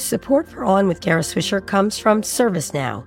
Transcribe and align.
Support 0.00 0.48
for 0.48 0.64
On 0.64 0.88
with 0.88 1.02
Kara 1.02 1.20
Swisher 1.20 1.64
comes 1.64 1.98
from 1.98 2.22
ServiceNow. 2.22 3.04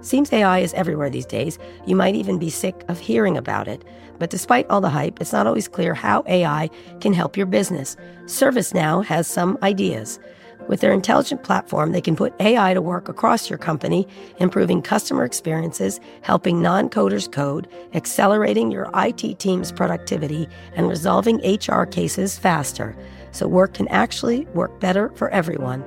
Seems 0.00 0.32
AI 0.32 0.60
is 0.60 0.72
everywhere 0.74 1.10
these 1.10 1.26
days. 1.26 1.58
You 1.86 1.96
might 1.96 2.14
even 2.14 2.38
be 2.38 2.50
sick 2.50 2.84
of 2.86 3.00
hearing 3.00 3.36
about 3.36 3.66
it. 3.66 3.84
But 4.20 4.30
despite 4.30 4.70
all 4.70 4.80
the 4.80 4.88
hype, 4.88 5.20
it's 5.20 5.32
not 5.32 5.48
always 5.48 5.66
clear 5.66 5.92
how 5.92 6.22
AI 6.28 6.70
can 7.00 7.12
help 7.12 7.36
your 7.36 7.46
business. 7.46 7.96
ServiceNow 8.26 9.04
has 9.04 9.26
some 9.26 9.58
ideas. 9.62 10.20
With 10.68 10.80
their 10.80 10.92
intelligent 10.92 11.42
platform, 11.42 11.90
they 11.90 12.00
can 12.00 12.14
put 12.14 12.40
AI 12.40 12.74
to 12.74 12.80
work 12.80 13.08
across 13.08 13.50
your 13.50 13.58
company, 13.58 14.06
improving 14.38 14.82
customer 14.82 15.24
experiences, 15.24 16.00
helping 16.22 16.62
non 16.62 16.88
coders 16.88 17.30
code, 17.30 17.68
accelerating 17.92 18.70
your 18.70 18.88
IT 18.94 19.40
team's 19.40 19.72
productivity, 19.72 20.48
and 20.76 20.88
resolving 20.88 21.38
HR 21.38 21.84
cases 21.84 22.38
faster. 22.38 22.96
So 23.32 23.48
work 23.48 23.74
can 23.74 23.88
actually 23.88 24.46
work 24.54 24.78
better 24.80 25.10
for 25.16 25.28
everyone. 25.30 25.84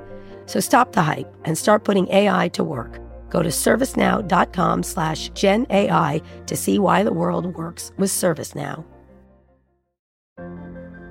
So 0.50 0.60
stop 0.60 0.94
the 0.94 1.04
hype 1.04 1.32
and 1.46 1.56
start 1.56 1.84
putting 1.84 2.10
AI 2.10 2.48
to 2.50 2.64
work. 2.64 3.00
Go 3.30 3.44
to 3.44 3.50
servicenow.com 3.50 4.82
slash 4.82 5.30
GenAI 5.34 6.24
to 6.48 6.56
see 6.57 6.80
why 6.80 7.04
the 7.04 7.14
world 7.14 7.56
works 7.56 7.92
with 7.98 8.10
ServiceNow. 8.10 8.84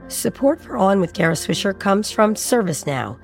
Support 0.09 0.61
for 0.61 0.77
On 0.77 0.99
with 0.99 1.15
Kara 1.15 1.35
Swisher 1.35 1.79
comes 1.79 2.11
from 2.11 2.35
ServiceNow. 2.35 3.17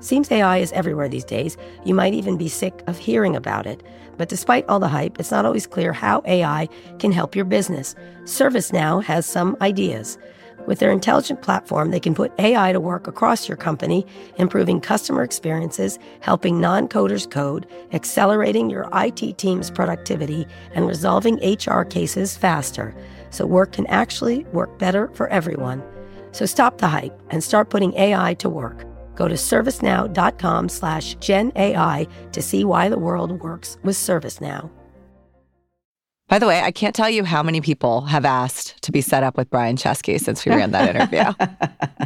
Seems 0.00 0.32
AI 0.32 0.58
is 0.58 0.72
everywhere 0.72 1.08
these 1.08 1.24
days. 1.24 1.56
You 1.84 1.94
might 1.94 2.14
even 2.14 2.36
be 2.36 2.48
sick 2.48 2.82
of 2.88 2.98
hearing 2.98 3.36
about 3.36 3.68
it. 3.68 3.80
But 4.16 4.28
despite 4.28 4.68
all 4.68 4.80
the 4.80 4.88
hype, 4.88 5.20
it's 5.20 5.30
not 5.30 5.44
always 5.44 5.68
clear 5.68 5.92
how 5.92 6.20
AI 6.24 6.68
can 6.98 7.12
help 7.12 7.36
your 7.36 7.44
business. 7.44 7.94
ServiceNow 8.24 9.04
has 9.04 9.24
some 9.24 9.56
ideas. 9.60 10.18
With 10.66 10.78
their 10.78 10.90
intelligent 10.90 11.42
platform, 11.42 11.90
they 11.90 12.00
can 12.00 12.14
put 12.14 12.32
AI 12.38 12.72
to 12.72 12.80
work 12.80 13.06
across 13.06 13.48
your 13.48 13.56
company, 13.56 14.06
improving 14.36 14.80
customer 14.80 15.22
experiences, 15.22 15.98
helping 16.20 16.60
non 16.60 16.88
coders 16.88 17.30
code, 17.30 17.66
accelerating 17.92 18.70
your 18.70 18.88
IT 18.92 19.38
team's 19.38 19.70
productivity, 19.70 20.46
and 20.74 20.86
resolving 20.86 21.36
HR 21.36 21.82
cases 21.82 22.36
faster. 22.36 22.94
So 23.30 23.46
work 23.46 23.72
can 23.72 23.86
actually 23.86 24.44
work 24.52 24.78
better 24.78 25.08
for 25.14 25.28
everyone. 25.28 25.82
So 26.32 26.46
stop 26.46 26.78
the 26.78 26.88
hype 26.88 27.18
and 27.30 27.42
start 27.42 27.70
putting 27.70 27.94
AI 27.94 28.34
to 28.34 28.48
work. 28.48 28.84
Go 29.16 29.28
to 29.28 29.34
servicenow.com 29.34 30.68
slash 30.68 31.16
GenAI 31.16 32.08
to 32.32 32.42
see 32.42 32.64
why 32.64 32.88
the 32.88 32.98
world 32.98 33.40
works 33.42 33.76
with 33.82 33.96
ServiceNow. 33.96 34.70
By 36.30 36.38
the 36.38 36.46
way, 36.46 36.60
I 36.60 36.70
can't 36.70 36.94
tell 36.94 37.10
you 37.10 37.24
how 37.24 37.42
many 37.42 37.60
people 37.60 38.02
have 38.02 38.24
asked 38.24 38.80
to 38.82 38.92
be 38.92 39.00
set 39.00 39.24
up 39.24 39.36
with 39.36 39.50
Brian 39.50 39.74
Chesky 39.74 40.16
since 40.20 40.46
we 40.46 40.52
ran 40.52 40.70
that 40.70 40.94
interview. 40.94 41.24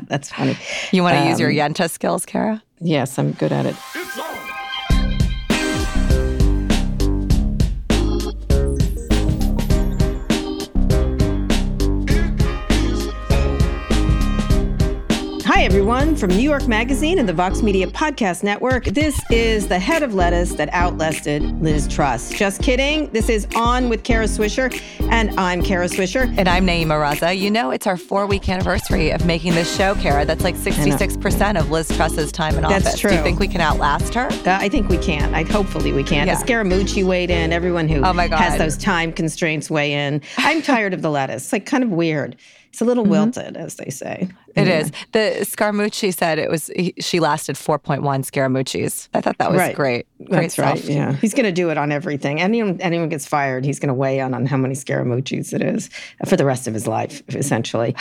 That's 0.09 0.31
funny. 0.31 0.57
You 0.93 1.03
want 1.03 1.17
to 1.17 1.21
um, 1.21 1.29
use 1.29 1.39
your 1.39 1.51
um, 1.51 1.57
Yenta 1.57 1.91
skills, 1.91 2.25
Kara? 2.25 2.63
Yes, 2.81 3.19
I'm 3.19 3.33
good 3.33 3.53
at 3.53 3.67
it. 3.67 3.77
Hi, 15.55 15.63
everyone, 15.63 16.17
from 16.17 16.31
New 16.31 16.43
York 16.43 16.67
Magazine 16.67 17.21
and 17.21 17.29
the 17.29 17.33
Vox 17.33 17.63
Media 17.63 17.87
Podcast 17.87 18.43
Network. 18.43 18.87
This 18.87 19.23
is 19.31 19.69
the 19.69 19.79
head 19.79 20.03
of 20.03 20.13
lettuce 20.13 20.55
that 20.55 20.69
outlasted 20.73 21.45
Liz 21.63 21.87
Truss. 21.87 22.31
Just 22.31 22.61
kidding. 22.61 23.09
This 23.11 23.29
is 23.29 23.47
On 23.55 23.89
with 23.89 24.03
Kara 24.03 24.25
Swisher, 24.25 24.77
and 25.13 25.31
I'm 25.39 25.63
Kara 25.63 25.87
Swisher. 25.87 26.23
And 26.37 26.49
I'm 26.49 26.67
Nayeema 26.67 27.01
Raza. 27.01 27.39
You 27.39 27.53
know, 27.53 27.71
it's 27.71 27.87
our 27.87 27.97
four 27.97 28.27
week 28.27 28.49
anniversary 28.49 29.11
of 29.11 29.25
making 29.27 29.55
this 29.55 29.75
show, 29.77 29.95
Kara. 29.95 30.25
That's 30.25 30.43
like 30.43 30.57
66% 30.57 31.57
of 31.57 31.71
Liz 31.71 31.87
Truss's 31.87 32.33
time 32.33 32.57
in 32.57 32.63
That's 32.63 32.87
office. 32.87 32.99
True. 32.99 33.11
Do 33.11 33.17
you 33.17 33.23
think 33.23 33.39
we 33.39 33.47
can 33.47 33.61
outlast 33.61 34.13
her? 34.15 34.27
Uh, 34.27 34.59
I 34.61 34.69
think 34.69 34.89
we 34.89 34.99
can. 34.99 35.37
I 35.37 35.45
hopefully 35.45 35.93
we 35.93 36.03
can. 36.03 36.27
Yeah. 36.27 36.35
Scaramucci 36.35 37.05
weighed 37.05 37.31
in. 37.31 37.53
Everyone 37.53 37.87
who 37.89 38.03
oh 38.03 38.13
my 38.13 38.27
God. 38.27 38.41
has 38.41 38.59
those 38.59 38.77
time 38.77 39.13
constraints 39.13 39.71
weigh 39.71 39.93
in. 39.93 40.21
I'm 40.37 40.63
tired 40.63 40.93
of 40.93 41.01
the 41.01 41.13
lettuce. 41.13 41.45
It's 41.45 41.53
like 41.53 41.65
kind 41.65 41.85
of 41.85 41.91
weird. 41.91 42.37
It's 42.75 42.81
a 42.81 42.85
little 42.85 43.05
mm-hmm. 43.05 43.13
wilted, 43.13 43.57
as 43.57 43.77
they 43.77 43.89
say. 43.89 44.29
It 44.57 44.67
yeah. 44.67 44.81
is. 44.81 44.91
The 45.13 45.47
Scaramucci 45.47 46.13
said 46.13 46.41
it 46.41 46.51
was. 46.51 46.73
He, 46.75 46.93
she 46.99 47.21
lasted 47.21 47.55
4.1 47.55 48.01
Scaramuccis. 48.03 49.09
I 49.15 49.21
thought 49.21 49.39
that 49.39 49.53
was 49.53 49.61
right. 49.61 49.77
great. 49.77 50.09
Great 50.25 50.31
That's 50.31 50.55
stuff. 50.55 50.75
right. 50.75 50.85
Yeah, 50.85 51.13
he's 51.13 51.35
going 51.35 51.45
to 51.45 51.53
do 51.53 51.71
it 51.71 51.79
on 51.79 51.93
everything. 51.93 52.41
Anyone 52.41 52.81
anyone 52.81 53.09
gets 53.11 53.29
fired, 53.29 53.65
he's 53.65 53.79
going 53.79 53.91
to 53.91 53.95
weigh 53.95 54.19
in 54.19 54.35
on 54.35 54.47
how 54.47 54.57
many 54.57 54.75
Scaramuccis 54.75 55.55
it 55.55 55.63
is 55.63 55.89
for 56.27 56.35
the 56.35 56.45
rest 56.45 56.67
of 56.67 56.75
his 56.75 56.89
life, 56.89 57.23
essentially. 57.29 57.95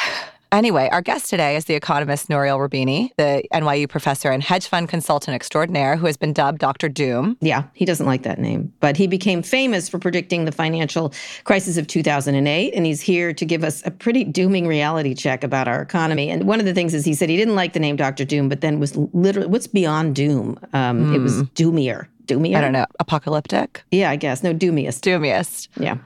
Anyway, 0.53 0.87
our 0.91 1.01
guest 1.01 1.31
today 1.31 1.55
is 1.55 1.65
the 1.65 1.73
economist 1.73 2.29
Nouriel 2.29 2.59
Roubini, 2.59 3.09
the 3.17 3.43
NYU 3.51 3.89
professor 3.89 4.29
and 4.29 4.43
hedge 4.43 4.67
fund 4.67 4.87
consultant 4.87 5.33
extraordinaire 5.33 5.95
who 5.95 6.05
has 6.05 6.15
been 6.15 6.31
dubbed 6.31 6.59
Dr. 6.59 6.89
Doom. 6.89 7.35
Yeah, 7.41 7.63
he 7.73 7.85
doesn't 7.85 8.05
like 8.05 8.21
that 8.21 8.37
name, 8.37 8.71
but 8.79 8.95
he 8.95 9.07
became 9.07 9.41
famous 9.41 9.89
for 9.89 9.97
predicting 9.97 10.45
the 10.45 10.51
financial 10.51 11.11
crisis 11.43 11.77
of 11.77 11.87
2008. 11.87 12.71
And 12.75 12.85
he's 12.85 13.01
here 13.01 13.33
to 13.33 13.45
give 13.45 13.63
us 13.63 13.83
a 13.87 13.89
pretty 13.89 14.23
dooming 14.23 14.67
reality 14.67 15.15
check 15.15 15.43
about 15.43 15.67
our 15.67 15.81
economy. 15.81 16.29
And 16.29 16.43
one 16.43 16.59
of 16.59 16.67
the 16.67 16.73
things 16.75 16.93
is 16.93 17.03
he 17.03 17.15
said 17.15 17.29
he 17.29 17.37
didn't 17.37 17.55
like 17.55 17.73
the 17.73 17.79
name 17.79 17.95
Dr. 17.95 18.23
Doom, 18.23 18.47
but 18.47 18.61
then 18.61 18.79
was 18.79 18.95
literally, 18.95 19.47
what's 19.47 19.65
beyond 19.65 20.15
doom? 20.15 20.59
Um, 20.73 21.05
mm. 21.05 21.15
It 21.15 21.19
was 21.19 21.37
hmm. 21.37 21.45
doomier. 21.55 22.05
Doomier? 22.27 22.57
I 22.57 22.61
don't 22.61 22.73
know. 22.73 22.85
Apocalyptic? 22.99 23.83
Yeah, 23.89 24.11
I 24.11 24.17
guess. 24.17 24.43
No, 24.43 24.53
doomiest. 24.53 25.01
Doomiest. 25.01 25.69
Yeah. 25.77 25.97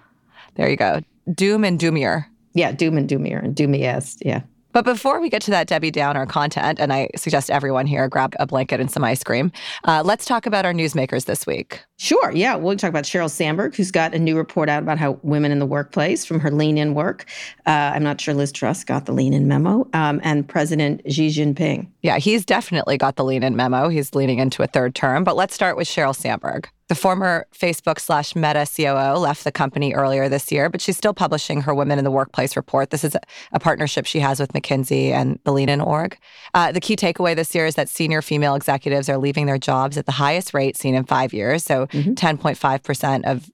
There 0.56 0.70
you 0.70 0.78
go. 0.78 1.02
Doom 1.36 1.66
and 1.66 1.78
doomier. 1.78 2.28
Yeah, 2.58 2.72
doom 2.72 2.98
and 2.98 3.08
doomier 3.08 3.44
and 3.44 3.56
doomiest. 3.56 4.18
Yeah. 4.22 4.42
But 4.74 4.86
before 4.86 5.20
we 5.20 5.30
get 5.30 5.42
to 5.44 5.52
that 5.52 5.68
Debbie 5.68 5.90
Downer 5.90 6.26
content, 6.26 6.80
and 6.80 6.94
I 6.94 7.10
suggest 7.16 7.50
everyone 7.50 7.88
here 7.88 8.08
grab 8.08 8.36
a 8.40 8.46
blanket 8.46 8.80
and 8.80 8.92
some 8.92 9.04
ice 9.04 9.24
cream, 9.24 9.52
uh, 9.86 10.04
let's 10.06 10.26
talk 10.26 10.46
about 10.46 10.66
our 10.66 10.74
newsmakers 10.74 11.26
this 11.26 11.48
week. 11.48 11.84
Sure. 12.00 12.32
Yeah. 12.32 12.56
We'll 12.56 12.78
talk 12.78 12.90
about 12.90 13.06
Sheryl 13.06 13.30
Sandberg, 13.30 13.76
who's 13.76 13.90
got 13.90 14.14
a 14.14 14.20
new 14.20 14.38
report 14.38 14.70
out 14.70 14.84
about 14.84 15.00
how 15.00 15.20
women 15.24 15.52
in 15.52 15.58
the 15.58 15.66
workplace 15.66 16.26
from 16.26 16.40
her 16.40 16.52
lean 16.52 16.78
in 16.78 16.94
work. 16.94 17.26
Uh, 17.66 17.92
I'm 17.96 18.04
not 18.04 18.22
sure 18.22 18.36
Liz 18.36 18.52
Truss 18.52 18.84
got 18.84 19.08
the 19.08 19.14
lean 19.14 19.34
in 19.34 19.48
memo, 19.48 19.88
um, 19.94 20.22
and 20.24 20.48
President 20.48 21.02
Xi 21.12 21.30
Jinping. 21.30 21.88
Yeah, 22.04 22.20
he's 22.20 22.46
definitely 22.46 22.98
got 22.98 23.16
the 23.16 23.24
lean 23.24 23.42
in 23.42 23.56
memo. 23.56 23.90
He's 23.90 24.14
leaning 24.14 24.38
into 24.38 24.62
a 24.62 24.68
third 24.68 24.94
term. 24.94 25.24
But 25.24 25.36
let's 25.36 25.56
start 25.56 25.76
with 25.76 25.88
Sheryl 25.88 26.16
Sandberg. 26.16 26.70
The 26.88 26.96
former 26.96 27.46
Facebook 27.54 28.00
slash 28.00 28.34
Meta 28.34 28.66
COO 28.66 29.20
left 29.20 29.44
the 29.44 29.52
company 29.52 29.94
earlier 29.94 30.30
this 30.30 30.54
year, 30.54 30.70
but 30.70 30.80
she's 30.80 30.96
still 30.96 31.14
publishing 31.14 31.60
her 31.62 31.76
Women 31.76 31.98
in 31.98 32.06
the 32.06 32.12
Workplace 32.12 32.56
report. 32.56 32.92
This 32.92 33.04
is 33.04 33.18
a, 33.52 33.60
partnership 33.60 34.06
she 34.06 34.22
has 34.22 34.40
with 34.40 34.54
McKinsey 34.54 35.10
and 35.10 35.38
the 35.44 35.52
Lean 35.52 35.68
In 35.68 35.82
org. 35.82 36.18
Uh, 36.54 36.72
the 36.72 36.80
key 36.80 36.96
takeaway 36.96 37.36
this 37.36 37.54
year 37.54 37.66
is 37.66 37.76
that 37.76 37.90
senior 37.90 38.22
female 38.22 38.56
executives 38.56 39.10
are 39.10 39.18
leaving 39.18 39.48
their 39.48 39.58
jobs 39.58 39.98
at 39.98 40.06
the 40.06 40.14
highest 40.14 40.54
rate 40.54 40.78
seen 40.78 40.96
in 40.96 41.04
five 41.04 41.34
years. 41.34 41.66
So 41.66 41.87
mm-hmm. 41.90 42.14
10.5% 42.14 43.26
of 43.26 43.50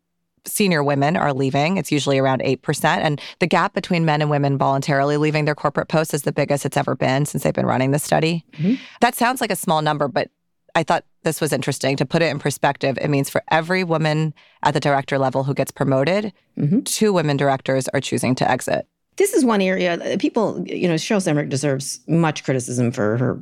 senior 0.45 0.83
women 0.83 1.15
are 1.15 1.33
leaving. 1.33 1.77
It's 1.77 1.91
usually 1.91 2.19
around 2.19 2.41
8%. 2.41 2.85
And 2.85 3.21
the 3.39 3.47
gap 3.47 3.73
between 3.73 4.05
men 4.05 4.21
and 4.21 4.29
women 4.29 4.57
voluntarily 4.57 5.17
leaving 5.17 5.45
their 5.45 5.55
corporate 5.55 5.87
posts 5.87 6.13
is 6.13 6.23
the 6.23 6.33
biggest 6.33 6.65
it's 6.65 6.77
ever 6.77 6.95
been 6.95 7.25
since 7.25 7.43
they've 7.43 7.53
been 7.53 7.65
running 7.65 7.91
the 7.91 7.99
study. 7.99 8.45
Mm-hmm. 8.53 8.75
That 9.01 9.15
sounds 9.15 9.41
like 9.41 9.51
a 9.51 9.55
small 9.55 9.81
number, 9.81 10.07
but 10.07 10.29
I 10.75 10.83
thought 10.83 11.05
this 11.23 11.39
was 11.39 11.53
interesting 11.53 11.95
to 11.97 12.05
put 12.05 12.21
it 12.21 12.31
in 12.31 12.39
perspective. 12.39 12.97
It 12.99 13.09
means 13.09 13.29
for 13.29 13.43
every 13.49 13.83
woman 13.83 14.33
at 14.63 14.73
the 14.73 14.79
director 14.79 15.17
level 15.19 15.43
who 15.43 15.53
gets 15.53 15.71
promoted, 15.71 16.33
mm-hmm. 16.57 16.81
two 16.81 17.13
women 17.13 17.37
directors 17.37 17.87
are 17.89 18.01
choosing 18.01 18.35
to 18.35 18.49
exit. 18.49 18.87
This 19.17 19.33
is 19.33 19.45
one 19.45 19.61
area 19.61 19.93
uh, 19.93 20.17
people, 20.17 20.63
you 20.67 20.87
know, 20.87 20.95
Sheryl 20.95 21.21
Sandberg 21.21 21.49
deserves 21.49 21.99
much 22.07 22.43
criticism 22.43 22.91
for 22.91 23.17
her 23.17 23.39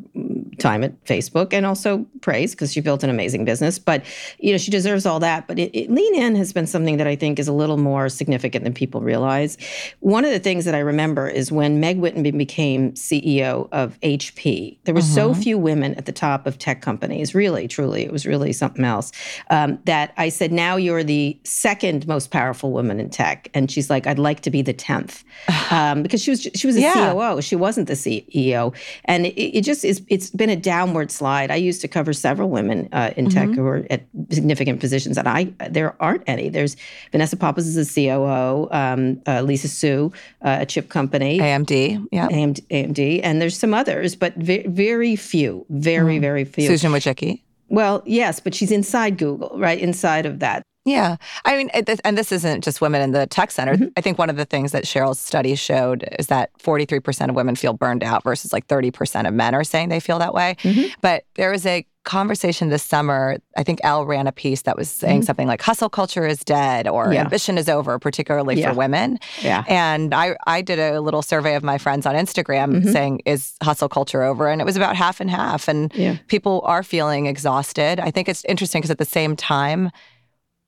time 0.59 0.83
at 0.83 1.03
Facebook 1.05 1.53
and 1.53 1.65
also 1.65 2.05
praise 2.21 2.51
because 2.51 2.71
she 2.71 2.81
built 2.81 3.03
an 3.03 3.09
amazing 3.09 3.45
business. 3.45 3.79
But, 3.79 4.03
you 4.39 4.51
know, 4.51 4.57
she 4.57 4.71
deserves 4.71 5.05
all 5.05 5.19
that. 5.19 5.47
But 5.47 5.59
it, 5.59 5.75
it, 5.77 5.91
Lean 5.91 6.15
In 6.15 6.35
has 6.35 6.53
been 6.53 6.67
something 6.67 6.97
that 6.97 7.07
I 7.07 7.15
think 7.15 7.39
is 7.39 7.47
a 7.47 7.53
little 7.53 7.77
more 7.77 8.09
significant 8.09 8.63
than 8.63 8.73
people 8.73 9.01
realize. 9.01 9.57
One 9.99 10.23
of 10.23 10.31
the 10.31 10.39
things 10.39 10.65
that 10.65 10.75
I 10.75 10.79
remember 10.79 11.27
is 11.27 11.51
when 11.51 11.79
Meg 11.79 11.99
Whitman 11.99 12.37
became 12.37 12.93
CEO 12.93 13.67
of 13.71 13.99
HP, 14.01 14.77
there 14.83 14.93
were 14.93 14.99
uh-huh. 14.99 15.07
so 15.07 15.33
few 15.33 15.57
women 15.57 15.95
at 15.95 16.05
the 16.05 16.11
top 16.11 16.45
of 16.45 16.57
tech 16.57 16.81
companies, 16.81 17.33
really, 17.33 17.67
truly, 17.67 18.03
it 18.03 18.11
was 18.11 18.25
really 18.25 18.53
something 18.53 18.85
else, 18.85 19.11
um, 19.49 19.79
that 19.85 20.13
I 20.17 20.29
said, 20.29 20.51
now 20.51 20.75
you're 20.75 21.03
the 21.03 21.39
second 21.43 22.07
most 22.07 22.31
powerful 22.31 22.71
woman 22.71 22.99
in 22.99 23.09
tech. 23.09 23.49
And 23.53 23.71
she's 23.71 23.89
like, 23.89 24.05
I'd 24.05 24.19
like 24.19 24.41
to 24.41 24.51
be 24.51 24.61
the 24.61 24.73
10th. 24.73 25.23
Um, 25.71 26.03
because 26.03 26.21
she 26.21 26.31
was 26.31 26.47
she 26.53 26.67
was 26.67 26.75
a 26.75 26.81
yeah. 26.81 27.13
COO, 27.13 27.41
she 27.41 27.55
wasn't 27.55 27.87
the 27.87 27.93
CEO, 27.93 28.75
and 29.05 29.25
it, 29.25 29.57
it 29.57 29.61
just 29.63 29.85
is. 29.85 30.01
It's 30.09 30.29
been 30.29 30.49
a 30.49 30.55
downward 30.55 31.11
slide. 31.11 31.49
I 31.49 31.55
used 31.55 31.81
to 31.81 31.87
cover 31.87 32.13
several 32.13 32.49
women 32.49 32.89
uh, 32.91 33.11
in 33.15 33.27
mm-hmm. 33.27 33.47
tech 33.47 33.55
who 33.55 33.65
are 33.65 33.85
at 33.89 34.03
significant 34.29 34.79
positions, 34.79 35.17
and 35.17 35.27
I 35.27 35.53
there 35.69 35.95
aren't 36.01 36.23
any. 36.27 36.49
There's 36.49 36.75
Vanessa 37.11 37.37
Pappas 37.37 37.65
is 37.67 37.77
a 37.77 37.85
COO, 37.93 38.67
um, 38.71 39.21
uh, 39.27 39.41
Lisa 39.41 39.67
Su, 39.67 40.11
uh, 40.41 40.57
a 40.61 40.65
chip 40.65 40.89
company, 40.89 41.39
AMD, 41.39 42.07
yeah, 42.11 42.27
AMD, 42.27 42.61
AMD, 42.67 43.21
and 43.23 43.41
there's 43.41 43.57
some 43.57 43.73
others, 43.73 44.15
but 44.15 44.35
very, 44.35 44.67
very 44.67 45.15
few, 45.15 45.65
very 45.69 46.17
mm. 46.17 46.21
very 46.21 46.43
few. 46.43 46.67
Susan 46.67 46.91
Wojcicki. 46.91 47.41
Well, 47.69 48.03
yes, 48.05 48.41
but 48.41 48.53
she's 48.53 48.71
inside 48.71 49.17
Google, 49.17 49.53
right? 49.57 49.79
Inside 49.79 50.25
of 50.25 50.39
that. 50.39 50.63
Yeah. 50.83 51.17
I 51.45 51.57
mean, 51.57 51.69
and 52.03 52.17
this 52.17 52.31
isn't 52.31 52.63
just 52.63 52.81
women 52.81 53.01
in 53.03 53.11
the 53.11 53.27
tech 53.27 53.51
center. 53.51 53.75
Mm-hmm. 53.75 53.85
I 53.97 54.01
think 54.01 54.17
one 54.17 54.31
of 54.31 54.35
the 54.35 54.45
things 54.45 54.71
that 54.71 54.83
Sheryl's 54.85 55.19
study 55.19 55.53
showed 55.55 56.07
is 56.17 56.25
that 56.27 56.49
43% 56.57 57.29
of 57.29 57.35
women 57.35 57.55
feel 57.55 57.73
burned 57.73 58.03
out 58.03 58.23
versus 58.23 58.51
like 58.51 58.67
30% 58.67 59.27
of 59.27 59.33
men 59.33 59.53
are 59.53 59.63
saying 59.63 59.89
they 59.89 59.99
feel 59.99 60.17
that 60.19 60.33
way. 60.33 60.55
Mhm. 60.63 60.91
But 61.01 61.25
there 61.35 61.51
was 61.51 61.67
a 61.67 61.85
conversation 62.03 62.69
this 62.69 62.81
summer. 62.81 63.37
I 63.55 63.61
think 63.61 63.77
Elle 63.83 64.05
ran 64.07 64.25
a 64.25 64.31
piece 64.31 64.63
that 64.63 64.75
was 64.75 64.89
saying 64.89 65.21
Mhm. 65.21 65.25
something 65.25 65.47
like 65.47 65.61
hustle 65.61 65.87
culture 65.87 66.25
is 66.25 66.39
dead 66.43 66.87
or 66.87 67.13
Yeah. 67.13 67.21
ambition 67.21 67.59
is 67.59 67.69
over, 67.69 67.99
particularly 67.99 68.59
Yeah. 68.59 68.71
for 68.71 68.77
women. 68.79 69.19
Yeah. 69.43 69.63
And 69.67 70.15
I, 70.15 70.35
I 70.47 70.63
did 70.63 70.79
a 70.79 70.99
little 70.99 71.21
survey 71.21 71.53
of 71.53 71.61
my 71.61 71.77
friends 71.77 72.07
on 72.07 72.15
Instagram 72.15 72.81
Mhm. 72.81 72.91
saying, 72.91 73.21
is 73.27 73.53
hustle 73.61 73.87
culture 73.87 74.23
over? 74.23 74.47
And 74.49 74.59
it 74.59 74.65
was 74.65 74.77
about 74.77 74.95
half 74.95 75.19
and 75.21 75.29
half. 75.29 75.67
And 75.67 75.91
Yeah. 75.93 76.15
people 76.27 76.61
are 76.65 76.81
feeling 76.81 77.27
exhausted. 77.27 77.99
I 77.99 78.09
think 78.09 78.27
it's 78.27 78.43
interesting 78.45 78.81
because 78.81 78.89
at 78.89 78.97
the 78.97 79.05
same 79.05 79.35
time, 79.35 79.91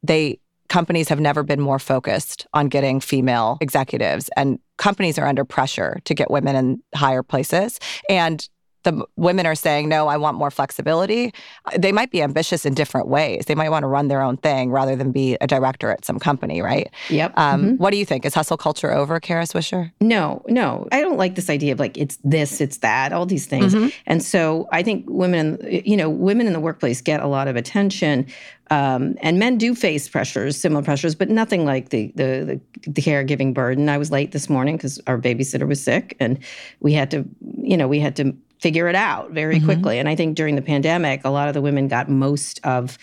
they 0.03 0.39
companies 0.69 1.09
have 1.09 1.19
never 1.19 1.43
been 1.43 1.59
more 1.59 1.79
focused 1.79 2.47
on 2.53 2.67
getting 2.67 2.99
female 2.99 3.57
executives 3.61 4.29
and 4.35 4.59
companies 4.77 5.19
are 5.19 5.27
under 5.27 5.45
pressure 5.45 5.99
to 6.05 6.15
get 6.15 6.31
women 6.31 6.55
in 6.55 6.81
higher 6.95 7.21
places. 7.21 7.79
And 8.09 8.47
the 8.83 9.05
women 9.15 9.45
are 9.45 9.55
saying 9.55 9.89
no 9.89 10.07
i 10.07 10.17
want 10.17 10.37
more 10.37 10.51
flexibility 10.51 11.33
Uh, 11.65 11.71
they 11.77 11.91
might 11.91 12.11
be 12.11 12.21
ambitious 12.21 12.65
in 12.65 12.73
different 12.73 13.07
ways 13.07 13.45
they 13.45 13.55
might 13.55 13.69
want 13.69 13.83
to 13.83 13.87
run 13.87 14.07
their 14.07 14.21
own 14.21 14.37
thing 14.37 14.71
rather 14.71 14.95
than 14.95 15.11
be 15.11 15.37
a 15.41 15.47
director 15.47 15.89
at 15.89 16.05
some 16.05 16.19
company 16.19 16.61
right 16.61 16.89
Yep. 17.09 17.33
um, 17.37 17.63
Mhm. 17.63 17.77
what 17.77 17.91
do 17.91 17.97
you 17.97 18.05
think 18.05 18.25
is 18.25 18.33
hustle 18.33 18.57
culture 18.57 18.91
over 18.91 19.19
kara 19.19 19.43
swisher 19.43 19.91
No, 20.01 20.41
no. 20.47 20.87
I 20.91 21.01
don't 21.01 21.17
like 21.17 21.35
this 21.35 21.49
idea 21.49 21.71
of 21.73 21.79
like 21.79 21.97
it's 21.97 22.17
this, 22.23 22.61
it's 22.61 22.77
that, 22.79 23.13
all 23.13 23.25
these 23.25 23.45
things. 23.45 23.73
Mhm. 23.73 23.91
And 24.05 24.21
so 24.23 24.67
I 24.71 24.83
think 24.83 25.05
women, 25.07 25.57
you 25.85 25.95
know, 25.97 26.09
women 26.09 26.45
in 26.47 26.53
the 26.53 26.59
workplace 26.59 27.01
get 27.01 27.19
a 27.21 27.27
lot 27.27 27.47
of 27.47 27.55
attention, 27.55 28.25
um, 28.69 29.15
and 29.21 29.39
men 29.39 29.57
do 29.57 29.75
face 29.75 30.07
pressures, 30.09 30.57
similar 30.57 30.81
pressures, 30.83 31.15
but 31.15 31.29
nothing 31.29 31.65
like 31.65 31.89
the 31.89 32.11
the 32.15 32.59
the, 32.83 32.89
the 32.91 33.01
caregiving 33.01 33.53
burden. 33.53 33.89
I 33.89 33.97
was 33.97 34.11
late 34.11 34.31
this 34.31 34.49
morning 34.49 34.75
because 34.77 34.99
our 35.07 35.17
babysitter 35.17 35.67
was 35.67 35.81
sick, 35.81 36.15
and 36.19 36.37
we 36.81 36.93
had 36.93 37.09
to, 37.11 37.25
you 37.61 37.77
know, 37.77 37.87
we 37.87 37.99
had 37.99 38.15
to 38.17 38.33
figure 38.63 38.87
it 38.87 38.95
out 38.95 39.31
very 39.31 39.59
Mhm. 39.59 39.65
quickly. 39.65 39.99
And 39.99 40.07
I 40.07 40.15
think 40.15 40.37
during 40.37 40.55
the 40.55 40.61
pandemic, 40.61 41.21
a 41.25 41.29
lot 41.29 41.49
of 41.49 41.53
the 41.53 41.61
women 41.61 41.89
got 41.89 42.09
most 42.09 42.61
of 42.63 42.97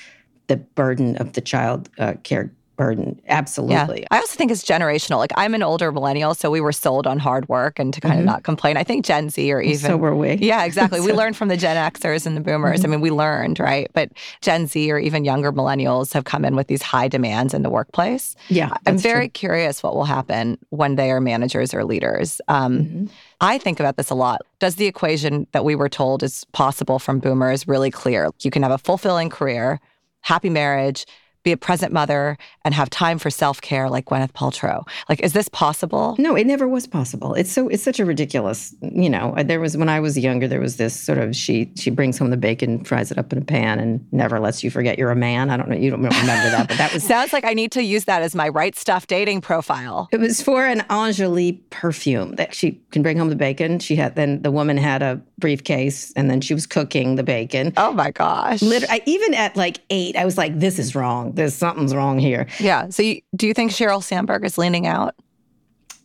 the 0.46 0.56
burden 0.56 1.16
of 1.18 1.34
the 1.34 1.42
child 1.42 1.90
uh, 1.98 2.14
care 2.22 2.50
burden. 2.80 3.20
Absolutely. 3.28 4.06
I 4.10 4.16
also 4.16 4.36
think 4.36 4.50
it's 4.50 4.64
generational. 4.64 5.18
Like 5.18 5.32
I'm 5.36 5.52
an 5.54 5.62
older 5.62 5.92
millennial, 5.92 6.32
so 6.34 6.50
we 6.50 6.62
were 6.62 6.72
sold 6.72 7.06
on 7.06 7.18
hard 7.18 7.46
work 7.46 7.78
and 7.78 7.92
to 7.92 8.00
kind 8.00 8.14
of 8.18 8.22
Mhm. 8.22 8.32
not 8.32 8.42
complain. 8.42 8.78
I 8.78 8.84
think 8.84 9.04
Gen 9.04 9.28
Z 9.28 9.52
or 9.52 9.60
even 9.60 9.90
so 9.90 9.96
were 9.98 10.16
we. 10.16 10.36
Yeah, 10.36 10.64
exactly. 10.64 10.98
we 11.08 11.12
learned 11.12 11.36
from 11.36 11.48
the 11.48 11.58
Gen 11.58 11.76
Xers 11.76 12.24
and 12.24 12.34
the 12.38 12.40
boomers. 12.40 12.82
I 12.82 12.88
mean, 12.88 13.02
we 13.02 13.10
learned, 13.10 13.60
right? 13.60 13.90
But 13.92 14.08
Gen 14.40 14.66
Z 14.66 14.90
or 14.90 14.98
even 14.98 15.26
younger 15.26 15.52
millennials 15.52 16.14
have 16.14 16.24
come 16.24 16.42
in 16.46 16.56
with 16.56 16.68
these 16.68 16.80
high 16.80 17.06
demands 17.08 17.52
in 17.52 17.62
the 17.62 17.68
workplace. 17.70 18.34
Yeah. 18.48 18.70
I'm 18.86 18.94
that's 18.94 19.02
true. 19.02 19.10
very 19.12 19.28
curious 19.28 19.82
what 19.82 19.94
will 19.94 20.04
happen 20.06 20.56
when 20.70 20.96
they 20.96 21.10
are 21.10 21.20
managers 21.20 21.74
or 21.74 21.84
leaders. 21.84 22.40
Um, 22.48 22.78
Mhm. 22.78 23.08
I 23.42 23.58
think 23.58 23.78
about 23.78 23.98
this 23.98 24.08
a 24.08 24.14
lot. 24.14 24.40
Does 24.58 24.76
the 24.76 24.86
equation 24.86 25.46
that 25.52 25.66
we 25.66 25.74
were 25.74 25.90
told 25.90 26.22
is 26.22 26.44
possible 26.52 26.98
from 26.98 27.18
boomers 27.18 27.68
really 27.68 27.90
clear? 27.90 28.30
You 28.40 28.50
can 28.50 28.62
have 28.62 28.72
a 28.72 28.78
fulfilling 28.78 29.28
career, 29.28 29.80
happy 30.22 30.48
marriage, 30.50 31.04
be 31.42 31.52
a 31.52 31.56
present 31.56 31.92
mother, 31.92 32.36
and 32.64 32.74
have 32.74 32.90
time 32.90 33.18
for 33.18 33.30
self 33.30 33.60
care 33.60 33.88
like 33.88 34.06
Gwyneth 34.06 34.32
Paltrow. 34.32 34.86
Like, 35.08 35.20
is 35.20 35.32
this 35.32 35.48
possible? 35.48 36.16
No, 36.18 36.36
it 36.36 36.46
never 36.46 36.68
was 36.68 36.86
possible. 36.86 37.34
It's 37.34 37.50
so 37.50 37.68
it's 37.68 37.82
such 37.82 37.98
a 38.00 38.04
ridiculous, 38.04 38.74
you 38.82 39.08
know. 39.08 39.34
There 39.42 39.60
was 39.60 39.76
when 39.76 39.88
I 39.88 40.00
was 40.00 40.18
younger, 40.18 40.46
there 40.46 40.60
was 40.60 40.76
this 40.76 40.98
sort 40.98 41.18
of 41.18 41.34
she 41.34 41.72
she 41.76 41.90
brings 41.90 42.18
home 42.18 42.30
the 42.30 42.36
bacon, 42.36 42.84
fries 42.84 43.10
it 43.10 43.18
up 43.18 43.32
in 43.32 43.38
a 43.38 43.44
pan, 43.44 43.78
and 43.78 44.06
never 44.12 44.38
lets 44.40 44.62
you 44.62 44.70
forget 44.70 44.98
you're 44.98 45.10
a 45.10 45.16
man. 45.16 45.50
I 45.50 45.56
don't 45.56 45.68
know, 45.68 45.76
you 45.76 45.90
don't 45.90 46.02
remember 46.02 46.50
that, 46.50 46.68
but 46.68 46.78
that 46.78 46.92
was 46.94 47.02
Sounds 47.04 47.32
like 47.32 47.44
I 47.44 47.54
need 47.54 47.72
to 47.72 47.82
use 47.82 48.04
that 48.04 48.22
as 48.22 48.34
my 48.34 48.48
right 48.48 48.76
stuff 48.76 49.06
dating 49.06 49.40
profile. 49.40 50.08
it 50.12 50.20
was 50.20 50.42
for 50.42 50.66
an 50.66 50.80
Enjoli 50.90 51.58
perfume 51.70 52.34
that 52.36 52.54
she 52.54 52.80
can 52.92 53.02
bring 53.02 53.16
home 53.18 53.30
the 53.30 53.36
bacon. 53.36 53.78
She 53.78 53.96
had 53.96 54.14
then 54.14 54.42
the 54.42 54.50
woman 54.50 54.76
had 54.76 55.02
a 55.02 55.20
briefcase, 55.40 56.12
and 56.14 56.30
then 56.30 56.40
she 56.40 56.54
was 56.54 56.66
cooking 56.66 57.16
the 57.16 57.22
bacon. 57.22 57.72
Oh 57.76 57.92
my 57.92 58.10
gosh. 58.10 58.62
Literally, 58.62 59.00
I, 59.00 59.02
even 59.06 59.34
at 59.34 59.56
like 59.56 59.80
eight, 59.90 60.14
I 60.16 60.24
was 60.24 60.38
like, 60.38 60.58
"This 60.60 60.78
is 60.78 60.94
wrong. 60.94 61.32
There's 61.32 61.54
something's 61.54 61.94
wrong 61.94 62.18
here." 62.18 62.46
Yeah. 62.60 62.88
So, 62.90 63.02
you, 63.02 63.20
do 63.34 63.46
you 63.46 63.54
think 63.54 63.72
Sheryl 63.72 64.02
Sandberg 64.02 64.44
is 64.44 64.58
leaning 64.58 64.86
out? 64.86 65.14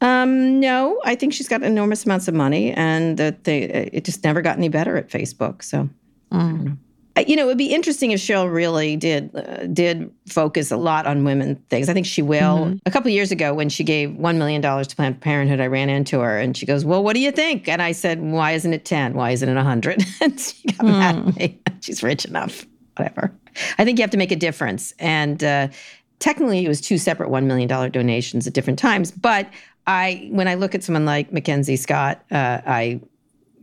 Um, 0.01 0.59
no, 0.59 0.99
I 1.05 1.15
think 1.15 1.33
she's 1.33 1.47
got 1.47 1.63
enormous 1.63 2.05
amounts 2.05 2.27
of 2.27 2.33
money, 2.33 2.71
and 2.73 3.17
that 3.17 3.43
they 3.43 3.63
it 3.63 4.03
just 4.05 4.23
never 4.23 4.41
got 4.41 4.57
any 4.57 4.69
better 4.69 4.97
at 4.97 5.09
Facebook. 5.09 5.63
So, 5.63 5.89
Mm. 6.31 6.77
Uh, 7.17 7.23
you 7.27 7.35
know, 7.35 7.43
it 7.43 7.47
would 7.47 7.57
be 7.57 7.73
interesting 7.73 8.11
if 8.11 8.19
Sheryl 8.19 8.51
really 8.53 8.97
did 8.97 9.33
uh, 9.35 9.67
did 9.67 10.11
focus 10.27 10.69
a 10.71 10.77
lot 10.77 11.07
on 11.07 11.23
women 11.23 11.55
things. 11.69 11.87
I 11.87 11.93
think 11.93 12.05
she 12.05 12.21
will. 12.21 12.65
Mhm. 12.65 12.79
A 12.85 12.91
couple 12.91 13.07
of 13.09 13.13
years 13.13 13.31
ago, 13.31 13.53
when 13.53 13.69
she 13.69 13.83
gave 13.83 14.13
one 14.15 14.37
million 14.37 14.61
dollars 14.61 14.87
to 14.87 14.95
Planned 14.95 15.21
Parenthood, 15.21 15.61
I 15.61 15.67
ran 15.67 15.89
into 15.89 16.19
her 16.19 16.37
and 16.37 16.57
she 16.57 16.65
goes, 16.65 16.83
"Well, 16.83 17.03
what 17.03 17.13
do 17.13 17.19
you 17.21 17.31
think?" 17.31 17.67
And 17.69 17.81
I 17.81 17.93
said, 17.93 18.21
"Why 18.21 18.51
isn't 18.51 18.73
it 18.73 18.83
ten? 18.83 19.13
Why 19.13 19.31
isn't 19.31 19.47
it 19.47 19.55
a 19.57 19.63
hundred? 19.63 20.03
and 20.21 20.39
she 20.39 20.67
got 20.73 20.85
mad 20.85 21.15
at 21.15 21.35
me. 21.37 21.59
She's 21.81 22.03
rich 22.03 22.25
enough. 22.25 22.65
Whatever. 22.97 23.31
I 23.77 23.85
think 23.85 23.97
you 23.97 24.03
have 24.03 24.11
to 24.11 24.17
make 24.17 24.31
a 24.31 24.35
difference. 24.37 24.93
And 24.99 25.43
uh, 25.43 25.67
technically, 26.19 26.65
it 26.65 26.67
was 26.67 26.81
two 26.81 26.97
separate 26.97 27.29
one 27.29 27.47
million 27.47 27.67
dollar 27.69 27.89
donations 27.89 28.47
at 28.47 28.53
different 28.53 28.79
times. 28.79 29.11
But 29.11 29.47
I, 29.87 30.29
when 30.31 30.47
I 30.47 30.55
look 30.55 30.75
at 30.75 30.83
someone 30.83 31.05
like 31.05 31.31
Mackenzie 31.31 31.75
Scott, 31.75 32.23
uh, 32.31 32.61
I, 32.65 32.99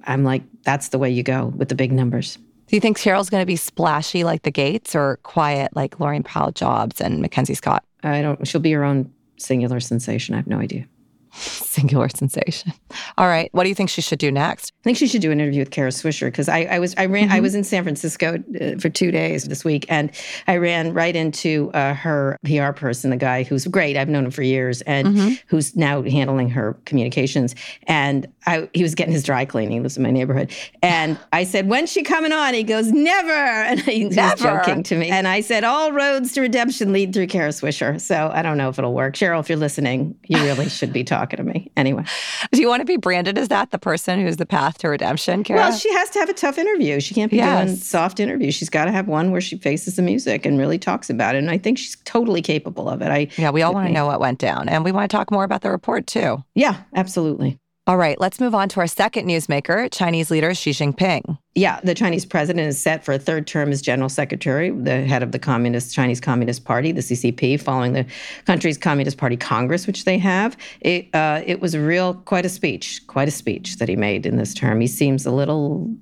I'm 0.04 0.22
like, 0.25 0.43
that's 0.62 0.88
the 0.88 0.99
way 0.99 1.10
you 1.10 1.22
go 1.22 1.46
with 1.56 1.69
the 1.69 1.75
big 1.75 1.93
numbers. 1.93 2.38
Do 2.73 2.77
you 2.77 2.81
think 2.81 2.97
Sheryl's 2.97 3.29
going 3.29 3.43
to 3.43 3.47
be 3.47 3.57
splashy 3.57 4.25
like 4.25 4.45
the 4.45 4.51
Gates 4.51 4.95
or 4.95 5.19
quiet 5.25 5.77
like 5.77 5.99
Laurene 5.99 6.25
Powell 6.25 6.53
Jobs 6.53 7.03
and 7.03 7.21
Mackenzie 7.21 7.53
Scott? 7.53 7.85
I 8.03 8.23
don't. 8.23 8.49
She'll 8.49 8.63
be 8.63 8.73
her 8.73 8.83
own 8.83 9.13
singular 9.37 9.79
sensation. 9.79 10.35
I 10.35 10.39
have 10.39 10.47
no 10.47 10.59
idea. 10.59 10.87
Singular 11.43 12.08
sensation. 12.11 12.73
All 13.17 13.26
right. 13.26 13.49
What 13.52 13.62
do 13.62 13.69
you 13.70 13.75
think 13.75 13.88
she 13.90 14.02
should 14.02 14.19
do 14.19 14.31
next? 14.31 14.73
I 14.81 14.84
think 14.84 14.99
she 14.99 15.06
should 15.06 15.23
do 15.23 15.31
an 15.31 15.40
interview 15.40 15.61
with 15.61 15.70
Kara 15.70 15.90
Swisher 15.90 16.26
because 16.26 16.49
I, 16.49 16.61
I 16.64 16.79
was 16.79 16.94
I 16.99 17.06
ran 17.06 17.31
I 17.31 17.38
Mhm. 17.38 17.43
was 17.43 17.55
in 17.55 17.64
San 17.64 17.82
Francisco 17.84 18.43
uh, 18.61 18.79
for 18.79 18.88
two 18.90 19.11
days 19.11 19.44
this 19.44 19.64
week 19.64 19.87
and 19.88 20.11
I 20.46 20.56
ran 20.58 20.93
right 20.93 21.17
into 21.17 21.70
uh, 21.73 21.94
her 21.94 22.37
PR 22.44 22.73
person, 22.73 23.11
the 23.11 23.17
guy 23.17 23.44
who's 23.44 23.67
great. 23.67 23.96
I've 23.96 24.08
known 24.11 24.26
him 24.26 24.31
for 24.31 24.43
years 24.43 24.82
and 24.82 25.08
Mhm. 25.08 25.40
who's 25.46 25.75
now 25.75 26.02
handling 26.02 26.50
her 26.50 26.75
communications. 26.84 27.55
And 27.87 28.26
I 28.46 28.69
he 28.75 28.82
was 28.82 28.94
getting 28.94 29.12
his 29.12 29.23
dry 29.25 29.44
cleaning. 29.46 29.73
He 29.73 29.81
lives 29.81 29.96
in 29.96 30.02
my 30.02 30.11
neighborhood. 30.11 30.52
And 30.82 31.17
I 31.32 31.44
said, 31.44 31.67
"When's 31.69 31.90
she 31.90 32.02
coming 32.02 32.32
on?" 32.32 32.52
He 32.55 32.62
goes, 32.62 32.93
"Never." 32.93 33.32
And 33.73 33.81
he 33.81 34.05
was 34.06 34.17
joking 34.38 34.82
to 34.82 34.96
me. 34.99 35.08
And 35.08 35.26
I 35.26 35.40
said, 35.40 35.64
"All 35.64 35.93
roads 35.93 36.32
to 36.35 36.43
redemption 36.43 36.93
lead 36.93 37.14
through 37.14 37.28
Kara 37.28 37.50
Swisher." 37.50 37.99
So 38.00 38.31
I 38.35 38.43
don't 38.43 38.58
know 38.58 38.69
if 38.69 38.78
it'll 38.78 38.93
work. 38.93 39.14
Sheryl, 39.14 39.40
if 39.40 39.49
you're 39.49 39.56
listening, 39.58 40.14
you 40.26 40.38
really 40.43 40.69
should 40.69 40.93
be 40.93 41.05
talking 41.05 41.22
to 41.31 41.43
me. 41.43 41.71
Anyway. 41.77 42.05
Do 42.53 42.61
you 42.61 42.69
want 42.69 42.81
to 42.81 42.85
be 42.85 42.97
branded 42.97 43.39
as 43.39 43.49
that, 43.49 43.71
the 43.71 43.79
person 43.79 44.21
who's 44.21 44.37
the 44.37 44.47
path 44.47 44.79
to 44.79 44.89
redemption, 44.89 45.45
Kara? 45.45 45.61
Well, 45.61 45.73
she 45.73 45.93
has 45.93 46.11
to 46.11 46.19
have 46.19 46.29
a 46.29 46.35
tough 46.35 46.59
interview. 46.59 47.01
She 47.01 47.15
can't 47.15 47.31
be 47.31 47.39
doing 47.39 47.77
soft 47.77 48.21
interviews. 48.21 48.55
She's 48.55 48.71
got 48.71 48.87
to 48.87 48.93
have 48.93 49.09
one 49.09 49.31
where 49.31 49.41
she 49.41 49.59
faces 49.59 49.97
the 49.97 50.03
music 50.03 50.45
and 50.47 50.59
really 50.59 50.79
talks 50.79 51.09
about 51.11 51.35
it. 51.35 51.38
And 51.38 51.50
I 51.50 51.59
think 51.59 51.79
she's 51.79 51.97
totally 52.05 52.43
capable 52.43 52.88
of 52.88 53.02
it. 53.02 53.11
I 53.11 53.29
yeah, 53.37 53.50
we 53.50 53.62
all 53.62 53.75
want 53.75 53.88
to 53.88 53.93
know 53.93 54.07
what 54.07 54.21
went 54.21 54.38
down. 54.38 54.69
And 54.69 54.85
we 54.85 54.93
want 54.93 55.11
to 55.11 55.17
talk 55.17 55.31
more 55.31 55.45
about 55.45 55.62
the 55.62 55.71
report 55.71 56.07
too. 56.07 56.43
yeah, 56.55 56.83
absolutely. 56.95 57.59
All 57.85 57.97
right, 57.97 58.19
let's 58.21 58.38
move 58.38 58.55
on 58.55 58.69
to 58.71 58.81
our 58.81 58.87
second 58.87 59.26
newsmaker, 59.26 59.88
Chinese 59.91 60.31
leader 60.31 60.55
Xi 60.55 60.71
Jinping. 60.71 61.38
Yeah, 61.54 61.80
the 61.85 61.94
Chinese 61.94 62.25
president 62.25 62.66
is 62.66 62.80
set 62.80 63.04
for 63.04 63.12
a 63.12 63.18
third 63.18 63.47
term 63.47 63.73
as 63.73 63.82
general 63.82 64.09
secretary, 64.09 64.71
the 64.71 65.02
head 65.04 65.23
of 65.23 65.32
the 65.32 65.38
Communist 65.38 65.94
Chinese 65.94 66.18
Communist 66.18 66.64
Party, 66.64 66.92
the 66.92 67.02
CCP, 67.02 67.61
following 67.61 67.92
the 67.92 68.06
country's 68.47 68.78
Communist 68.78 69.18
Party 69.18 69.37
Congress, 69.37 69.87
which 69.87 70.06
they 70.06 70.16
have. 70.16 70.56
It 70.80 71.14
uh, 71.14 71.42
it 71.44 71.61
was 71.61 71.75
a 71.75 71.80
real 71.80 72.14
quite 72.14 72.47
a 72.47 72.49
speech, 72.49 73.06
quite 73.06 73.28
a 73.28 73.32
speech 73.32 73.76
that 73.76 73.88
he 73.90 73.97
made 73.97 74.25
in 74.25 74.38
this 74.38 74.54
term. 74.54 74.80
He 74.80 74.87
seems 74.87 75.26
a 75.26 75.30
little 75.30 75.94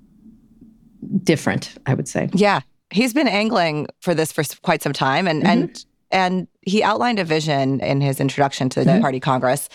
different, 1.25 1.75
I 1.87 1.95
would 1.95 2.07
say. 2.07 2.29
Yeah, 2.33 2.61
he's 2.91 3.13
been 3.13 3.29
angling 3.29 3.89
for 4.01 4.15
this 4.15 4.31
for 4.31 4.45
quite 4.63 4.83
some 4.83 4.93
time, 4.93 5.27
and 5.27 5.45
and 5.45 5.85
and 6.13 6.47
he 6.63 6.83
outlined 6.83 7.19
a 7.19 7.25
vision 7.25 7.81
in 7.81 8.01
his 8.01 8.21
introduction 8.21 8.69
to 8.71 8.85
the 8.85 8.91
Mhm. 8.93 9.01
party 9.01 9.21
congress 9.21 9.69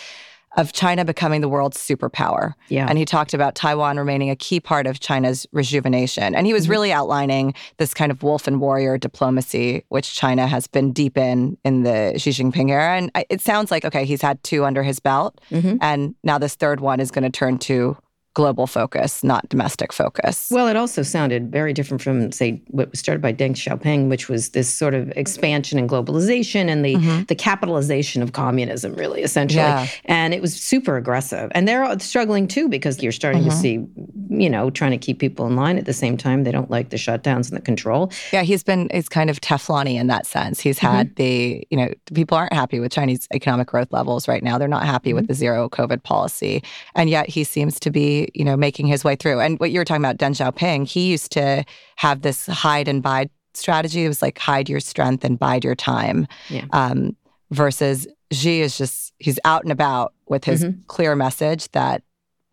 of 0.55 0.71
China 0.73 1.03
becoming 1.05 1.41
the 1.41 1.49
world's 1.49 1.77
superpower. 1.77 2.53
Yeah. 2.69 2.87
And 2.89 2.97
he 2.97 3.05
talked 3.05 3.33
about 3.33 3.55
Taiwan 3.55 3.97
remaining 3.97 4.29
a 4.29 4.35
key 4.35 4.59
part 4.59 4.87
of 4.87 4.99
China's 4.99 5.45
rejuvenation. 5.51 6.33
And 6.35 6.45
he 6.47 6.53
was 6.53 6.67
Mhm. 6.67 6.69
really 6.69 6.93
outlining 6.93 7.53
this 7.77 7.93
kind 7.93 8.11
of 8.11 8.23
wolf 8.23 8.47
and 8.47 8.59
warrior 8.61 8.97
diplomacy, 8.97 9.83
which 9.89 10.15
China 10.15 10.47
has 10.47 10.67
been 10.67 10.91
deep 10.91 11.17
in 11.17 11.57
in 11.63 11.83
the 11.83 12.13
Xi 12.17 12.29
Jinping 12.31 12.69
era. 12.71 12.95
And 12.97 13.11
it 13.29 13.41
sounds 13.41 13.71
like, 13.71 13.85
okay, 13.85 14.05
he's 14.05 14.21
had 14.21 14.41
two 14.43 14.65
under 14.65 14.83
his 14.83 14.99
belt. 14.99 15.39
Mhm. 15.51 15.77
And 15.81 16.15
now 16.23 16.37
this 16.37 16.55
third 16.55 16.79
one 16.79 16.99
is 16.99 17.11
going 17.11 17.23
to 17.23 17.29
turn 17.29 17.57
to 17.59 17.97
global 18.35 18.67
focus, 18.67 19.23
not 19.23 19.49
domestic 19.49 19.91
focus. 19.91 20.49
Well, 20.51 20.67
it 20.67 20.75
also 20.75 21.01
sounded 21.01 21.51
very 21.51 21.73
different 21.73 22.03
from, 22.03 22.31
say, 22.31 22.61
what 22.67 22.91
was 22.91 22.99
started 22.99 23.21
by 23.21 23.33
Deng 23.33 23.51
Xiaoping, 23.51 24.09
which 24.09 24.29
was 24.29 24.49
this 24.49 24.71
sort 24.71 24.93
of 24.93 25.09
expansion 25.15 25.79
and 25.79 25.89
globalization 25.89 26.69
and 26.69 26.85
the 26.85 26.95
mm-hmm. 26.95 27.23
the 27.23 27.33
capitalization 27.33 28.21
of 28.21 28.33
communism, 28.33 28.93
really, 28.93 29.23
essentially. 29.23 29.63
Yeah. 29.63 29.87
And 30.05 30.33
it 30.33 30.41
was 30.41 30.53
super 30.53 30.97
aggressive. 30.97 31.51
And 31.55 31.67
they're 31.67 31.97
struggling 31.99 32.47
too 32.47 32.67
because 32.67 33.01
you're 33.01 33.11
starting 33.11 33.41
mm-hmm. 33.41 33.49
to 33.49 33.55
see, 33.55 33.85
you 34.29 34.49
know, 34.49 34.69
trying 34.69 34.91
to 34.91 34.97
keep 34.97 35.17
people 35.19 35.47
in 35.47 35.55
line 35.55 35.77
at 35.77 35.85
the 35.85 35.93
same 35.93 36.17
time. 36.17 36.43
They 36.43 36.51
don't 36.51 36.69
like 36.69 36.89
the 36.89 36.97
shutdowns 36.97 37.49
and 37.49 37.57
the 37.57 37.61
control. 37.61 38.11
Yeah, 38.33 38.43
he's 38.43 38.63
been 38.63 38.89
he's 38.93 39.09
kind 39.09 39.29
of 39.29 39.39
Teflon 39.39 39.91
in 39.91 40.07
that 40.07 40.27
sense. 40.27 40.59
He's 40.59 40.77
had 40.77 41.07
mm-hmm. 41.07 41.15
the, 41.15 41.67
you 41.71 41.77
know, 41.77 41.93
people 42.13 42.37
aren't 42.37 42.53
happy 42.53 42.81
with 42.81 42.91
Chinese 42.91 43.27
economic 43.33 43.67
growth 43.67 43.93
levels 43.93 44.27
right 44.27 44.43
now. 44.43 44.57
They're 44.57 44.67
not 44.67 44.85
happy 44.85 45.13
with 45.13 45.23
mm-hmm. 45.23 45.27
the 45.29 45.35
zero 45.35 45.69
COVID 45.69 46.03
policy. 46.03 46.61
And 46.95 47.09
yet 47.09 47.29
he 47.29 47.45
seems 47.45 47.79
to 47.79 47.89
be 47.89 48.24
you 48.33 48.45
know, 48.45 48.57
making 48.57 48.87
his 48.87 49.03
way 49.03 49.15
through. 49.15 49.39
And 49.39 49.59
what 49.59 49.71
you 49.71 49.79
were 49.79 49.85
talking 49.85 50.03
about, 50.03 50.17
Deng 50.17 50.31
Xiaoping, 50.31 50.87
he 50.87 51.11
used 51.11 51.31
to 51.33 51.63
have 51.97 52.21
this 52.21 52.45
hide 52.47 52.87
and 52.87 53.03
bide 53.03 53.29
strategy. 53.53 54.05
It 54.05 54.07
was 54.07 54.21
like 54.21 54.37
hide 54.37 54.69
your 54.69 54.79
strength 54.79 55.23
and 55.23 55.37
bide 55.37 55.63
your 55.63 55.75
time. 55.75 56.27
Yeah. 56.49 56.65
Um, 56.71 57.15
versus 57.51 58.07
Xi 58.31 58.61
is 58.61 58.77
just, 58.77 59.13
he's 59.19 59.39
out 59.45 59.63
and 59.63 59.71
about 59.71 60.13
with 60.27 60.43
his 60.43 60.63
mm-hmm. 60.63 60.81
clear 60.87 61.15
message 61.15 61.69
that 61.71 62.03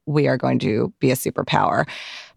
we 0.06 0.28
are 0.28 0.36
going 0.36 0.58
to 0.60 0.92
be 0.98 1.10
a 1.10 1.14
superpower. 1.14 1.88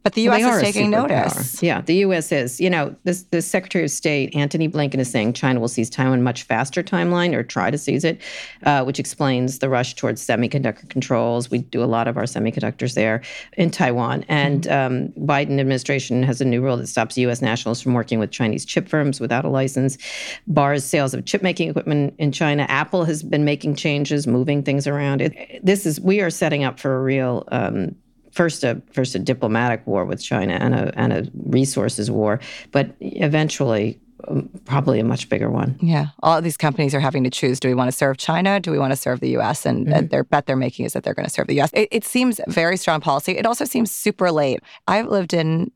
But 0.05 0.13
the 0.13 0.21
U.S. 0.21 0.41
Well, 0.43 0.57
is 0.57 0.61
taking 0.61 0.91
notice. 0.91 1.63
Yeah, 1.63 1.81
the 1.81 1.95
U.S. 1.95 2.31
is. 2.31 2.61
You 2.61 2.69
know, 2.69 2.95
this 3.05 3.23
the 3.23 3.41
Secretary 3.41 3.85
of 3.85 3.89
State 3.89 4.35
Antony 4.35 4.69
Blinken 4.69 4.99
is 4.99 5.09
saying 5.09 5.33
China 5.33 5.59
will 5.59 5.67
seize 5.67 5.89
Taiwan 5.89 6.21
much 6.21 6.43
faster 6.43 6.83
timeline 6.83 7.33
or 7.33 7.41
try 7.41 7.71
to 7.71 7.77
seize 7.79 8.03
it, 8.03 8.21
uh, 8.67 8.83
which 8.83 8.99
explains 8.99 9.57
the 9.57 9.67
rush 9.67 9.95
towards 9.95 10.23
semiconductor 10.23 10.87
controls. 10.89 11.49
We 11.49 11.57
do 11.57 11.83
a 11.83 11.85
lot 11.85 12.07
of 12.07 12.17
our 12.17 12.25
semiconductors 12.25 12.93
there 12.93 13.23
in 13.57 13.71
Taiwan, 13.71 14.25
and 14.27 14.65
mm-hmm. 14.65 15.17
um, 15.17 15.27
Biden 15.27 15.59
administration 15.59 16.21
has 16.21 16.39
a 16.39 16.45
new 16.45 16.61
rule 16.61 16.77
that 16.77 16.85
stops 16.85 17.17
U.S. 17.17 17.41
nationals 17.41 17.81
from 17.81 17.95
working 17.95 18.19
with 18.19 18.29
Chinese 18.29 18.63
chip 18.63 18.87
firms 18.87 19.19
without 19.19 19.43
a 19.43 19.49
license, 19.49 19.97
bars 20.45 20.83
sales 20.83 21.15
of 21.15 21.25
chip 21.25 21.41
making 21.41 21.67
equipment 21.67 22.13
in 22.19 22.31
China. 22.31 22.67
Apple 22.69 23.05
has 23.05 23.23
been 23.23 23.43
making 23.43 23.73
changes, 23.73 24.27
moving 24.27 24.61
things 24.61 24.85
around. 24.85 25.21
It, 25.21 25.65
this 25.65 25.87
is 25.87 25.99
we 25.99 26.21
are 26.21 26.29
setting 26.29 26.63
up 26.63 26.79
for 26.79 26.95
a 26.95 27.01
real. 27.01 27.43
Um, 27.51 27.95
first 28.35 28.63
a 28.63 28.81
first 28.91 29.15
a 29.15 29.19
diplomatic 29.19 29.85
war 29.87 30.05
with 30.05 30.21
China 30.21 30.53
and 30.53 30.75
a 30.75 30.99
and 30.99 31.13
a 31.13 31.27
resources 31.47 32.11
war, 32.11 32.39
but 32.71 32.95
eventually 32.99 33.99
um, 34.27 34.49
probably 34.65 34.99
a 34.99 35.03
much 35.03 35.29
bigger 35.29 35.49
one. 35.49 35.77
Yeah, 35.81 36.07
all 36.21 36.37
of 36.37 36.43
these 36.43 36.57
companies 36.57 36.93
are 36.93 36.99
having 36.99 37.23
to 37.23 37.29
choose: 37.29 37.59
do 37.59 37.67
we 37.67 37.73
want 37.73 37.87
to 37.87 37.97
serve 37.97 38.17
China? 38.17 38.59
Do 38.59 38.71
we 38.71 38.77
want 38.77 38.91
to 38.91 38.97
serve 38.97 39.21
the 39.21 39.29
U.S.? 39.29 39.65
And 39.65 39.87
mm-hmm. 39.87 40.07
their 40.07 40.23
bet 40.23 40.45
they're 40.45 40.55
making 40.55 40.85
is 40.85 40.93
that 40.93 41.03
they're 41.03 41.13
going 41.13 41.27
to 41.27 41.31
serve 41.31 41.47
the 41.47 41.55
U.S. 41.55 41.71
It, 41.73 41.87
it 41.91 42.05
seems 42.05 42.39
very 42.47 42.77
strong 42.77 43.01
policy. 43.01 43.37
It 43.37 43.45
also 43.45 43.65
seems 43.65 43.91
super 43.91 44.31
late. 44.31 44.59
I've 44.87 45.07
lived 45.07 45.33
in 45.33 45.71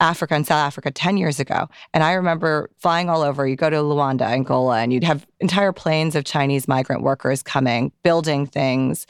Africa 0.00 0.34
and 0.34 0.46
South 0.46 0.66
Africa 0.66 0.90
10 0.90 1.18
years 1.18 1.38
ago. 1.38 1.68
And 1.92 2.02
I 2.02 2.12
remember 2.12 2.70
flying 2.78 3.10
all 3.10 3.22
over. 3.22 3.46
You 3.46 3.54
go 3.54 3.68
to 3.68 3.76
Luanda, 3.76 4.22
Angola, 4.22 4.78
and 4.78 4.92
you'd 4.92 5.04
have 5.04 5.26
entire 5.40 5.72
planes 5.72 6.16
of 6.16 6.24
Chinese 6.24 6.66
migrant 6.66 7.02
workers 7.02 7.42
coming, 7.42 7.92
building 8.02 8.46
things, 8.46 9.06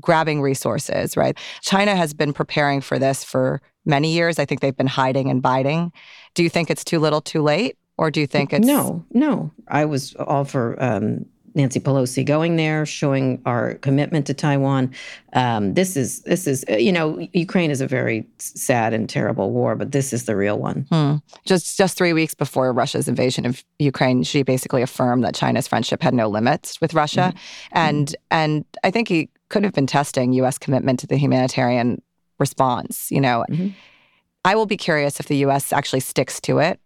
grabbing 0.00 0.40
resources, 0.40 1.16
right? 1.16 1.36
China 1.60 1.94
has 1.94 2.14
been 2.14 2.32
preparing 2.32 2.80
for 2.80 2.98
this 2.98 3.24
for 3.24 3.60
many 3.84 4.12
years. 4.12 4.38
I 4.38 4.44
think 4.44 4.60
they've 4.60 4.76
been 4.76 4.86
hiding 4.86 5.30
and 5.30 5.42
biding. 5.42 5.92
Do 6.34 6.42
you 6.42 6.48
think 6.48 6.70
it's 6.70 6.84
too 6.84 6.98
little, 6.98 7.20
too 7.20 7.42
late? 7.42 7.76
Or 7.96 8.10
do 8.10 8.20
you 8.20 8.26
think 8.26 8.52
it's. 8.52 8.66
No, 8.66 9.04
no. 9.12 9.52
I 9.68 9.84
was 9.84 10.16
all 10.16 10.44
for 10.44 10.82
um, 10.82 11.26
Nancy 11.54 11.78
Pelosi 11.78 12.24
going 12.24 12.56
there, 12.56 12.84
showing 12.84 13.40
our 13.46 13.74
commitment 13.74 14.26
to 14.26 14.34
Taiwan. 14.34 14.92
Um, 15.32 15.74
this 15.74 15.96
is 15.96 16.20
this 16.22 16.46
is 16.46 16.64
you 16.68 16.92
know 16.92 17.26
Ukraine 17.32 17.70
is 17.70 17.80
a 17.80 17.86
very 17.86 18.26
sad 18.38 18.92
and 18.92 19.08
terrible 19.08 19.52
war, 19.52 19.76
but 19.76 19.92
this 19.92 20.12
is 20.12 20.24
the 20.24 20.34
real 20.34 20.58
one. 20.58 20.86
Hmm. 20.90 21.16
Just 21.46 21.76
just 21.76 21.96
three 21.96 22.12
weeks 22.12 22.34
before 22.34 22.72
Russia's 22.72 23.06
invasion 23.06 23.46
of 23.46 23.64
Ukraine, 23.78 24.24
she 24.24 24.42
basically 24.42 24.82
affirmed 24.82 25.22
that 25.24 25.34
China's 25.34 25.68
friendship 25.68 26.02
had 26.02 26.14
no 26.14 26.28
limits 26.28 26.80
with 26.80 26.94
Russia, 26.94 27.32
mm-hmm. 27.34 27.78
and 27.78 28.08
mm-hmm. 28.08 28.14
and 28.32 28.64
I 28.82 28.90
think 28.90 29.08
he 29.08 29.28
could 29.54 29.62
have 29.62 29.72
been 29.72 29.86
testing 29.86 30.32
U.S. 30.32 30.58
commitment 30.58 30.98
to 30.98 31.06
the 31.06 31.16
humanitarian 31.16 32.02
response. 32.40 33.08
You 33.12 33.20
know, 33.20 33.44
mm-hmm. 33.48 33.68
I 34.44 34.56
will 34.56 34.66
be 34.66 34.76
curious 34.76 35.20
if 35.20 35.26
the 35.26 35.36
U.S. 35.46 35.72
actually 35.72 36.00
sticks 36.00 36.40
to 36.40 36.58
it 36.58 36.80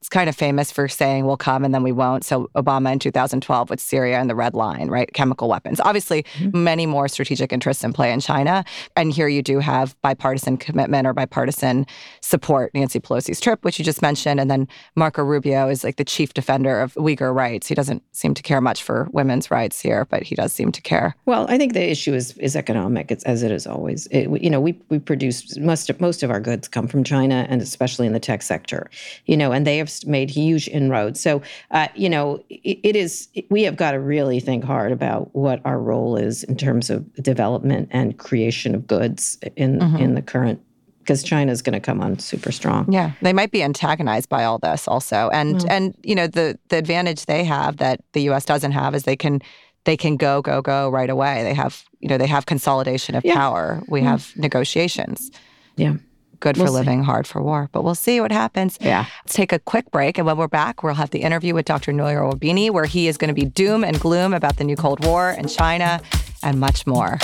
it's 0.00 0.08
kind 0.08 0.30
of 0.30 0.36
famous 0.36 0.72
for 0.72 0.88
saying 0.88 1.26
we'll 1.26 1.36
come 1.36 1.62
and 1.62 1.74
then 1.74 1.82
we 1.82 1.92
won't. 1.92 2.24
So 2.24 2.48
Obama 2.54 2.90
in 2.90 2.98
2012 2.98 3.68
with 3.68 3.80
Syria 3.80 4.18
and 4.18 4.30
the 4.30 4.34
red 4.34 4.54
line, 4.54 4.88
right? 4.88 5.12
Chemical 5.12 5.46
weapons. 5.46 5.78
Obviously, 5.78 6.22
mm-hmm. 6.22 6.64
many 6.64 6.86
more 6.86 7.06
strategic 7.06 7.52
interests 7.52 7.84
in 7.84 7.92
play 7.92 8.10
in 8.10 8.20
China. 8.20 8.64
And 8.96 9.12
here 9.12 9.28
you 9.28 9.42
do 9.42 9.58
have 9.58 9.94
bipartisan 10.00 10.56
commitment 10.56 11.06
or 11.06 11.12
bipartisan 11.12 11.84
support. 12.22 12.72
Nancy 12.72 12.98
Pelosi's 12.98 13.40
trip, 13.40 13.62
which 13.62 13.78
you 13.78 13.84
just 13.84 14.00
mentioned, 14.00 14.40
and 14.40 14.50
then 14.50 14.68
Marco 14.96 15.22
Rubio 15.22 15.68
is 15.68 15.84
like 15.84 15.96
the 15.96 16.04
chief 16.04 16.32
defender 16.32 16.80
of 16.80 16.94
Uyghur 16.94 17.34
rights. 17.34 17.66
He 17.66 17.74
doesn't 17.74 18.02
seem 18.12 18.32
to 18.32 18.42
care 18.42 18.62
much 18.62 18.82
for 18.82 19.06
women's 19.12 19.50
rights 19.50 19.80
here, 19.80 20.06
but 20.06 20.22
he 20.22 20.34
does 20.34 20.50
seem 20.50 20.72
to 20.72 20.80
care. 20.80 21.14
Well, 21.26 21.44
I 21.50 21.58
think 21.58 21.74
the 21.74 21.90
issue 21.90 22.14
is 22.14 22.38
is 22.38 22.56
economic. 22.56 23.10
It's 23.10 23.24
as 23.24 23.42
it 23.42 23.50
is 23.50 23.66
always. 23.66 24.06
It, 24.10 24.30
you 24.42 24.48
know, 24.48 24.60
we 24.60 24.80
we 24.88 24.98
produce 24.98 25.58
most 25.58 25.90
of, 25.90 26.00
most 26.00 26.22
of 26.22 26.30
our 26.30 26.40
goods 26.40 26.68
come 26.68 26.88
from 26.88 27.04
China, 27.04 27.46
and 27.50 27.60
especially 27.60 28.06
in 28.06 28.14
the 28.14 28.20
tech 28.20 28.40
sector. 28.40 28.90
You 29.26 29.36
know, 29.36 29.52
and 29.52 29.66
they 29.66 29.76
have 29.76 29.89
have 29.98 30.08
made 30.08 30.30
huge 30.30 30.68
inroads. 30.68 31.20
So, 31.20 31.42
uh, 31.70 31.88
you 31.94 32.08
know, 32.08 32.42
it, 32.48 32.78
it 32.82 32.96
is, 32.96 33.28
we 33.50 33.62
have 33.62 33.76
got 33.76 33.92
to 33.92 34.00
really 34.00 34.40
think 34.40 34.64
hard 34.64 34.92
about 34.92 35.34
what 35.34 35.60
our 35.64 35.78
role 35.78 36.16
is 36.16 36.44
in 36.44 36.56
terms 36.56 36.90
of 36.90 37.12
development 37.14 37.88
and 37.90 38.18
creation 38.18 38.74
of 38.74 38.86
goods 38.86 39.38
in, 39.56 39.78
mm-hmm. 39.78 39.96
in 39.96 40.14
the 40.14 40.22
current 40.22 40.60
because 41.00 41.22
China 41.22 41.50
is 41.50 41.62
going 41.62 41.72
to 41.72 41.80
come 41.80 42.00
on 42.02 42.18
super 42.18 42.52
strong. 42.52 42.92
Yeah, 42.92 43.12
they 43.22 43.32
might 43.32 43.50
be 43.50 43.62
antagonized 43.62 44.28
by 44.28 44.44
all 44.44 44.58
this 44.58 44.86
also, 44.86 45.30
and 45.32 45.56
mm. 45.56 45.66
and 45.68 45.94
you 46.04 46.14
know 46.14 46.26
the 46.26 46.56
the 46.68 46.76
advantage 46.76 47.24
they 47.24 47.42
have 47.42 47.78
that 47.78 48.00
the 48.12 48.20
U.S. 48.24 48.44
doesn't 48.44 48.72
have 48.72 48.94
is 48.94 49.04
they 49.04 49.16
can 49.16 49.40
they 49.84 49.96
can 49.96 50.16
go 50.16 50.40
go 50.42 50.62
go 50.62 50.88
right 50.90 51.10
away. 51.10 51.42
They 51.42 51.54
have 51.54 51.84
you 51.98 52.08
know 52.08 52.18
they 52.18 52.28
have 52.28 52.46
consolidation 52.46 53.14
of 53.16 53.24
yeah. 53.24 53.34
power. 53.34 53.82
We 53.88 54.02
mm. 54.02 54.04
have 54.04 54.30
negotiations. 54.36 55.32
Yeah 55.74 55.94
good 56.40 56.56
we'll 56.56 56.66
for 56.66 56.72
living, 56.72 57.02
hard 57.02 57.26
for 57.26 57.42
war. 57.42 57.68
But 57.72 57.84
we'll 57.84 57.94
see 57.94 58.20
what 58.20 58.32
happens. 58.32 58.78
Yeah. 58.80 59.06
Let's 59.24 59.34
take 59.34 59.52
a 59.52 59.58
quick 59.58 59.90
break. 59.90 60.18
And 60.18 60.26
when 60.26 60.36
we're 60.36 60.48
back, 60.48 60.82
we'll 60.82 60.94
have 60.94 61.10
the 61.10 61.20
interview 61.20 61.54
with 61.54 61.66
Dr. 61.66 61.92
Nour 61.92 62.32
Roubini, 62.32 62.70
where 62.70 62.86
he 62.86 63.08
is 63.08 63.16
going 63.16 63.28
to 63.28 63.34
be 63.34 63.44
doom 63.44 63.84
and 63.84 64.00
gloom 64.00 64.34
about 64.34 64.56
the 64.56 64.64
new 64.64 64.76
Cold 64.76 65.04
War 65.04 65.30
and 65.30 65.48
China 65.48 66.00
and 66.42 66.58
much 66.58 66.86
more. 66.86 67.18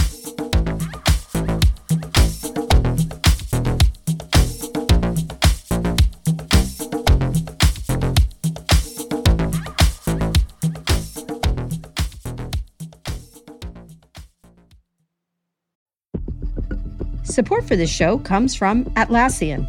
Support 17.37 17.69
for 17.69 17.77
this 17.77 17.91
show 17.91 18.17
comes 18.17 18.55
from 18.55 18.87
Atlassian. 18.97 19.69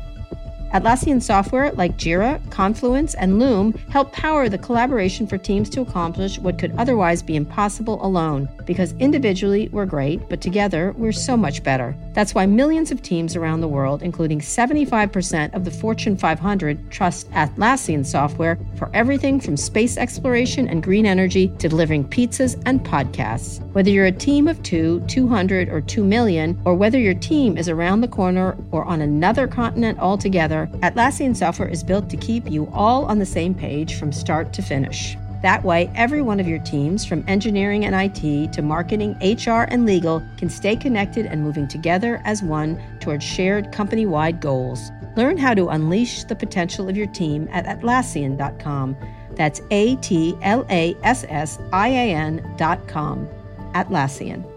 Atlassian 0.73 1.21
software 1.21 1.71
like 1.73 1.97
Jira, 1.97 2.39
Confluence, 2.51 3.13
and 3.15 3.39
Loom 3.39 3.73
help 3.89 4.11
power 4.11 4.49
the 4.49 4.57
collaboration 4.57 5.25
for 5.25 5.37
teams 5.37 5.69
to 5.69 5.81
accomplish 5.81 6.39
what 6.39 6.59
could 6.59 6.75
otherwise 6.77 7.23
be 7.23 7.35
impossible 7.35 8.03
alone. 8.05 8.49
Because 8.65 8.93
individually, 8.99 9.69
we're 9.71 9.85
great, 9.85 10.27
but 10.27 10.41
together, 10.41 10.93
we're 10.97 11.13
so 11.13 11.37
much 11.37 11.63
better. 11.63 11.95
That's 12.13 12.35
why 12.35 12.45
millions 12.45 12.91
of 12.91 13.01
teams 13.01 13.35
around 13.35 13.61
the 13.61 13.67
world, 13.67 14.03
including 14.03 14.39
75% 14.39 15.53
of 15.53 15.63
the 15.63 15.71
Fortune 15.71 16.17
500, 16.17 16.91
trust 16.91 17.31
Atlassian 17.31 18.05
software 18.05 18.59
for 18.75 18.89
everything 18.93 19.39
from 19.39 19.55
space 19.55 19.97
exploration 19.97 20.67
and 20.67 20.83
green 20.83 21.05
energy 21.05 21.47
to 21.59 21.69
delivering 21.69 22.07
pizzas 22.07 22.61
and 22.65 22.83
podcasts. 22.83 23.61
Whether 23.73 23.91
you're 23.91 24.07
a 24.07 24.11
team 24.11 24.47
of 24.47 24.61
two, 24.63 24.99
200, 25.07 25.69
or 25.69 25.79
2 25.81 26.03
million, 26.03 26.59
or 26.65 26.73
whether 26.73 26.99
your 26.99 27.13
team 27.13 27.57
is 27.57 27.69
around 27.69 28.01
the 28.01 28.07
corner 28.07 28.57
or 28.71 28.83
on 28.85 29.01
another 29.01 29.47
continent 29.47 29.99
altogether, 29.99 30.56
Atlassian 30.81 31.35
software 31.35 31.67
is 31.67 31.83
built 31.83 32.09
to 32.09 32.17
keep 32.17 32.49
you 32.49 32.67
all 32.73 33.05
on 33.05 33.19
the 33.19 33.25
same 33.25 33.53
page 33.53 33.99
from 33.99 34.11
start 34.11 34.51
to 34.53 34.61
finish. 34.61 35.15
That 35.43 35.63
way, 35.63 35.91
every 35.93 36.23
one 36.23 36.39
of 36.39 36.47
your 36.47 36.59
teams, 36.59 37.05
from 37.05 37.23
engineering 37.27 37.85
and 37.85 37.95
IT 37.95 38.53
to 38.53 38.61
marketing, 38.61 39.15
HR, 39.21 39.67
and 39.69 39.85
legal, 39.85 40.23
can 40.37 40.49
stay 40.49 40.75
connected 40.75 41.27
and 41.27 41.43
moving 41.43 41.67
together 41.67 42.21
as 42.25 42.41
one 42.41 42.81
towards 42.99 43.23
shared 43.23 43.71
company 43.71 44.05
wide 44.07 44.41
goals. 44.41 44.91
Learn 45.15 45.37
how 45.37 45.53
to 45.53 45.69
unleash 45.69 46.23
the 46.23 46.35
potential 46.35 46.89
of 46.89 46.97
your 46.97 47.07
team 47.07 47.47
at 47.51 47.65
Atlassian.com. 47.65 48.97
That's 49.35 49.61
A 49.69 49.95
T 49.97 50.35
L 50.41 50.65
A 50.69 50.95
S 51.03 51.23
S 51.29 51.59
I 51.71 51.89
A 51.89 52.15
N.com. 52.15 53.27
Atlassian. 53.73 54.56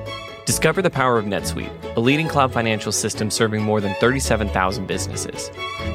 Discover 0.45 0.81
the 0.81 0.89
power 0.89 1.17
of 1.17 1.25
NetSuite, 1.25 1.95
a 1.95 1.99
leading 1.99 2.27
cloud 2.27 2.51
financial 2.51 2.91
system 2.91 3.29
serving 3.29 3.61
more 3.61 3.79
than 3.79 3.93
37,000 3.95 4.87
businesses. 4.87 5.49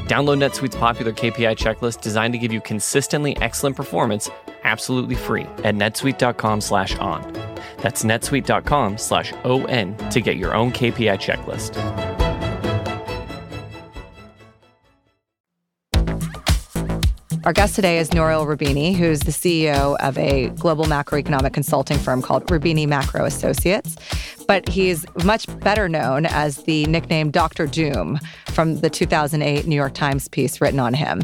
Download 0.07 0.39
NetSuite's 0.39 0.77
popular 0.77 1.13
KPI 1.13 1.57
checklist 1.57 2.01
designed 2.01 2.33
to 2.33 2.39
give 2.39 2.53
you 2.53 2.61
consistently 2.61 3.37
excellent 3.41 3.77
performance 3.77 4.31
absolutely 4.65 5.15
free 5.15 5.47
at 5.65 5.75
netsuite.com/on. 5.75 7.33
That's 7.79 8.03
netsuite.com 8.05 8.99
slash 8.99 9.33
ON 9.45 9.97
to 10.11 10.21
get 10.21 10.37
your 10.37 10.55
own 10.55 10.73
KPI 10.73 11.19
checklist. 11.19 12.16
Our 17.47 17.53
guest 17.53 17.77
today 17.77 17.99
is 18.01 18.13
Nouriel 18.13 18.45
Roubini, 18.45 18.93
who's 18.93 19.21
the 19.21 19.31
CEO 19.31 19.97
of 20.01 20.19
a 20.19 20.49
global 20.59 20.85
macroeconomic 20.87 21.53
consulting 21.53 21.97
firm 21.97 22.21
called 22.21 22.45
Roubini 22.47 22.89
Macro 22.89 23.25
Associates. 23.25 23.95
But 24.49 24.69
he's 24.69 25.07
much 25.23 25.47
better 25.61 25.89
known 25.89 26.27
as 26.27 26.65
the 26.65 26.87
nickname 26.87 27.31
Dr. 27.31 27.69
Doom 27.69 28.19
from 28.47 28.81
the 28.81 28.91
2008 28.91 29.65
New 29.65 29.77
York 29.77 29.95
Times 29.95 30.27
piece 30.27 30.61
written 30.61 30.81
on 30.81 30.93
him. 30.93 31.23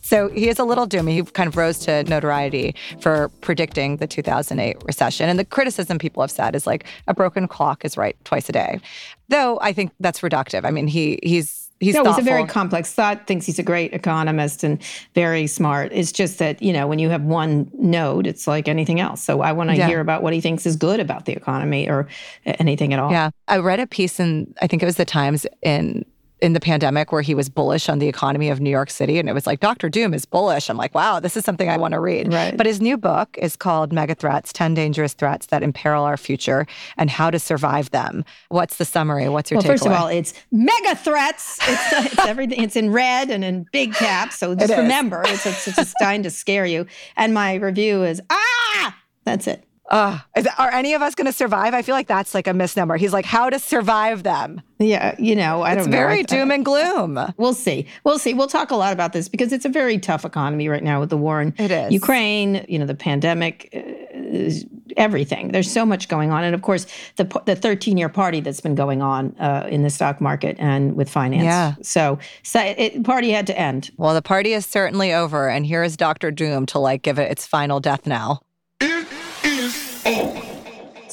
So 0.00 0.30
he 0.30 0.48
is 0.48 0.58
a 0.58 0.64
little 0.64 0.88
doomy. 0.88 1.12
He 1.12 1.22
kind 1.24 1.46
of 1.46 1.58
rose 1.58 1.78
to 1.80 2.04
notoriety 2.04 2.74
for 3.00 3.28
predicting 3.42 3.98
the 3.98 4.06
2008 4.06 4.82
recession. 4.86 5.28
And 5.28 5.38
the 5.38 5.44
criticism 5.44 5.98
people 5.98 6.22
have 6.22 6.30
said 6.30 6.56
is 6.56 6.66
like 6.66 6.86
a 7.06 7.12
broken 7.12 7.46
clock 7.46 7.84
is 7.84 7.98
right 7.98 8.16
twice 8.24 8.48
a 8.48 8.52
day. 8.52 8.80
Though 9.28 9.58
I 9.60 9.74
think 9.74 9.92
that's 10.00 10.20
reductive. 10.20 10.64
I 10.64 10.70
mean, 10.70 10.86
he 10.86 11.18
he's 11.22 11.59
he's 11.80 11.94
no, 11.94 12.04
thoughtful. 12.04 12.22
he's 12.22 12.26
a 12.28 12.30
very 12.30 12.46
complex 12.46 12.92
thought. 12.92 13.26
Thinks 13.26 13.46
he's 13.46 13.58
a 13.58 13.62
great 13.62 13.92
economist 13.92 14.62
and 14.62 14.80
very 15.14 15.46
smart. 15.46 15.92
It's 15.92 16.12
just 16.12 16.38
that 16.38 16.62
you 16.62 16.72
know 16.72 16.86
when 16.86 16.98
you 16.98 17.08
have 17.10 17.22
one 17.22 17.70
node, 17.74 18.26
it's 18.26 18.46
like 18.46 18.68
anything 18.68 19.00
else. 19.00 19.22
So 19.22 19.40
I 19.40 19.52
want 19.52 19.70
to 19.70 19.76
Yeah. 19.76 19.88
hear 19.88 20.00
about 20.00 20.22
what 20.22 20.32
he 20.32 20.40
thinks 20.40 20.66
is 20.66 20.76
good 20.76 21.00
about 21.00 21.24
the 21.24 21.32
economy 21.32 21.88
or 21.88 22.06
anything 22.44 22.92
at 22.92 23.00
all. 23.00 23.10
Yeah. 23.10 23.30
I 23.48 23.58
read 23.58 23.80
a 23.80 23.86
piece 23.86 24.20
in 24.20 24.54
I 24.62 24.66
think 24.66 24.82
it 24.82 24.86
was 24.86 24.96
the 24.96 25.04
Times 25.04 25.46
in 25.62 26.04
in 26.42 26.52
the 26.52 26.60
pandemic 26.60 27.12
where 27.12 27.22
he 27.22 27.34
was 27.34 27.48
bullish 27.48 27.88
on 27.88 27.98
the 27.98 28.08
economy 28.08 28.48
of 28.48 28.60
New 28.60 28.70
York 28.70 28.90
City 28.90 29.18
and 29.18 29.28
it 29.28 29.32
was 29.32 29.46
like 29.46 29.60
Dr. 29.60 29.88
Doom 29.88 30.14
is 30.14 30.24
bullish. 30.24 30.68
I'm 30.68 30.76
like, 30.76 30.94
wow, 30.94 31.20
this 31.20 31.36
is 31.36 31.44
something 31.44 31.68
I 31.68 31.76
want 31.76 31.92
to 31.92 32.00
read. 32.00 32.32
Right. 32.32 32.56
But 32.56 32.66
his 32.66 32.80
new 32.80 32.96
book 32.96 33.36
is 33.38 33.56
called 33.56 33.92
Mega 33.92 34.14
Threats: 34.14 34.52
10 34.52 34.74
Dangerous 34.74 35.12
Threats 35.12 35.46
That 35.46 35.62
Imperil 35.62 36.04
Our 36.04 36.16
Future 36.16 36.66
and 36.96 37.10
How 37.10 37.30
to 37.30 37.38
Survive 37.38 37.90
Them. 37.90 38.24
What's 38.48 38.76
the 38.76 38.84
summary? 38.84 39.28
What's 39.28 39.50
your 39.50 39.58
Well, 39.58 39.66
first 39.66 39.86
of 39.86 39.92
all, 39.92 40.08
it's 40.08 40.34
mega 40.50 40.96
threats. 40.96 41.58
It's, 41.62 41.92
it's 42.12 42.26
everything. 42.26 42.62
It's 42.62 42.76
in 42.76 42.90
red 42.90 43.30
and 43.30 43.44
in 43.44 43.66
big 43.72 43.94
caps. 43.94 44.38
So 44.38 44.54
just 44.54 44.72
is. 44.72 44.78
remember, 44.78 45.22
it's, 45.26 45.46
it's, 45.46 45.68
it's 45.68 45.94
designed 45.94 46.24
to 46.24 46.30
scare 46.30 46.66
you. 46.66 46.86
And 47.16 47.34
my 47.34 47.54
review 47.54 48.02
is 48.04 48.20
ah. 48.30 48.96
That's 49.24 49.46
it. 49.46 49.64
Ugh. 49.90 50.20
Is- 50.36 50.48
are 50.58 50.70
any 50.72 50.94
of 50.94 51.02
us 51.02 51.14
going 51.14 51.26
to 51.26 51.32
survive? 51.32 51.74
I 51.74 51.82
feel 51.82 51.94
like 51.94 52.06
that's 52.06 52.34
like 52.34 52.46
a 52.46 52.54
misnomer. 52.54 52.96
He's 52.96 53.12
like, 53.12 53.24
how 53.24 53.50
to 53.50 53.58
survive 53.58 54.22
them. 54.22 54.62
Yeah, 54.78 55.14
you 55.18 55.34
know, 55.36 55.60
I 55.62 55.72
It's 55.72 55.82
don't 55.82 55.90
know. 55.90 55.96
very 55.96 56.22
doom 56.22 56.50
and 56.50 56.64
gloom. 56.64 57.18
We'll 57.36 57.52
see. 57.54 57.86
We'll 58.04 58.18
see. 58.18 58.32
We'll 58.32 58.46
talk 58.48 58.70
a 58.70 58.76
lot 58.76 58.92
about 58.94 59.12
this 59.12 59.28
because 59.28 59.52
it's 59.52 59.64
a 59.66 59.68
very 59.68 59.98
tough 59.98 60.24
economy 60.24 60.68
right 60.68 60.82
now 60.82 61.00
with 61.00 61.10
the 61.10 61.18
war 61.18 61.42
in 61.42 61.52
It 61.58 61.70
is. 61.70 61.92
Ukraine, 61.92 62.64
you 62.68 62.78
know, 62.78 62.86
the 62.86 62.94
pandemic, 62.94 63.68
uh, 63.74 64.50
everything. 64.96 65.48
There's 65.48 65.70
so 65.70 65.84
much 65.84 66.08
going 66.08 66.30
on. 66.30 66.44
And 66.44 66.54
of 66.54 66.62
course, 66.62 66.86
the 67.16 67.24
the 67.44 67.56
13 67.56 67.98
year 67.98 68.08
party 68.08 68.40
that's 68.40 68.60
been 68.60 68.74
going 68.74 69.02
on 69.02 69.34
uh, 69.38 69.66
in 69.70 69.82
the 69.82 69.90
stock 69.90 70.20
market 70.20 70.56
and 70.58 70.96
with 70.96 71.10
finance. 71.10 71.44
Yeah. 71.44 71.74
So, 71.82 72.18
so 72.42 72.60
it, 72.60 73.04
party 73.04 73.30
had 73.32 73.46
to 73.48 73.58
end. 73.58 73.90
Well, 73.96 74.14
the 74.14 74.22
party 74.22 74.52
is 74.54 74.64
certainly 74.66 75.12
over, 75.12 75.48
and 75.50 75.66
here 75.66 75.82
is 75.82 75.96
Dr. 75.96 76.30
Doom 76.30 76.64
to 76.66 76.78
like 76.78 77.02
give 77.02 77.18
it 77.18 77.30
its 77.30 77.46
final 77.46 77.80
death 77.80 78.06
knell. 78.06 78.42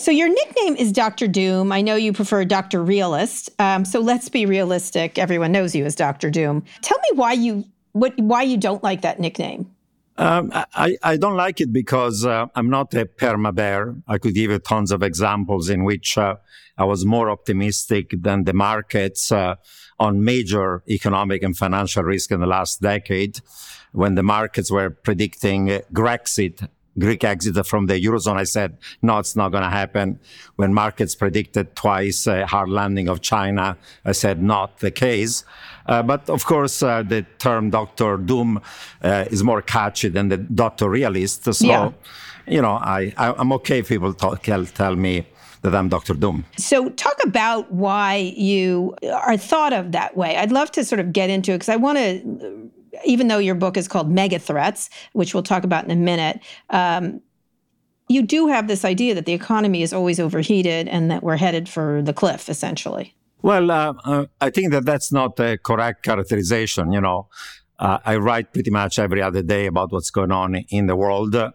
So 0.07 0.11
your 0.11 0.29
nickname 0.29 0.77
is 0.77 0.93
Dr. 0.93 1.27
Doom. 1.27 1.73
I 1.73 1.81
know 1.81 1.95
you 1.95 2.13
prefer 2.13 2.45
Dr. 2.45 2.81
Realist. 2.81 3.49
Um, 3.59 3.83
so 3.83 3.99
let's 3.99 4.29
be 4.29 4.45
realistic. 4.45 5.19
Everyone 5.19 5.51
knows 5.51 5.75
you 5.75 5.83
as 5.83 5.95
Dr. 5.95 6.29
Doom. 6.29 6.63
Tell 6.81 6.97
me 6.99 7.17
why 7.17 7.33
you 7.33 7.65
what 7.91 8.17
why 8.17 8.43
you 8.43 8.55
don't 8.55 8.81
like 8.81 9.01
that 9.01 9.19
nickname. 9.19 9.69
Um, 10.17 10.53
I, 10.53 10.95
I 11.03 11.17
don't 11.17 11.35
like 11.35 11.59
it 11.59 11.73
because 11.73 12.25
uh, 12.25 12.45
I'm 12.55 12.69
not 12.69 12.93
a 12.93 13.05
perma 13.05 13.53
bear. 13.53 13.97
I 14.07 14.17
could 14.17 14.33
give 14.33 14.49
you 14.49 14.59
tons 14.59 14.93
of 14.93 15.03
examples 15.03 15.69
in 15.69 15.83
which 15.83 16.17
uh, 16.17 16.37
I 16.77 16.85
was 16.85 17.05
more 17.05 17.29
optimistic 17.29 18.13
than 18.17 18.45
the 18.45 18.53
markets 18.53 19.29
uh, 19.33 19.55
on 19.99 20.23
major 20.23 20.83
economic 20.87 21.43
and 21.43 21.57
financial 21.57 22.03
risk 22.03 22.31
in 22.31 22.39
the 22.39 22.47
last 22.47 22.81
decade 22.81 23.41
when 23.91 24.15
the 24.15 24.23
markets 24.23 24.71
were 24.71 24.89
predicting 24.89 25.67
Grexit. 25.91 26.69
Greek 26.99 27.23
exit 27.23 27.65
from 27.67 27.85
the 27.87 27.93
Eurozone. 28.03 28.37
I 28.37 28.43
said, 28.43 28.77
no, 29.01 29.19
it's 29.19 29.35
not 29.35 29.49
going 29.49 29.63
to 29.63 29.69
happen. 29.69 30.19
When 30.55 30.73
markets 30.73 31.15
predicted 31.15 31.75
twice 31.75 32.27
a 32.27 32.45
hard 32.45 32.69
landing 32.69 33.07
of 33.09 33.21
China, 33.21 33.77
I 34.05 34.11
said, 34.13 34.41
not 34.41 34.79
the 34.79 34.91
case. 34.91 35.43
Uh, 35.85 36.03
but 36.03 36.29
of 36.29 36.45
course, 36.45 36.83
uh, 36.83 37.03
the 37.03 37.25
term 37.39 37.69
Dr. 37.69 38.17
Doom 38.17 38.61
uh, 39.03 39.25
is 39.31 39.43
more 39.43 39.61
catchy 39.61 40.09
than 40.09 40.29
the 40.29 40.37
Dr. 40.37 40.89
Realist. 40.89 41.45
So, 41.53 41.65
Yeah. 41.65 41.91
you 42.47 42.61
know, 42.61 42.71
I, 42.73 43.13
I, 43.17 43.33
I'm 43.37 43.51
okay 43.53 43.79
if 43.79 43.87
people 43.89 44.13
talk, 44.13 44.43
tell, 44.43 44.65
tell 44.65 44.95
me 44.95 45.25
that 45.61 45.73
I'm 45.73 45.89
Dr. 45.89 46.13
Doom. 46.13 46.45
So 46.57 46.89
talk 46.89 47.17
about 47.23 47.71
why 47.71 48.33
you 48.35 48.95
are 49.11 49.37
thought 49.37 49.73
of 49.73 49.91
that 49.93 50.15
way. 50.15 50.35
I'd 50.37 50.51
love 50.51 50.71
to 50.73 50.83
sort 50.83 50.99
of 50.99 51.11
get 51.13 51.29
into 51.29 51.51
it 51.51 51.55
because 51.55 51.69
I 51.69 51.77
want 51.77 51.97
to 51.97 52.71
even 53.05 53.27
though 53.27 53.37
your 53.37 53.55
book 53.55 53.77
is 53.77 53.87
called 53.87 54.09
Mega 54.09 54.39
Threats, 54.39 54.89
which 55.13 55.33
we'll 55.33 55.43
talk 55.43 55.63
about 55.63 55.85
in 55.85 55.91
a 55.91 55.95
minute, 55.95 56.39
um, 56.69 57.21
you 58.07 58.21
do 58.21 58.47
have 58.47 58.67
this 58.67 58.85
idea 58.85 59.13
that 59.15 59.25
the 59.25 59.33
economy 59.33 59.81
is 59.81 59.93
always 59.93 60.19
overheated 60.19 60.87
and 60.87 61.11
that 61.11 61.23
we're 61.23 61.37
headed 61.37 61.67
for 61.67 62.01
the 62.01 62.13
cliff, 62.13 62.49
essentially. 62.49 63.13
Well, 63.41 63.69
uh, 63.69 63.93
uh, 64.03 64.25
I 64.41 64.49
think 64.49 64.71
that 64.71 64.85
that's 64.85 65.11
not 65.11 65.39
a 65.39 65.57
correct 65.57 66.03
characterization. 66.03 66.91
You 66.91 67.01
know, 67.01 67.27
uh, 67.79 67.99
I 68.05 68.17
write 68.17 68.53
pretty 68.53 68.71
much 68.71 68.97
every 68.97 69.21
other 69.21 69.43
day 69.43 69.67
about 69.67 69.91
what's 69.91 70.09
going 70.09 70.31
on 70.31 70.55
in 70.69 70.87
the 70.87 70.95
world, 70.95 71.35
and 71.35 71.53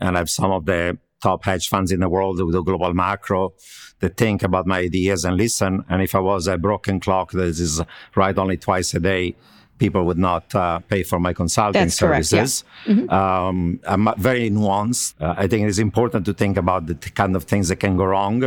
I 0.00 0.18
have 0.18 0.30
some 0.30 0.50
of 0.50 0.64
the 0.64 0.98
top 1.20 1.44
hedge 1.44 1.68
funds 1.68 1.90
in 1.90 2.00
the 2.00 2.08
world 2.08 2.40
with 2.40 2.54
the 2.54 2.62
global 2.62 2.94
macro 2.94 3.52
that 4.00 4.16
think 4.16 4.42
about 4.42 4.66
my 4.66 4.78
ideas 4.78 5.24
and 5.24 5.36
listen. 5.36 5.84
And 5.88 6.00
if 6.00 6.14
I 6.14 6.20
was 6.20 6.46
a 6.46 6.56
broken 6.56 7.00
clock 7.00 7.32
that 7.32 7.42
is 7.42 7.82
right 8.14 8.38
only 8.38 8.56
twice 8.56 8.94
a 8.94 9.00
day, 9.00 9.36
people 9.78 10.04
would 10.04 10.18
not 10.18 10.54
uh, 10.54 10.80
pay 10.80 11.02
for 11.02 11.18
my 11.20 11.32
consulting 11.32 11.82
That's 11.82 11.98
correct, 11.98 12.32
yeah. 12.32 12.44
services. 12.44 12.64
Um, 13.08 13.80
I'm 13.84 14.08
very 14.18 14.50
nuanced. 14.50 15.14
Uh, 15.20 15.34
I 15.36 15.46
think 15.46 15.64
it 15.64 15.68
is 15.68 15.78
important 15.78 16.26
to 16.26 16.34
think 16.34 16.56
about 16.56 16.86
the 16.86 16.94
t- 16.94 17.10
kind 17.10 17.34
of 17.36 17.44
things 17.44 17.68
that 17.68 17.76
can 17.76 17.96
go 17.96 18.04
wrong 18.04 18.42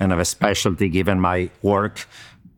and 0.00 0.12
have 0.12 0.20
a 0.20 0.24
specialty 0.24 0.88
given 0.88 1.20
my 1.20 1.50
work. 1.62 2.06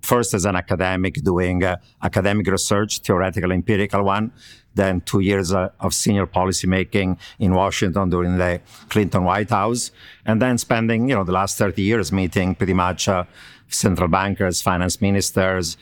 First, 0.02 0.32
as 0.34 0.44
an 0.44 0.56
academic, 0.56 1.14
doing 1.14 1.64
uh, 1.64 1.76
academic 2.02 2.46
research, 2.46 3.00
theoretical, 3.00 3.52
empirical 3.52 4.02
one. 4.04 4.32
Then 4.74 5.00
two 5.00 5.20
years 5.20 5.52
uh, 5.52 5.70
of 5.80 5.92
senior 5.92 6.26
policymaking 6.26 7.18
in 7.40 7.52
Washington 7.52 8.10
during 8.10 8.38
the 8.38 8.60
Clinton 8.88 9.24
White 9.24 9.50
House, 9.50 9.90
and 10.24 10.40
then 10.40 10.56
spending, 10.56 11.08
you 11.08 11.16
know, 11.16 11.24
the 11.24 11.32
last 11.32 11.58
30 11.58 11.82
years 11.82 12.12
meeting 12.12 12.54
pretty 12.54 12.74
much 12.74 13.08
uh, 13.08 13.24
central 13.68 14.08
bankers, 14.08 14.62
finance 14.62 15.00
ministers, 15.00 15.76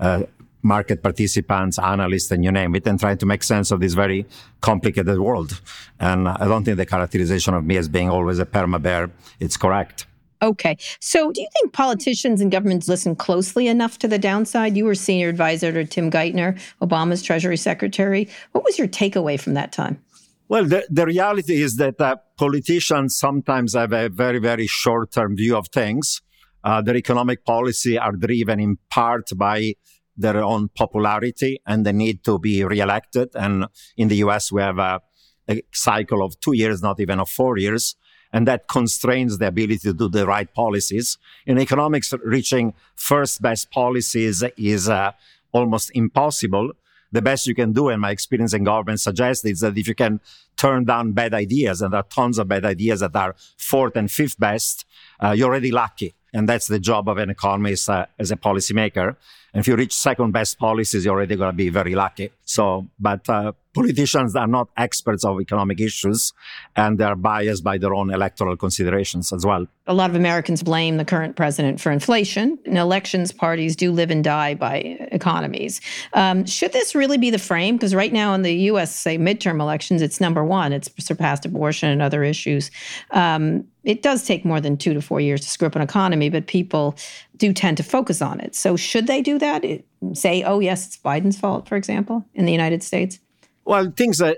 uh, 0.00 0.22
market 0.62 1.02
participants, 1.02 1.78
analysts, 1.78 2.30
and 2.30 2.44
you 2.44 2.52
name 2.52 2.74
it, 2.74 2.86
and 2.86 2.98
trying 2.98 3.18
to 3.18 3.26
make 3.26 3.42
sense 3.42 3.70
of 3.70 3.80
this 3.80 3.94
very 3.94 4.26
complicated 4.60 5.18
world. 5.18 5.60
And 5.98 6.28
I 6.28 6.46
don't 6.46 6.64
think 6.64 6.76
the 6.76 6.86
characterization 6.86 7.54
of 7.54 7.64
me 7.64 7.76
as 7.76 7.88
being 7.88 8.10
always 8.10 8.38
a 8.38 8.46
perma 8.46 8.80
bear 8.80 9.10
it's 9.38 9.56
correct. 9.56 10.06
Okay. 10.42 10.78
So, 11.00 11.32
do 11.32 11.40
you 11.40 11.48
think 11.52 11.72
politicians 11.74 12.40
and 12.40 12.50
governments 12.50 12.88
listen 12.88 13.14
closely 13.14 13.68
enough 13.68 13.98
to 13.98 14.08
the 14.08 14.18
downside? 14.18 14.76
You 14.76 14.86
were 14.86 14.94
senior 14.94 15.28
advisor 15.28 15.70
to 15.72 15.84
Tim 15.84 16.10
Geithner, 16.10 16.58
Obama's 16.80 17.22
Treasury 17.22 17.58
Secretary. 17.58 18.28
What 18.52 18.64
was 18.64 18.78
your 18.78 18.88
takeaway 18.88 19.38
from 19.38 19.54
that 19.54 19.70
time? 19.72 20.02
Well, 20.48 20.64
the, 20.64 20.86
the 20.90 21.06
reality 21.06 21.62
is 21.62 21.76
that 21.76 22.00
uh, 22.00 22.16
politicians 22.36 23.16
sometimes 23.16 23.74
have 23.74 23.92
a 23.92 24.08
very, 24.08 24.38
very 24.38 24.66
short 24.66 25.12
term 25.12 25.36
view 25.36 25.56
of 25.56 25.68
things. 25.68 26.22
Uh, 26.64 26.82
their 26.82 26.96
economic 26.96 27.44
policy 27.44 27.98
are 27.98 28.12
driven 28.12 28.60
in 28.60 28.78
part 28.90 29.30
by 29.36 29.74
their 30.20 30.42
own 30.42 30.68
popularity 30.68 31.60
and 31.66 31.84
the 31.84 31.92
need 31.92 32.24
to 32.24 32.38
be 32.38 32.64
reelected. 32.64 33.30
And 33.34 33.66
in 33.96 34.08
the 34.08 34.16
US, 34.16 34.52
we 34.52 34.62
have 34.62 34.78
a, 34.78 35.00
a 35.48 35.62
cycle 35.72 36.22
of 36.22 36.38
two 36.40 36.54
years, 36.54 36.82
not 36.82 37.00
even 37.00 37.20
of 37.20 37.28
four 37.28 37.58
years 37.58 37.96
and 38.32 38.46
that 38.46 38.68
constrains 38.68 39.38
the 39.38 39.48
ability 39.48 39.78
to 39.78 39.92
do 39.92 40.08
the 40.08 40.26
right 40.26 40.52
policies. 40.54 41.18
In 41.46 41.58
economics, 41.58 42.14
reaching 42.24 42.74
first 42.94 43.42
best 43.42 43.70
policies 43.70 44.44
is 44.56 44.88
uh, 44.88 45.12
almost 45.52 45.90
impossible. 45.94 46.72
The 47.12 47.22
best 47.22 47.48
you 47.48 47.56
can 47.56 47.72
do, 47.72 47.88
and 47.88 48.00
my 48.00 48.12
experience 48.12 48.54
in 48.54 48.62
government 48.62 49.00
suggests, 49.00 49.44
is 49.44 49.60
that 49.60 49.76
if 49.76 49.88
you 49.88 49.96
can 49.96 50.20
turn 50.56 50.84
down 50.84 51.12
bad 51.12 51.34
ideas, 51.34 51.82
and 51.82 51.92
there 51.92 52.00
are 52.00 52.04
tons 52.04 52.38
of 52.38 52.46
bad 52.46 52.64
ideas 52.64 53.00
that 53.00 53.16
are 53.16 53.34
fourth 53.58 53.96
and 53.96 54.08
fifth 54.08 54.38
best, 54.38 54.84
uh, 55.22 55.32
you're 55.32 55.48
already 55.48 55.72
lucky. 55.72 56.14
And 56.32 56.48
that's 56.48 56.68
the 56.68 56.78
job 56.78 57.08
of 57.08 57.18
an 57.18 57.28
economist 57.28 57.90
uh, 57.90 58.06
as 58.16 58.30
a 58.30 58.36
policymaker. 58.36 59.16
And 59.52 59.60
if 59.60 59.68
you 59.68 59.76
reach 59.76 59.94
second 59.94 60.32
best 60.32 60.58
policies, 60.58 61.04
you're 61.04 61.14
already 61.14 61.36
going 61.36 61.50
to 61.50 61.56
be 61.56 61.68
very 61.68 61.94
lucky. 61.94 62.30
So, 62.44 62.88
but 62.98 63.28
uh, 63.28 63.52
politicians 63.74 64.34
are 64.34 64.46
not 64.46 64.68
experts 64.76 65.24
of 65.24 65.40
economic 65.40 65.80
issues 65.80 66.32
and 66.76 66.98
they're 66.98 67.14
biased 67.14 67.62
by 67.62 67.78
their 67.78 67.94
own 67.94 68.12
electoral 68.12 68.56
considerations 68.56 69.32
as 69.32 69.46
well. 69.46 69.66
A 69.86 69.94
lot 69.94 70.10
of 70.10 70.16
Americans 70.16 70.62
blame 70.62 70.96
the 70.96 71.04
current 71.04 71.36
president 71.36 71.80
for 71.80 71.92
inflation. 71.92 72.58
In 72.64 72.76
elections, 72.76 73.32
parties 73.32 73.76
do 73.76 73.92
live 73.92 74.10
and 74.10 74.22
die 74.24 74.54
by 74.54 74.76
economies. 75.12 75.80
Um, 76.12 76.44
should 76.46 76.72
this 76.72 76.94
really 76.94 77.18
be 77.18 77.30
the 77.30 77.38
frame? 77.38 77.76
Because 77.76 77.94
right 77.94 78.12
now 78.12 78.34
in 78.34 78.42
the 78.42 78.54
U.S., 78.54 78.94
say 78.94 79.18
midterm 79.18 79.60
elections, 79.60 80.02
it's 80.02 80.20
number 80.20 80.44
one. 80.44 80.72
It's 80.72 80.90
surpassed 80.98 81.44
abortion 81.44 81.88
and 81.88 82.02
other 82.02 82.24
issues. 82.24 82.70
Um, 83.12 83.64
it 83.82 84.02
does 84.02 84.26
take 84.26 84.44
more 84.44 84.60
than 84.60 84.76
two 84.76 84.92
to 84.92 85.00
four 85.00 85.20
years 85.20 85.40
to 85.40 85.48
screw 85.48 85.66
up 85.66 85.74
an 85.74 85.82
economy, 85.82 86.28
but 86.28 86.46
people 86.46 86.96
do 87.40 87.52
tend 87.52 87.76
to 87.78 87.82
focus 87.82 88.22
on 88.22 88.38
it. 88.38 88.54
So 88.54 88.76
should 88.76 89.06
they 89.08 89.20
do 89.22 89.38
that? 89.38 89.64
It, 89.64 89.86
say, 90.12 90.44
oh, 90.44 90.60
yes, 90.60 90.86
it's 90.86 90.96
Biden's 90.98 91.38
fault, 91.38 91.68
for 91.68 91.76
example, 91.76 92.24
in 92.34 92.44
the 92.44 92.52
United 92.52 92.82
States? 92.82 93.18
Well, 93.64 93.92
things 93.96 94.20
uh, 94.20 94.34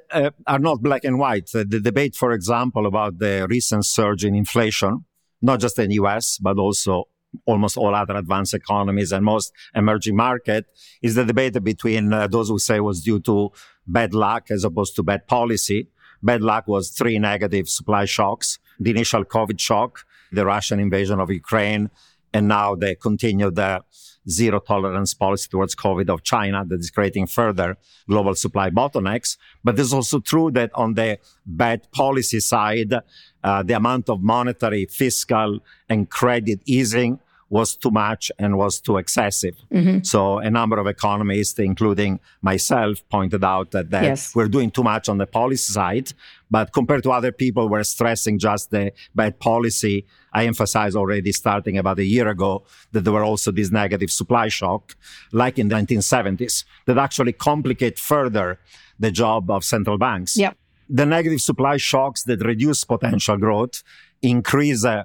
are 0.47 0.59
not 0.59 0.83
black 0.83 1.05
and 1.05 1.19
white. 1.19 1.51
The 1.53 1.65
debate, 1.65 2.15
for 2.15 2.33
example, 2.33 2.87
about 2.87 3.19
the 3.19 3.47
recent 3.49 3.85
surge 3.87 4.25
in 4.25 4.35
inflation, 4.35 5.05
not 5.41 5.61
just 5.61 5.79
in 5.79 5.89
the 5.91 5.97
US, 5.97 6.39
but 6.39 6.59
also 6.59 7.09
almost 7.47 7.77
all 7.77 7.95
other 7.95 8.17
advanced 8.17 8.55
economies 8.55 9.11
and 9.11 9.25
most 9.25 9.53
emerging 9.75 10.15
market 10.15 10.67
is 11.01 11.15
the 11.15 11.25
debate 11.25 11.63
between 11.65 12.13
uh, 12.13 12.27
those 12.27 12.49
who 12.49 12.59
say 12.59 12.77
it 12.77 12.81
was 12.81 13.03
due 13.03 13.21
to 13.21 13.51
bad 13.87 14.13
luck 14.13 14.51
as 14.51 14.65
opposed 14.65 14.95
to 14.97 15.03
bad 15.03 15.27
policy. 15.27 15.89
Bad 16.23 16.43
luck 16.43 16.69
was 16.69 16.91
three 16.91 17.19
negative 17.19 17.69
supply 17.69 18.05
shocks. 18.05 18.59
The 18.79 18.91
initial 18.91 19.25
COVID 19.25 19.59
shock, 19.59 20.05
the 20.31 20.45
Russian 20.45 20.79
invasion 20.79 21.21
of 21.21 21.31
Ukraine, 21.31 21.91
and 22.33 22.49
now 22.49 22.75
they 22.75 22.95
continue 22.95 23.49
uh, 23.49 23.81
zero 24.29 24.61
tolerance 24.61 25.15
policy 25.15 25.49
towards 25.51 25.75
COVID 25.75 26.09
of 26.09 26.23
China 26.23 26.65
that 26.67 26.81
is 26.81 26.91
creating 26.91 27.27
further 27.27 27.77
global 28.09 28.35
supply 28.35 28.71
bottlenecks. 28.71 29.37
But 29.65 29.79
it's 29.79 29.93
also 29.93 30.21
true 30.21 30.51
that 30.53 30.71
on 30.75 30.95
the 30.95 31.19
bad 31.45 31.91
policy 31.93 32.41
side, 32.41 32.95
uh, 33.43 33.63
the 33.63 33.75
amount 33.75 34.09
of 34.09 34.23
monetary, 34.23 34.87
fiscal, 34.87 35.61
and 35.89 36.09
credit 36.09 36.61
easing 36.65 37.19
was 37.53 37.77
too 37.77 37.91
much 37.91 38.33
and 38.39 38.57
was 38.57 38.81
too 38.81 38.97
excessive. 38.97 39.55
Mm-hmm. 39.71 40.05
So 40.05 40.39
a 40.39 40.51
number 40.51 40.79
of 40.79 40.87
economists, 40.87 41.59
including 41.59 42.19
myself, 42.41 43.07
pointed 43.11 43.45
out 43.45 43.73
that, 43.73 43.91
that 43.91 44.05
yes. 44.05 44.35
we're 44.35 44.49
doing 44.49 44.71
too 44.71 44.83
much 44.83 45.11
on 45.11 45.19
the 45.19 45.27
policy 45.27 45.71
side. 45.71 46.15
But 46.51 46.73
compared 46.73 47.03
to 47.03 47.11
other 47.11 47.31
people, 47.31 47.69
we're 47.69 47.83
stressing 47.83 48.39
just 48.39 48.71
the 48.71 48.95
bad 49.15 49.39
policy. 49.39 50.07
I 50.33 50.47
emphasized 50.47 50.97
already 50.97 51.31
starting 51.33 51.77
about 51.77 51.99
a 51.99 52.05
year 52.05 52.27
ago 52.29 52.65
that 52.93 53.03
there 53.05 53.13
were 53.13 53.23
also 53.23 53.53
these 53.53 53.71
negative 53.71 54.11
supply 54.11 54.49
shock, 54.49 54.97
like 55.31 55.59
in 55.59 55.69
the 55.69 55.75
1970s, 55.75 56.65
that 56.87 56.97
actually 56.97 57.35
complicate 57.35 57.99
further 57.99 58.61
the 58.99 59.11
job 59.11 59.51
of 59.51 59.63
central 59.63 59.99
banks. 59.99 60.39
Yep. 60.39 60.57
The 60.89 61.05
negative 61.05 61.43
supply 61.43 61.77
shocks 61.77 62.23
that 62.23 62.41
reduce 62.41 62.83
potential 62.85 63.37
growth, 63.37 63.83
increase 64.23 64.87
uh, 64.87 65.05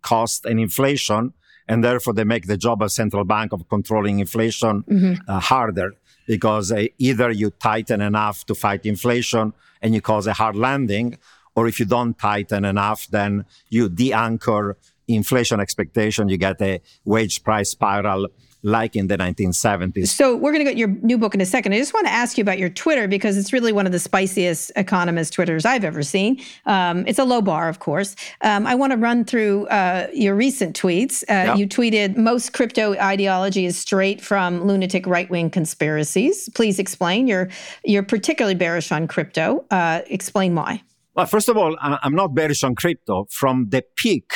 cost 0.00 0.46
and 0.46 0.58
inflation, 0.58 1.34
and 1.72 1.82
therefore 1.82 2.12
they 2.12 2.24
make 2.24 2.46
the 2.46 2.58
job 2.66 2.82
of 2.82 2.92
central 2.92 3.24
bank 3.24 3.50
of 3.52 3.66
controlling 3.68 4.20
inflation 4.20 4.82
mm-hmm. 4.82 5.14
uh, 5.26 5.40
harder 5.40 5.94
because 6.26 6.70
uh, 6.70 6.84
either 6.98 7.30
you 7.30 7.48
tighten 7.50 8.02
enough 8.02 8.44
to 8.44 8.54
fight 8.54 8.84
inflation 8.84 9.54
and 9.80 9.94
you 9.94 10.02
cause 10.02 10.26
a 10.26 10.34
hard 10.34 10.54
landing, 10.54 11.16
or 11.56 11.66
if 11.66 11.80
you 11.80 11.86
don't 11.86 12.18
tighten 12.18 12.66
enough, 12.66 13.08
then 13.08 13.46
you 13.70 13.88
de-anchor 13.88 14.76
inflation 15.08 15.60
expectation, 15.60 16.28
you 16.28 16.36
get 16.36 16.60
a 16.60 16.80
wage 17.06 17.42
price 17.42 17.70
spiral 17.70 18.28
like 18.62 18.94
in 18.94 19.08
the 19.08 19.16
1970s. 19.18 20.08
So 20.08 20.36
we're 20.36 20.52
going 20.52 20.64
to 20.64 20.70
get 20.70 20.76
your 20.76 20.88
new 20.88 21.18
book 21.18 21.34
in 21.34 21.40
a 21.40 21.46
second. 21.46 21.72
I 21.72 21.78
just 21.78 21.92
want 21.92 22.06
to 22.06 22.12
ask 22.12 22.38
you 22.38 22.42
about 22.42 22.58
your 22.58 22.68
Twitter 22.68 23.08
because 23.08 23.36
it's 23.36 23.52
really 23.52 23.72
one 23.72 23.86
of 23.86 23.92
the 23.92 23.98
spiciest 23.98 24.70
economist 24.76 25.32
Twitters 25.32 25.64
I've 25.64 25.84
ever 25.84 26.02
seen. 26.02 26.40
Um, 26.66 27.04
it's 27.06 27.18
a 27.18 27.24
low 27.24 27.42
bar, 27.42 27.68
of 27.68 27.80
course. 27.80 28.14
Um, 28.42 28.66
I 28.66 28.74
want 28.74 28.92
to 28.92 28.96
run 28.96 29.24
through 29.24 29.66
uh, 29.66 30.08
your 30.12 30.34
recent 30.34 30.78
tweets. 30.78 31.24
Uh, 31.28 31.54
You 31.54 31.66
tweeted, 31.66 32.16
most 32.16 32.52
crypto 32.52 32.94
ideology 32.94 33.66
is 33.66 33.76
straight 33.76 34.20
from 34.20 34.64
lunatic 34.64 35.06
right-wing 35.06 35.50
conspiracies. 35.50 36.48
Please 36.54 36.78
explain. 36.78 37.26
You're, 37.26 37.48
you're 37.84 38.02
particularly 38.04 38.54
bearish 38.54 38.92
on 38.92 39.08
crypto. 39.08 39.64
Uh, 39.70 40.02
explain 40.06 40.54
why. 40.54 40.82
Well, 41.14 41.26
first 41.26 41.48
of 41.48 41.56
all, 41.56 41.76
I'm 41.80 42.14
not 42.14 42.34
bearish 42.34 42.62
on 42.64 42.74
crypto. 42.74 43.26
From 43.30 43.68
the 43.68 43.84
peak 43.96 44.32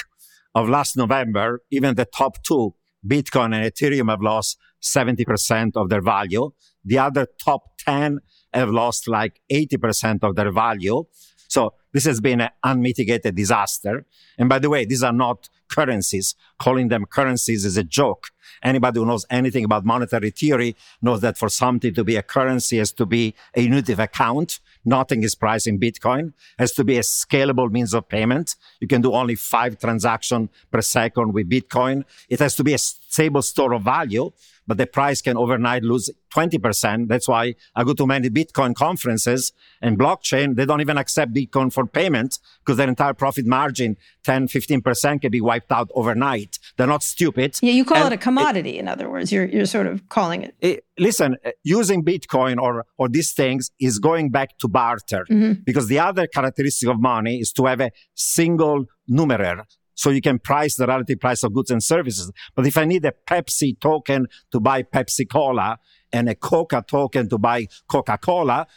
of 0.55 0.69
last 0.69 0.97
November, 0.97 1.61
even 1.71 1.95
the 1.95 2.05
top 2.05 2.43
two 2.43 2.75
Bitcoin 3.07 3.55
and 3.55 3.65
Ethereum 3.73 4.11
have 4.11 4.23
lost 4.23 4.59
70% 4.83 5.77
of 5.77 5.89
their 5.89 6.03
value. 6.03 6.51
The 6.85 6.99
other 6.99 7.27
top 7.43 7.79
10 7.79 8.21
have 8.53 8.71
lost 8.71 9.09
like 9.09 9.41
80% 9.51 10.23
of 10.23 10.37
their 10.37 10.51
value. 10.51 11.05
So 11.49 11.75
this 11.93 12.05
has 12.05 12.21
been 12.21 12.41
an 12.41 12.51
unmitigated 12.65 13.35
disaster. 13.35 14.07
And 14.39 14.49
by 14.49 14.59
the 14.59 14.71
way, 14.71 14.85
these 14.85 15.03
are 15.03 15.13
not 15.13 15.49
currencies. 15.69 16.35
Calling 16.59 16.89
them 16.89 17.05
currencies 17.07 17.65
is 17.65 17.77
a 17.77 17.85
joke. 17.85 18.29
Anybody 18.63 19.01
who 19.01 19.07
knows 19.07 19.27
anything 19.31 19.65
about 19.65 19.85
monetary 19.85 20.31
theory 20.31 20.77
knows 21.03 21.21
that 21.21 21.39
for 21.39 21.49
something 21.49 21.95
to 21.95 22.05
be 22.05 22.17
a 22.17 22.23
currency 22.23 22.79
has 22.79 22.93
to 22.93 23.07
be 23.07 23.35
a 23.55 23.63
unit 23.63 23.89
of 23.89 23.99
account. 23.99 24.61
Nothing 24.85 25.23
is 25.23 25.35
priced 25.35 25.67
in 25.67 25.79
Bitcoin. 25.79 26.29
It 26.29 26.35
has 26.59 26.73
to 26.73 26.85
be 26.85 26.97
a 26.97 27.01
scalable 27.01 27.71
means 27.71 27.93
of 27.95 28.09
payment. 28.09 28.57
You 28.81 28.87
can 28.87 29.03
do 29.03 29.13
only 29.13 29.35
five 29.35 29.79
transactions 29.79 30.49
per 30.71 30.81
second 30.81 31.33
with 31.33 31.51
Bitcoin. 31.51 32.05
It 32.29 32.39
has 32.39 32.55
to 32.57 32.65
be 32.65 32.75
a 32.75 32.79
stable 32.79 33.43
store 33.43 33.73
of 33.73 33.83
value 33.83 34.33
but 34.67 34.79
the 34.79 34.87
price 34.87 35.23
can 35.23 35.37
overnight 35.37 35.83
lose 35.83 36.11
20%. 36.35 37.09
That's 37.09 37.29
why 37.29 37.55
I 37.75 37.85
go 37.85 37.95
to 37.95 38.07
many 38.07 38.29
Bitcoin 38.31 38.75
conferences 38.75 39.53
and 39.81 39.99
blockchain. 39.99 40.57
They 40.57 40.67
don't 40.67 40.81
even 40.81 40.99
accept 40.99 41.33
Bitcoin 41.33 41.73
for 41.73 41.87
payment 41.87 42.39
because 42.61 42.77
their 42.77 42.89
entire 42.89 43.15
profit 43.15 43.47
margin, 43.47 43.97
10, 44.25 44.49
15% 44.49 45.21
can 45.21 45.31
be 45.31 45.41
wiped 45.41 45.73
out 45.73 45.91
overnight. 45.95 46.59
They're 46.77 46.87
not 46.87 47.03
stupid. 47.03 47.59
Yeah, 47.63 47.73
you 47.73 47.85
call 47.85 47.99
and 47.99 48.13
it 48.13 48.17
a 48.17 48.19
commodity, 48.19 48.77
it, 48.77 48.81
in 48.81 48.89
other 48.89 49.09
words. 49.09 49.33
You're, 49.33 49.47
you're 49.47 49.67
sort 49.67 49.87
of 49.87 50.09
calling 50.09 50.43
it. 50.43 50.55
it 50.61 50.85
listen, 50.99 51.37
uh, 51.45 51.51
using 51.63 52.05
Bitcoin 52.05 52.61
or, 52.61 52.85
or 52.99 53.09
these 53.09 53.33
things 53.33 53.71
is 53.81 53.99
going 53.99 54.31
back 54.31 54.59
to 54.59 54.69
barter 54.69 55.25
mm-hmm. 55.31 55.61
because 55.65 55.89
the 55.89 55.99
other 55.99 56.27
characteristic 56.27 56.89
of 56.89 57.01
money 57.01 57.39
is 57.39 57.53
to 57.53 57.67
have 57.67 57.81
a 57.81 57.91
single 58.15 58.87
numeraire 59.11 59.65
so 59.97 60.11
you 60.11 60.21
can 60.21 60.39
price 60.39 60.77
the 60.77 60.87
relative 60.87 61.19
price 61.19 61.43
of 61.43 61.53
goods 61.53 61.73
and 61.73 61.83
services. 61.83 62.31
But 62.55 62.67
if 62.67 62.79
I 62.79 62.85
need 62.85 63.05
a 63.05 63.13
Pepsi 63.29 63.81
token 63.81 64.29
to 64.53 64.61
buy 64.61 64.85
Pepsi 64.85 65.29
Cola 65.29 65.79
and 66.13 66.29
a 66.29 66.37
Coca 66.37 66.85
token 66.87 67.29
to 67.31 67.39
buy 67.39 67.67
Coca 67.89 68.17
Cola, 68.19 68.69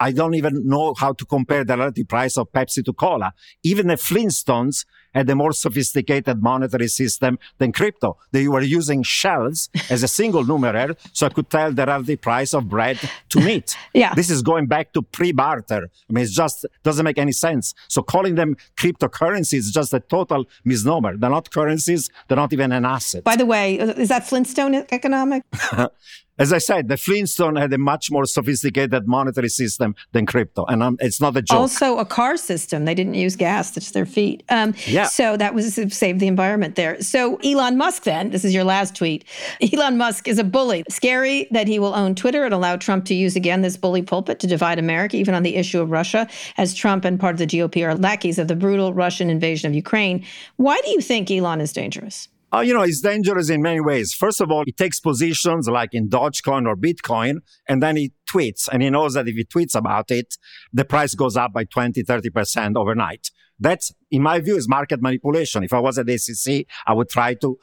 I 0.00 0.12
don't 0.12 0.34
even 0.34 0.68
know 0.68 0.94
how 0.94 1.12
to 1.12 1.24
compare 1.24 1.64
the 1.64 1.76
relative 1.76 2.08
price 2.08 2.38
of 2.38 2.52
Pepsi 2.52 2.84
to 2.84 2.92
cola. 2.92 3.32
Even 3.64 3.88
the 3.88 3.94
Flintstones 3.94 4.84
had 5.14 5.28
a 5.30 5.34
more 5.34 5.52
sophisticated 5.52 6.42
monetary 6.42 6.88
system 6.88 7.38
than 7.58 7.72
crypto. 7.72 8.16
They 8.32 8.48
were 8.48 8.62
using 8.62 9.02
shells 9.02 9.68
as 9.90 10.02
a 10.02 10.08
single 10.08 10.44
numeraire, 10.44 10.96
so 11.12 11.26
I 11.26 11.30
could 11.30 11.50
tell 11.50 11.72
the 11.72 11.86
relative 11.86 12.20
price 12.20 12.54
of 12.54 12.68
bread 12.68 12.98
to 13.30 13.40
meat. 13.48 13.76
yeah. 13.94 14.14
This 14.14 14.30
is 14.30 14.42
going 14.42 14.66
back 14.66 14.92
to 14.94 15.02
pre-barter. 15.02 15.90
I 16.08 16.12
mean, 16.12 16.24
it 16.24 16.30
just 16.30 16.66
doesn't 16.82 17.04
make 17.04 17.18
any 17.18 17.32
sense. 17.32 17.74
So 17.88 18.02
calling 18.02 18.34
them 18.34 18.56
cryptocurrencies 18.76 19.58
is 19.58 19.72
just 19.72 19.92
a 19.94 20.00
total 20.00 20.46
misnomer. 20.64 21.16
They're 21.16 21.30
not 21.30 21.50
currencies. 21.50 22.10
They're 22.26 22.36
not 22.36 22.52
even 22.52 22.72
an 22.72 22.84
asset. 22.84 23.24
By 23.24 23.36
the 23.36 23.46
way, 23.46 23.78
is 23.78 24.08
that 24.08 24.26
Flintstone 24.26 24.74
economic? 24.90 25.42
As 26.38 26.52
I 26.52 26.58
said, 26.58 26.88
the 26.88 26.96
Flintstone 26.96 27.56
had 27.56 27.72
a 27.72 27.78
much 27.78 28.10
more 28.10 28.24
sophisticated 28.24 29.08
monetary 29.08 29.48
system 29.48 29.94
than 30.12 30.24
crypto, 30.24 30.64
and 30.66 30.82
um, 30.82 30.96
it's 31.00 31.20
not 31.20 31.36
a 31.36 31.42
joke. 31.42 31.58
Also, 31.58 31.98
a 31.98 32.04
car 32.04 32.36
system. 32.36 32.84
They 32.84 32.94
didn't 32.94 33.14
use 33.14 33.34
gas; 33.34 33.76
it's 33.76 33.90
their 33.90 34.06
feet. 34.06 34.44
Um, 34.48 34.74
yeah. 34.86 35.06
So 35.06 35.36
that 35.36 35.54
was 35.54 35.74
saved 35.74 36.20
the 36.20 36.28
environment 36.28 36.76
there. 36.76 37.02
So 37.02 37.36
Elon 37.38 37.76
Musk, 37.76 38.04
then 38.04 38.30
this 38.30 38.44
is 38.44 38.54
your 38.54 38.64
last 38.64 38.94
tweet. 38.94 39.24
Elon 39.72 39.98
Musk 39.98 40.28
is 40.28 40.38
a 40.38 40.44
bully. 40.44 40.84
Scary 40.88 41.48
that 41.50 41.66
he 41.66 41.78
will 41.78 41.94
own 41.94 42.14
Twitter 42.14 42.44
and 42.44 42.54
allow 42.54 42.76
Trump 42.76 43.04
to 43.06 43.14
use 43.14 43.34
again 43.34 43.62
this 43.62 43.76
bully 43.76 44.02
pulpit 44.02 44.38
to 44.40 44.46
divide 44.46 44.78
America, 44.78 45.16
even 45.16 45.34
on 45.34 45.42
the 45.42 45.56
issue 45.56 45.80
of 45.80 45.90
Russia, 45.90 46.28
as 46.56 46.74
Trump 46.74 47.04
and 47.04 47.18
part 47.18 47.34
of 47.34 47.38
the 47.38 47.46
GOP 47.46 47.84
are 47.84 47.94
lackeys 47.94 48.38
of 48.38 48.48
the 48.48 48.56
brutal 48.56 48.94
Russian 48.94 49.28
invasion 49.28 49.68
of 49.68 49.74
Ukraine. 49.74 50.24
Why 50.56 50.80
do 50.84 50.90
you 50.90 51.00
think 51.00 51.30
Elon 51.30 51.60
is 51.60 51.72
dangerous? 51.72 52.28
Oh, 52.50 52.60
you 52.60 52.72
know, 52.72 52.82
it's 52.82 53.02
dangerous 53.02 53.50
in 53.50 53.60
many 53.60 53.80
ways. 53.80 54.14
First 54.14 54.40
of 54.40 54.50
all, 54.50 54.64
he 54.64 54.72
takes 54.72 55.00
positions 55.00 55.68
like 55.68 55.90
in 55.92 56.08
Dogecoin 56.08 56.66
or 56.66 56.76
Bitcoin, 56.76 57.40
and 57.68 57.82
then 57.82 57.96
he 57.96 58.12
tweets, 58.26 58.68
and 58.72 58.82
he 58.82 58.88
knows 58.88 59.14
that 59.14 59.28
if 59.28 59.36
he 59.36 59.44
tweets 59.44 59.74
about 59.74 60.10
it, 60.10 60.36
the 60.72 60.86
price 60.86 61.14
goes 61.14 61.36
up 61.36 61.52
by 61.52 61.64
20, 61.64 62.02
30% 62.02 62.76
overnight. 62.76 63.30
That's, 63.60 63.92
in 64.10 64.22
my 64.22 64.40
view, 64.40 64.56
is 64.56 64.66
market 64.66 65.02
manipulation. 65.02 65.62
If 65.62 65.74
I 65.74 65.80
was 65.80 65.98
at 65.98 66.06
the 66.06 66.16
SEC, 66.16 66.64
I 66.86 66.94
would 66.94 67.10
try 67.10 67.34
to 67.34 67.58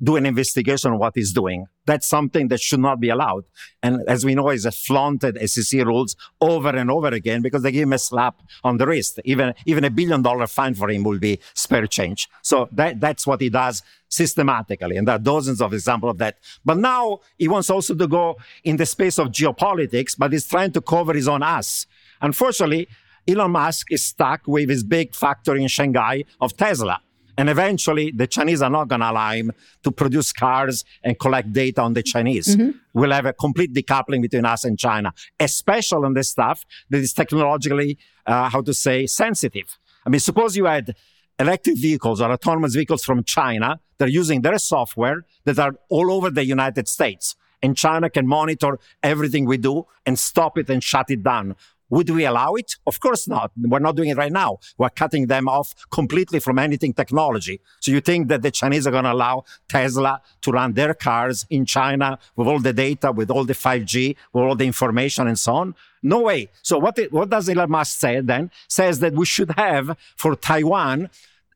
do 0.00 0.14
an 0.14 0.26
investigation 0.26 0.92
on 0.92 0.98
what 0.98 1.14
he's 1.16 1.32
doing. 1.32 1.66
That's 1.88 2.06
something 2.06 2.48
that 2.48 2.60
should 2.60 2.80
not 2.80 3.00
be 3.00 3.08
allowed. 3.08 3.44
And 3.82 4.06
as 4.06 4.22
we 4.22 4.34
know, 4.34 4.50
he's 4.50 4.66
flaunted 4.86 5.38
SEC 5.48 5.86
rules 5.86 6.16
over 6.38 6.68
and 6.68 6.90
over 6.90 7.08
again 7.08 7.40
because 7.40 7.62
they 7.62 7.72
give 7.72 7.84
him 7.84 7.94
a 7.94 7.98
slap 7.98 8.42
on 8.62 8.76
the 8.76 8.86
wrist. 8.86 9.20
Even, 9.24 9.54
even 9.64 9.84
a 9.84 9.90
billion 9.90 10.20
dollar 10.20 10.46
fine 10.46 10.74
for 10.74 10.90
him 10.90 11.02
will 11.02 11.18
be 11.18 11.40
spare 11.54 11.86
change. 11.86 12.28
So 12.42 12.68
that, 12.72 13.00
that's 13.00 13.26
what 13.26 13.40
he 13.40 13.48
does 13.48 13.82
systematically. 14.10 14.98
And 14.98 15.08
there 15.08 15.14
are 15.14 15.18
dozens 15.18 15.62
of 15.62 15.72
examples 15.72 16.10
of 16.10 16.18
that. 16.18 16.36
But 16.62 16.76
now 16.76 17.20
he 17.38 17.48
wants 17.48 17.70
also 17.70 17.94
to 17.94 18.06
go 18.06 18.36
in 18.64 18.76
the 18.76 18.84
space 18.84 19.18
of 19.18 19.28
geopolitics, 19.28 20.14
but 20.18 20.32
he's 20.32 20.46
trying 20.46 20.72
to 20.72 20.82
cover 20.82 21.14
his 21.14 21.26
own 21.26 21.42
ass. 21.42 21.86
Unfortunately, 22.20 22.86
Elon 23.26 23.50
Musk 23.52 23.86
is 23.90 24.04
stuck 24.04 24.46
with 24.46 24.68
his 24.68 24.84
big 24.84 25.14
factory 25.14 25.62
in 25.62 25.68
Shanghai 25.68 26.24
of 26.38 26.54
Tesla. 26.54 27.00
And 27.38 27.48
eventually, 27.48 28.10
the 28.10 28.26
Chinese 28.26 28.60
are 28.62 28.68
not 28.68 28.88
going 28.88 29.00
to 29.00 29.10
allow 29.10 29.30
him 29.30 29.52
to 29.84 29.92
produce 29.92 30.32
cars 30.32 30.84
and 31.04 31.16
collect 31.18 31.52
data 31.52 31.80
on 31.80 31.94
the 31.94 32.02
Chinese. 32.02 32.56
Mm-hmm. 32.56 32.70
We'll 32.94 33.12
have 33.12 33.26
a 33.26 33.32
complete 33.32 33.72
decoupling 33.72 34.22
between 34.22 34.44
us 34.44 34.64
and 34.64 34.76
China, 34.76 35.14
especially 35.38 36.04
on 36.04 36.14
the 36.14 36.24
stuff 36.24 36.64
that 36.90 36.98
is 36.98 37.12
technologically, 37.12 37.96
uh, 38.26 38.50
how 38.50 38.60
to 38.62 38.74
say, 38.74 39.06
sensitive. 39.06 39.78
I 40.04 40.10
mean, 40.10 40.18
suppose 40.18 40.56
you 40.56 40.64
had 40.64 40.96
electric 41.38 41.78
vehicles 41.78 42.20
or 42.20 42.32
autonomous 42.32 42.74
vehicles 42.74 43.04
from 43.04 43.22
China 43.22 43.78
that 43.98 44.06
are 44.06 44.10
using 44.10 44.42
their 44.42 44.58
software 44.58 45.24
that 45.44 45.60
are 45.60 45.74
all 45.88 46.10
over 46.10 46.30
the 46.30 46.44
United 46.44 46.88
States. 46.88 47.36
And 47.62 47.76
China 47.76 48.10
can 48.10 48.26
monitor 48.26 48.78
everything 49.02 49.44
we 49.44 49.58
do 49.58 49.86
and 50.04 50.18
stop 50.18 50.58
it 50.58 50.68
and 50.70 50.82
shut 50.82 51.10
it 51.10 51.22
down. 51.22 51.54
Would 51.90 52.10
we 52.10 52.24
allow 52.26 52.54
it? 52.54 52.76
Of 52.86 53.00
course 53.00 53.26
not. 53.28 53.50
We're 53.56 53.78
not 53.78 53.96
doing 53.96 54.10
it 54.10 54.16
right 54.16 54.32
now. 54.32 54.58
We're 54.76 54.90
cutting 54.90 55.26
them 55.26 55.48
off 55.48 55.74
completely 55.90 56.38
from 56.38 56.58
anything 56.58 56.92
technology. 56.92 57.60
So 57.80 57.90
you 57.90 58.00
think 58.00 58.28
that 58.28 58.42
the 58.42 58.50
Chinese 58.50 58.86
are 58.86 58.90
going 58.90 59.04
to 59.04 59.12
allow 59.12 59.44
Tesla 59.68 60.20
to 60.42 60.50
run 60.50 60.74
their 60.74 60.94
cars 60.94 61.46
in 61.48 61.64
China 61.64 62.18
with 62.36 62.46
all 62.46 62.58
the 62.58 62.72
data, 62.72 63.10
with 63.12 63.30
all 63.30 63.44
the 63.44 63.54
5G, 63.54 64.16
with 64.32 64.44
all 64.44 64.54
the 64.54 64.66
information 64.66 65.26
and 65.26 65.38
so 65.38 65.54
on? 65.54 65.74
No 66.02 66.20
way. 66.20 66.50
So 66.62 66.78
what, 66.78 66.98
it, 66.98 67.12
what 67.12 67.30
does 67.30 67.48
Elon 67.48 67.70
Musk 67.70 67.98
say 67.98 68.20
then? 68.20 68.50
Says 68.68 69.00
that 69.00 69.14
we 69.14 69.26
should 69.26 69.52
have 69.52 69.96
for 70.16 70.36
Taiwan 70.36 71.10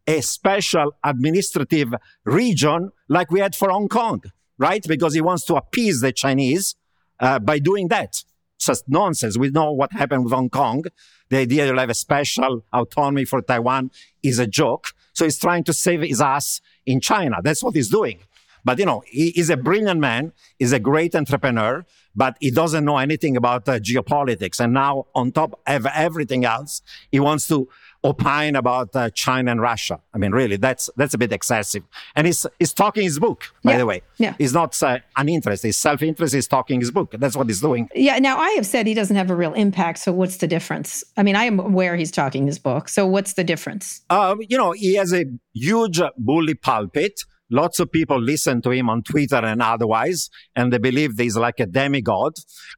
a 0.06 0.20
special 0.20 0.94
administrative 1.04 1.94
region 2.24 2.90
like 3.08 3.30
we 3.30 3.40
had 3.40 3.54
for 3.54 3.70
Hong 3.70 3.88
Kong, 3.88 4.22
right? 4.58 4.84
Because 4.86 5.14
he 5.14 5.20
wants 5.20 5.44
to 5.44 5.54
appease 5.54 6.00
the 6.00 6.12
Chinese 6.12 6.74
uh, 7.20 7.38
by 7.38 7.58
doing 7.58 7.88
that 7.88 8.24
just 8.64 8.88
nonsense. 8.88 9.36
We 9.36 9.50
know 9.50 9.72
what 9.72 9.92
happened 9.92 10.24
with 10.24 10.32
Hong 10.32 10.50
Kong. 10.50 10.84
The 11.28 11.38
idea 11.38 11.66
you'll 11.66 11.78
have 11.78 11.90
a 11.90 11.94
special 11.94 12.64
autonomy 12.72 13.24
for 13.24 13.40
Taiwan 13.42 13.90
is 14.22 14.38
a 14.38 14.46
joke. 14.46 14.88
So 15.14 15.24
he's 15.24 15.38
trying 15.38 15.64
to 15.64 15.72
save 15.72 16.02
his 16.02 16.20
ass 16.20 16.60
in 16.86 17.00
China. 17.00 17.36
That's 17.42 17.62
what 17.62 17.74
he's 17.74 17.88
doing. 17.88 18.20
But 18.64 18.78
you 18.78 18.86
know, 18.86 19.02
he 19.06 19.28
is 19.28 19.50
a 19.50 19.56
brilliant 19.56 20.00
man. 20.00 20.32
He's 20.58 20.72
a 20.72 20.78
great 20.78 21.14
entrepreneur, 21.14 21.84
but 22.14 22.36
he 22.40 22.50
doesn't 22.50 22.84
know 22.84 22.98
anything 22.98 23.36
about 23.36 23.68
uh, 23.68 23.78
geopolitics. 23.80 24.60
And 24.60 24.72
now, 24.72 25.06
on 25.14 25.32
top 25.32 25.60
of 25.66 25.86
everything 25.86 26.44
else, 26.44 26.80
he 27.10 27.18
wants 27.18 27.48
to 27.48 27.68
opine 28.04 28.56
about 28.56 28.94
uh, 28.94 29.10
China 29.10 29.50
and 29.50 29.60
Russia. 29.60 30.00
I 30.12 30.18
mean, 30.18 30.32
really, 30.32 30.56
that's 30.56 30.90
that's 30.96 31.14
a 31.14 31.18
bit 31.18 31.32
excessive. 31.32 31.84
And 32.16 32.26
he's 32.26 32.46
he's 32.58 32.72
talking 32.72 33.04
his 33.04 33.18
book, 33.18 33.44
by 33.62 33.72
yeah. 33.72 33.78
the 33.78 33.86
way. 33.86 34.02
Yeah. 34.18 34.34
He's 34.38 34.52
not 34.52 34.80
uh, 34.82 34.98
uninterested. 35.16 35.68
He's 35.68 35.76
self-interest. 35.76 36.34
He's 36.34 36.48
talking 36.48 36.80
his 36.80 36.90
book. 36.90 37.14
That's 37.18 37.36
what 37.36 37.46
he's 37.46 37.60
doing. 37.60 37.88
Yeah. 37.94 38.18
Now, 38.18 38.38
I 38.38 38.50
have 38.50 38.66
said 38.66 38.86
he 38.86 38.94
doesn't 38.94 39.16
have 39.16 39.30
a 39.30 39.36
real 39.36 39.54
impact. 39.54 39.98
So, 39.98 40.12
what's 40.12 40.38
the 40.38 40.46
difference? 40.46 41.04
I 41.16 41.22
mean, 41.22 41.36
I 41.36 41.44
am 41.44 41.58
aware 41.58 41.96
he's 41.96 42.10
talking 42.10 42.46
his 42.46 42.58
book. 42.58 42.88
So, 42.88 43.06
what's 43.06 43.34
the 43.34 43.44
difference? 43.44 44.02
Uh, 44.10 44.36
you 44.48 44.56
know, 44.56 44.72
he 44.72 44.94
has 44.94 45.12
a 45.12 45.24
huge 45.54 46.00
bully 46.18 46.54
pulpit. 46.54 47.20
Lots 47.50 47.80
of 47.80 47.92
people 47.92 48.18
listen 48.18 48.62
to 48.62 48.70
him 48.70 48.88
on 48.88 49.02
Twitter 49.02 49.36
and 49.36 49.60
otherwise, 49.60 50.30
and 50.56 50.72
they 50.72 50.78
believe 50.78 51.18
he's 51.18 51.36
like 51.36 51.60
a 51.60 51.66
demigod. 51.66 52.32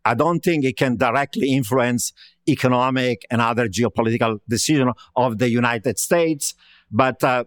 I 0.05 0.15
don't 0.15 0.41
think 0.41 0.65
he 0.65 0.73
can 0.73 0.97
directly 0.97 1.53
influence 1.53 2.13
economic 2.49 3.27
and 3.31 3.41
other 3.41 3.69
geopolitical 3.69 4.39
decisions 4.49 4.93
of 5.17 5.39
the 5.39 5.49
United 5.49 5.99
States. 5.99 6.55
But 6.91 7.23
uh, 7.25 7.45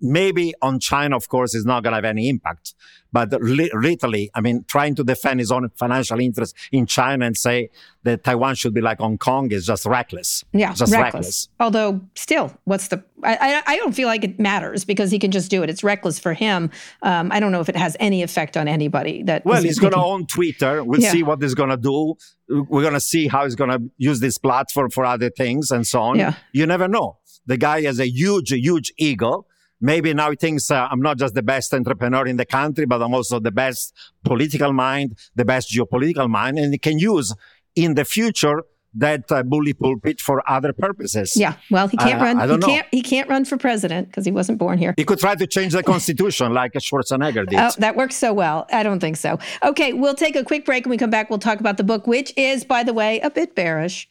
maybe 0.00 0.54
on 0.60 0.80
China, 0.80 1.16
of 1.16 1.28
course, 1.28 1.54
is 1.54 1.64
not 1.64 1.82
going 1.82 1.92
to 1.92 1.96
have 1.96 2.04
any 2.04 2.28
impact. 2.28 2.74
But 3.12 3.32
li- 3.40 3.70
literally, 3.72 4.28
I 4.34 4.40
mean, 4.40 4.64
trying 4.66 4.96
to 4.96 5.04
defend 5.04 5.38
his 5.38 5.52
own 5.52 5.70
financial 5.76 6.18
interests 6.18 6.58
in 6.72 6.86
China 6.86 7.24
and 7.24 7.36
say 7.36 7.70
that 8.02 8.24
Taiwan 8.24 8.56
should 8.56 8.74
be 8.74 8.80
like 8.80 8.98
Hong 8.98 9.18
Kong 9.18 9.52
is 9.52 9.66
just 9.66 9.86
reckless. 9.86 10.44
Yeah, 10.52 10.74
just 10.74 10.92
reckless. 10.92 11.14
reckless. 11.14 11.48
Although, 11.60 12.00
still, 12.16 12.52
what's 12.64 12.88
the? 12.88 13.04
I, 13.22 13.36
I, 13.40 13.62
I 13.74 13.76
don't 13.76 13.92
feel 13.92 14.08
like 14.08 14.24
it 14.24 14.40
matters 14.40 14.84
because 14.84 15.12
he 15.12 15.20
can 15.20 15.30
just 15.30 15.48
do 15.48 15.62
it. 15.62 15.70
It's 15.70 15.84
reckless 15.84 16.18
for 16.18 16.34
him. 16.34 16.72
Um, 17.02 17.30
I 17.30 17.38
don't 17.38 17.52
know 17.52 17.60
if 17.60 17.68
it 17.68 17.76
has 17.76 17.96
any 18.00 18.24
effect 18.24 18.56
on 18.56 18.66
anybody. 18.66 19.22
That 19.22 19.44
well, 19.44 19.62
he's 19.62 19.78
going 19.78 19.92
to 19.92 20.02
own 20.02 20.26
Twitter. 20.26 20.82
We'll 20.82 21.00
yeah. 21.00 21.12
see 21.12 21.22
what 21.22 21.40
he's 21.40 21.54
going 21.54 21.70
to 21.70 21.76
do. 21.76 22.16
We're 22.48 22.82
going 22.82 22.94
to 22.94 23.00
see 23.00 23.28
how 23.28 23.44
he's 23.44 23.54
going 23.54 23.70
to 23.70 23.90
use 23.96 24.18
this 24.18 24.38
platform 24.38 24.90
for 24.90 25.04
other 25.04 25.30
things 25.30 25.70
and 25.70 25.86
so 25.86 26.02
on. 26.02 26.18
Yeah. 26.18 26.34
You 26.52 26.66
never 26.66 26.88
know. 26.88 27.18
The 27.46 27.56
guy 27.58 27.82
has 27.82 28.00
a 28.00 28.08
huge, 28.08 28.50
huge 28.50 28.92
ego 28.98 29.46
maybe 29.84 30.14
now 30.14 30.30
he 30.30 30.36
thinks 30.36 30.70
uh, 30.70 30.88
I'm 30.90 31.00
not 31.00 31.18
just 31.18 31.34
the 31.34 31.42
best 31.42 31.72
entrepreneur 31.74 32.26
in 32.26 32.36
the 32.36 32.46
country, 32.46 32.86
but 32.86 33.02
I'm 33.02 33.14
also 33.14 33.38
the 33.38 33.52
best 33.52 33.94
political 34.24 34.72
mind, 34.72 35.18
the 35.34 35.44
best 35.44 35.70
geopolitical 35.72 36.28
mind, 36.28 36.58
and 36.58 36.72
he 36.72 36.78
can 36.78 36.98
use 36.98 37.34
in 37.76 37.94
the 37.94 38.04
future 38.04 38.64
that 38.96 39.30
uh, 39.30 39.42
bully 39.42 39.74
pulpit 39.74 40.20
for 40.20 40.48
other 40.48 40.72
purposes. 40.72 41.36
Yeah, 41.36 41.56
well, 41.70 41.88
he 41.88 41.96
can't 41.96 42.20
uh, 42.20 42.24
run. 42.24 42.40
I 42.40 42.46
don't 42.46 42.62
he 42.62 42.68
know. 42.68 42.74
can't. 42.74 42.86
He 42.92 43.02
can't 43.02 43.28
run 43.28 43.44
for 43.44 43.56
president 43.56 44.08
because 44.08 44.24
he 44.24 44.30
wasn't 44.30 44.58
born 44.58 44.78
here. 44.78 44.94
He 44.96 45.04
could 45.04 45.18
try 45.18 45.34
to 45.34 45.46
change 45.46 45.72
the 45.72 45.82
constitution 45.94 46.54
like 46.54 46.72
Schwarzenegger 46.74 47.48
did. 47.48 47.58
Oh, 47.58 47.70
that 47.78 47.96
works 47.96 48.16
so 48.16 48.32
well. 48.32 48.66
I 48.72 48.82
don't 48.82 49.00
think 49.00 49.16
so. 49.16 49.38
Okay, 49.62 49.92
we'll 49.92 50.14
take 50.14 50.36
a 50.36 50.44
quick 50.44 50.64
break. 50.64 50.84
and 50.86 50.90
we 50.90 50.96
come 50.96 51.10
back, 51.10 51.28
we'll 51.28 51.38
talk 51.38 51.60
about 51.60 51.76
the 51.76 51.84
book, 51.84 52.06
which 52.06 52.32
is, 52.36 52.64
by 52.64 52.82
the 52.84 52.92
way, 52.92 53.20
a 53.20 53.30
bit 53.30 53.54
bearish. 53.54 54.08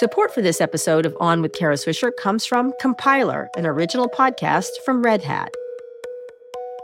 Support 0.00 0.32
for 0.32 0.40
this 0.40 0.62
episode 0.62 1.04
of 1.04 1.14
On 1.20 1.42
with 1.42 1.52
Kara 1.52 1.74
Swisher 1.74 2.10
comes 2.16 2.46
from 2.46 2.72
Compiler, 2.80 3.50
an 3.54 3.66
original 3.66 4.08
podcast 4.08 4.70
from 4.82 5.02
Red 5.02 5.22
Hat. 5.22 5.52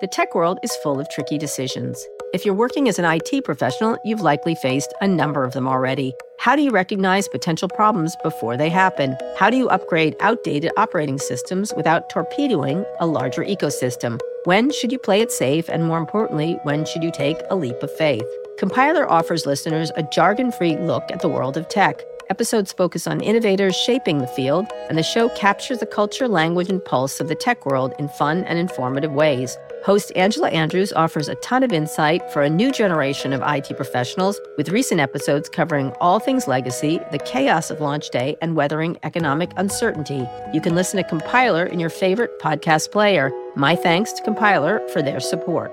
The 0.03 0.07
tech 0.07 0.35
world 0.35 0.59
is 0.63 0.77
full 0.83 1.01
of 1.01 1.09
tricky 1.09 1.39
decisions. 1.39 2.07
If 2.35 2.45
you're 2.45 2.53
working 2.53 2.91
as 2.91 2.99
an 2.99 3.07
IT 3.07 3.43
professional, 3.43 3.97
you've 4.05 4.21
likely 4.21 4.55
faced 4.55 4.93
a 5.01 5.09
number 5.09 5.45
of 5.45 5.55
them 5.55 5.67
already. 5.67 6.13
How 6.41 6.57
do 6.57 6.61
you 6.61 6.71
recognize 6.71 7.27
potential 7.27 7.71
problems 7.71 8.15
before 8.23 8.59
they 8.59 8.69
happen? 8.69 9.17
How 9.39 9.49
do 9.49 9.57
you 9.57 9.71
upgrade 9.71 10.15
outdated 10.21 10.73
operating 10.77 11.17
systems 11.17 11.73
without 11.75 12.11
torpedoing 12.11 12.85
a 13.01 13.07
larger 13.07 13.43
ecosystem? 13.43 14.21
When 14.45 14.71
should 14.71 14.93
you 14.93 14.99
play 14.99 15.23
it 15.23 15.33
safe? 15.33 15.71
And 15.71 15.87
more 15.87 15.97
importantly, 15.97 16.59
when 16.65 16.85
should 16.85 17.03
you 17.03 17.11
take 17.11 17.39
a 17.49 17.57
leap 17.57 17.83
of 17.83 17.97
faith? 17.97 18.29
Compiler 18.59 19.11
offers 19.11 19.47
listeners 19.47 19.91
a 19.97 20.03
jargon 20.03 20.53
free 20.53 20.77
look 20.77 21.05
at 21.11 21.23
the 21.23 21.31
world 21.31 21.57
of 21.57 21.67
tech. 21.71 22.03
Episodes 22.29 22.73
focus 22.73 23.07
on 23.07 23.21
innovators 23.21 23.77
shaping 23.77 24.19
the 24.19 24.27
field, 24.27 24.67
and 24.89 24.99
the 24.99 25.03
show 25.03 25.29
captures 25.37 25.79
the 25.79 25.87
culture, 25.87 26.27
language, 26.27 26.69
and 26.69 26.85
pulse 26.85 27.21
of 27.21 27.29
the 27.29 27.37
tech 27.37 27.65
world 27.65 27.95
in 28.01 28.09
fun 28.09 28.43
and 28.45 28.59
informative 28.59 29.13
ways. 29.13 29.57
Host 29.85 30.11
Angela 30.17 30.49
Andrews 30.51 30.93
offers 30.93 31.29
a 31.29 31.37
ton 31.37 31.63
of 31.63 31.73
insight 31.73 32.29
for 32.33 32.43
a 32.43 32.51
new 32.51 32.73
generation 32.73 33.33
of 33.33 33.43
IT 33.47 33.77
professionals, 33.77 34.41
with 34.57 34.71
recent 34.71 35.01
episodes 35.01 35.49
covering 35.49 35.93
all 36.01 36.19
things 36.19 36.49
legacy, 36.49 36.99
the 37.13 37.19
chaos 37.21 37.71
of 37.71 37.81
launch 37.81 38.11
day, 38.11 38.37
and 38.43 38.57
weathering 38.57 38.99
economic 39.05 39.53
uncertainty. 39.57 40.29
You 40.53 40.61
can 40.61 40.75
listen 40.75 40.97
to 40.97 41.09
Compiler 41.09 41.65
in 41.65 41.79
your 41.79 41.91
favorite 41.91 42.41
podcast 42.41 42.91
player. 42.91 43.31
My 43.55 43.77
thanks 43.77 44.13
to 44.15 44.23
Compiler 44.25 44.81
for 44.89 45.01
their 45.01 45.21
support. 45.21 45.73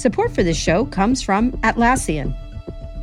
Support 0.00 0.32
for 0.32 0.42
this 0.42 0.56
show 0.56 0.86
comes 0.86 1.20
from 1.20 1.52
Atlassian. 1.58 2.34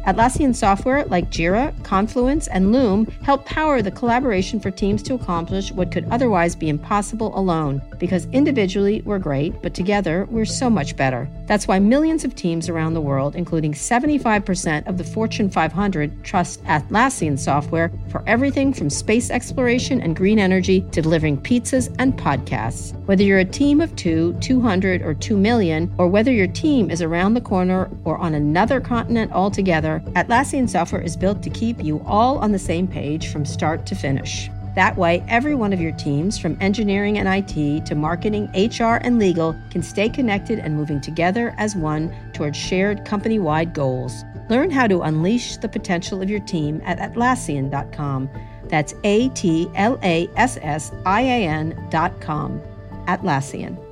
Atlassian 0.08 0.56
software 0.56 1.04
like 1.08 1.30
Jira, 1.30 1.74
Confluence, 1.84 2.48
and 2.48 2.72
Loom 2.72 3.08
help 3.24 3.46
power 3.46 3.82
the 3.82 3.92
collaboration 3.92 4.58
for 4.58 4.72
teams 4.72 5.04
to 5.04 5.16
accomplish 5.16 5.70
what 5.74 5.92
could 5.92 6.08
otherwise 6.10 6.56
be 6.56 6.70
impossible 6.70 7.38
alone. 7.38 7.82
Because 8.00 8.26
individually, 8.32 9.02
we're 9.04 9.20
great, 9.20 9.62
but 9.62 9.74
together, 9.74 10.26
we're 10.32 10.46
so 10.46 10.70
much 10.70 10.96
better. 10.96 11.28
That's 11.46 11.68
why 11.68 11.80
millions 11.80 12.24
of 12.24 12.36
teams 12.36 12.70
around 12.70 12.94
the 12.94 13.02
world, 13.02 13.36
including 13.36 13.74
75% 13.74 14.88
of 14.88 14.98
the 14.98 15.04
Fortune 15.04 15.50
500, 15.50 16.24
trust 16.24 16.64
Atlassian 16.64 17.38
software 17.38 17.92
for 18.08 18.24
everything 18.28 18.72
from 18.72 18.90
space 18.90 19.30
exploration 19.30 20.00
and 20.00 20.16
green 20.16 20.40
energy 20.40 20.82
to 20.92 21.02
delivering 21.02 21.38
pizzas 21.42 21.94
and 22.00 22.18
podcasts. 22.18 22.94
Whether 23.08 23.24
you're 23.24 23.40
a 23.40 23.46
team 23.46 23.82
of 23.82 23.94
two, 23.98 24.38
200, 24.40 25.02
or 25.02 25.14
2 25.14 25.36
million, 25.36 25.94
or 25.98 26.08
whether 26.08 26.32
your 26.32 26.48
team 26.48 26.90
is 26.90 27.02
around 27.02 27.34
the 27.34 27.42
corner 27.42 27.90
or 28.06 28.18
on 28.18 28.36
another 28.36 28.80
continent 28.80 29.34
altogether, 29.34 29.97
Atlassian 30.16 30.70
software 30.70 31.02
is 31.02 31.18
built 31.18 31.42
to 31.44 31.50
keep 31.50 31.84
you 31.84 32.02
all 32.06 32.38
on 32.40 32.52
the 32.52 32.60
same 32.60 32.88
page 32.88 33.30
from 33.30 33.46
start 33.46 33.86
to 33.86 33.96
finish. 33.96 34.50
That 34.76 34.96
way, 34.96 35.24
every 35.28 35.56
one 35.56 35.74
of 35.74 35.82
your 35.82 35.94
teams, 35.94 36.38
from 36.38 36.56
engineering 36.62 37.18
and 37.18 37.28
IT 37.28 37.88
to 37.88 37.96
marketing, 37.96 38.46
HR, 38.54 39.00
and 39.02 39.18
legal, 39.18 39.56
can 39.72 39.82
stay 39.82 40.08
connected 40.08 40.60
and 40.60 40.76
moving 40.76 41.02
together 41.02 41.56
as 41.58 41.76
one 41.76 42.16
towards 42.34 42.58
shared 42.58 43.04
company 43.04 43.40
wide 43.40 43.74
goals. 43.74 44.24
Learn 44.50 44.70
how 44.70 44.86
to 44.86 45.02
unleash 45.02 45.58
the 45.58 45.68
potential 45.68 46.22
of 46.22 46.30
your 46.30 46.42
team 46.42 46.80
at 46.86 47.00
Atlassian.com. 47.00 48.30
That's 48.66 48.94
A 49.04 49.30
T 49.30 49.68
L 49.74 49.98
A 50.04 50.30
S 50.36 50.60
S 50.62 50.92
I 51.06 51.22
A 51.22 51.48
N.com. 51.48 52.62
Atlassian. 53.08 53.87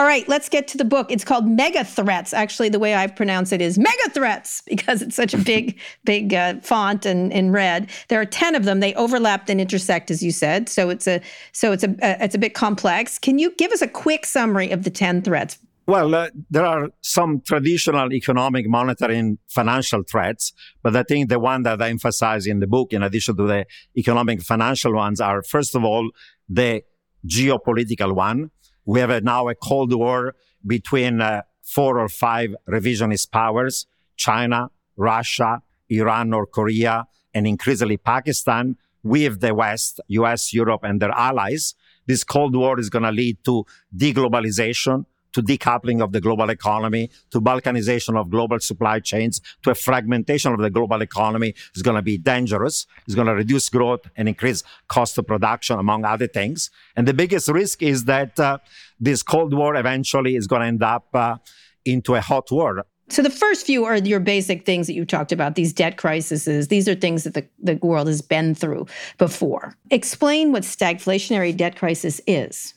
All 0.00 0.06
right, 0.06 0.26
let's 0.30 0.48
get 0.48 0.66
to 0.68 0.78
the 0.78 0.84
book. 0.86 1.12
It's 1.12 1.24
called 1.24 1.46
Mega 1.46 1.84
Threats. 1.84 2.32
Actually, 2.32 2.70
the 2.70 2.78
way 2.78 2.94
I 2.94 3.06
pronounce 3.06 3.52
it 3.52 3.60
is 3.60 3.78
Mega 3.78 4.08
Threats 4.08 4.62
because 4.66 5.02
it's 5.02 5.14
such 5.14 5.34
a 5.34 5.36
big, 5.36 5.78
big 6.04 6.32
uh, 6.32 6.54
font 6.60 7.04
and 7.04 7.30
in 7.30 7.52
red. 7.52 7.90
There 8.08 8.18
are 8.18 8.24
ten 8.24 8.54
of 8.54 8.64
them. 8.64 8.80
They 8.80 8.94
overlap 8.94 9.50
and 9.50 9.60
intersect, 9.60 10.10
as 10.10 10.22
you 10.22 10.30
said. 10.30 10.70
So 10.70 10.88
it's 10.88 11.06
a 11.06 11.20
so 11.52 11.72
it's 11.72 11.84
a 11.84 11.90
uh, 11.90 12.16
it's 12.24 12.34
a 12.34 12.38
bit 12.38 12.54
complex. 12.54 13.18
Can 13.18 13.38
you 13.38 13.54
give 13.56 13.72
us 13.72 13.82
a 13.82 13.86
quick 13.86 14.24
summary 14.24 14.70
of 14.70 14.84
the 14.84 14.90
ten 14.90 15.20
threats? 15.20 15.58
Well, 15.86 16.14
uh, 16.14 16.30
there 16.50 16.64
are 16.64 16.88
some 17.02 17.42
traditional 17.46 18.10
economic, 18.14 18.66
monetary, 18.70 19.18
and 19.18 19.38
financial 19.48 20.02
threats, 20.02 20.54
but 20.82 20.96
I 20.96 21.02
think 21.02 21.28
the 21.28 21.38
one 21.38 21.64
that 21.64 21.82
I 21.82 21.90
emphasize 21.90 22.46
in 22.46 22.60
the 22.60 22.66
book, 22.66 22.94
in 22.94 23.02
addition 23.02 23.36
to 23.36 23.46
the 23.46 23.66
economic, 23.98 24.40
financial 24.40 24.94
ones, 24.94 25.20
are 25.20 25.42
first 25.42 25.74
of 25.74 25.84
all 25.84 26.08
the 26.48 26.84
geopolitical 27.26 28.14
one 28.14 28.50
we 28.84 29.00
have 29.00 29.10
a, 29.10 29.20
now 29.20 29.48
a 29.48 29.54
Cold 29.54 29.92
War 29.94 30.34
between 30.66 31.20
uh, 31.20 31.42
four 31.62 31.98
or 31.98 32.08
five 32.08 32.54
revisionist 32.68 33.30
powers, 33.30 33.86
China, 34.16 34.70
Russia, 34.96 35.62
Iran 35.88 36.32
or 36.32 36.46
Korea, 36.46 37.06
and 37.34 37.46
increasingly 37.46 37.96
Pakistan 37.96 38.76
with 39.02 39.40
the 39.40 39.54
West, 39.54 40.00
US, 40.08 40.52
Europe, 40.52 40.82
and 40.84 41.00
their 41.00 41.12
allies. 41.12 41.74
This 42.06 42.24
Cold 42.24 42.54
War 42.56 42.78
is 42.78 42.90
going 42.90 43.04
to 43.04 43.12
lead 43.12 43.42
to 43.44 43.64
deglobalization, 43.96 45.06
to 45.32 45.42
decoupling 45.42 46.02
of 46.02 46.12
the 46.12 46.20
global 46.20 46.50
economy, 46.50 47.10
to 47.30 47.40
balkanization 47.40 48.16
of 48.16 48.30
global 48.30 48.58
supply 48.60 49.00
chains, 49.00 49.40
to 49.62 49.70
a 49.70 49.74
fragmentation 49.74 50.52
of 50.52 50.60
the 50.60 50.70
global 50.70 51.02
economy 51.02 51.54
is 51.74 51.82
going 51.82 51.96
to 51.96 52.02
be 52.02 52.18
dangerous. 52.18 52.86
It's 53.06 53.14
going 53.14 53.26
to 53.26 53.34
reduce 53.34 53.68
growth 53.68 54.02
and 54.16 54.28
increase 54.28 54.62
cost 54.88 55.18
of 55.18 55.26
production, 55.26 55.78
among 55.78 56.04
other 56.04 56.26
things. 56.26 56.70
And 56.96 57.06
the 57.06 57.14
biggest 57.14 57.48
risk 57.48 57.82
is 57.82 58.04
that 58.04 58.38
uh, 58.38 58.58
this 58.98 59.22
Cold 59.22 59.54
War 59.54 59.76
eventually 59.76 60.36
is 60.36 60.46
going 60.46 60.62
to 60.62 60.66
end 60.66 60.82
up 60.82 61.08
uh, 61.14 61.36
into 61.84 62.14
a 62.14 62.20
hot 62.20 62.50
war. 62.50 62.84
So 63.08 63.22
the 63.22 63.30
first 63.30 63.66
few 63.66 63.84
are 63.86 63.96
your 63.96 64.20
basic 64.20 64.64
things 64.64 64.86
that 64.86 64.92
you 64.92 65.04
talked 65.04 65.32
about, 65.32 65.56
these 65.56 65.72
debt 65.72 65.96
crises. 65.96 66.68
These 66.68 66.88
are 66.88 66.94
things 66.94 67.24
that 67.24 67.34
the, 67.34 67.44
the 67.60 67.74
world 67.84 68.06
has 68.06 68.22
been 68.22 68.54
through 68.54 68.86
before. 69.18 69.74
Explain 69.90 70.52
what 70.52 70.62
stagflationary 70.62 71.56
debt 71.56 71.74
crisis 71.74 72.20
is. 72.28 72.74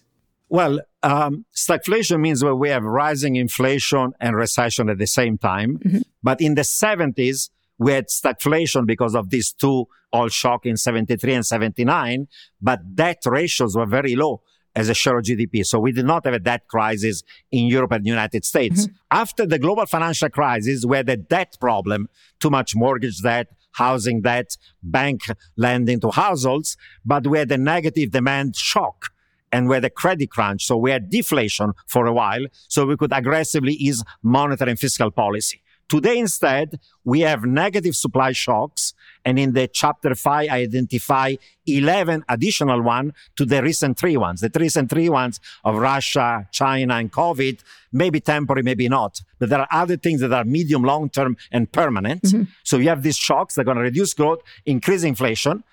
Well, 0.49 0.81
um, 1.03 1.45
stagflation 1.55 2.19
means 2.19 2.39
that 2.39 2.55
we 2.55 2.69
have 2.69 2.83
rising 2.83 3.35
inflation 3.35 4.13
and 4.19 4.35
recession 4.35 4.89
at 4.89 4.97
the 4.97 5.07
same 5.07 5.37
time. 5.37 5.77
Mm-hmm. 5.77 5.99
But 6.23 6.41
in 6.41 6.55
the 6.55 6.61
70s, 6.61 7.49
we 7.77 7.91
had 7.91 8.07
stagflation 8.07 8.85
because 8.85 9.13
of 9.15 9.29
these 9.29 9.51
two 9.51 9.87
oil 10.15 10.29
shock 10.29 10.65
in 10.65 10.77
73 10.77 11.33
and 11.33 11.45
79, 11.45 12.27
but 12.61 12.95
debt 12.95 13.21
ratios 13.25 13.75
were 13.75 13.85
very 13.85 14.15
low 14.15 14.41
as 14.75 14.89
a 14.89 14.93
share 14.93 15.17
of 15.17 15.25
GDP. 15.25 15.65
So 15.65 15.79
we 15.79 15.91
did 15.91 16.05
not 16.05 16.25
have 16.25 16.33
a 16.33 16.39
debt 16.39 16.67
crisis 16.67 17.23
in 17.51 17.65
Europe 17.65 17.91
and 17.91 18.03
the 18.03 18.09
United 18.09 18.45
States. 18.45 18.87
Mm-hmm. 18.87 18.95
After 19.11 19.45
the 19.45 19.59
global 19.59 19.85
financial 19.85 20.29
crisis, 20.29 20.85
we 20.85 20.97
had 20.97 21.09
a 21.09 21.17
debt 21.17 21.57
problem, 21.59 22.09
too 22.39 22.49
much 22.49 22.75
mortgage 22.75 23.21
debt, 23.21 23.47
housing 23.73 24.21
debt, 24.21 24.55
bank 24.81 25.21
lending 25.57 25.99
to 25.99 26.11
households, 26.11 26.77
but 27.05 27.27
we 27.27 27.39
had 27.39 27.51
a 27.51 27.57
negative 27.57 28.11
demand 28.11 28.55
shock 28.55 29.12
and 29.53 29.69
we 29.69 29.75
had 29.75 29.85
a 29.85 29.89
credit 29.89 30.31
crunch. 30.31 30.65
So 30.65 30.75
we 30.75 30.91
had 30.91 31.09
deflation 31.09 31.73
for 31.87 32.07
a 32.07 32.13
while. 32.13 32.45
So 32.67 32.85
we 32.85 32.97
could 32.97 33.13
aggressively 33.13 33.73
ease 33.73 34.03
monetary 34.21 34.71
and 34.71 34.79
fiscal 34.79 35.11
policy. 35.11 35.61
Today, 35.87 36.17
instead, 36.17 36.79
we 37.03 37.19
have 37.21 37.43
negative 37.43 37.95
supply 37.95 38.31
shocks. 38.31 38.93
And 39.25 39.37
in 39.37 39.53
the 39.53 39.67
chapter 39.67 40.15
five, 40.15 40.49
I 40.49 40.61
identify 40.61 41.35
11 41.67 42.25
additional 42.27 42.81
one 42.81 43.13
to 43.35 43.45
the 43.45 43.61
recent 43.61 43.97
three 43.97 44.17
ones. 44.17 44.41
The 44.41 44.49
recent 44.55 44.89
three 44.89 45.09
ones 45.09 45.39
of 45.63 45.77
Russia, 45.77 46.47
China, 46.51 46.95
and 46.95 47.11
COVID 47.11 47.59
maybe 47.91 48.19
temporary, 48.19 48.63
maybe 48.63 48.89
not. 48.89 49.21
But 49.37 49.49
there 49.49 49.59
are 49.59 49.67
other 49.69 49.97
things 49.97 50.21
that 50.21 50.33
are 50.33 50.43
medium, 50.43 50.83
long 50.83 51.09
term, 51.09 51.37
and 51.51 51.71
permanent. 51.71 52.23
Mm-hmm. 52.23 52.43
So 52.63 52.77
you 52.77 52.89
have 52.89 53.03
these 53.03 53.17
shocks 53.17 53.53
that 53.53 53.61
are 53.61 53.65
going 53.65 53.77
to 53.77 53.83
reduce 53.83 54.15
growth, 54.15 54.39
increase 54.65 55.03
inflation 55.03 55.63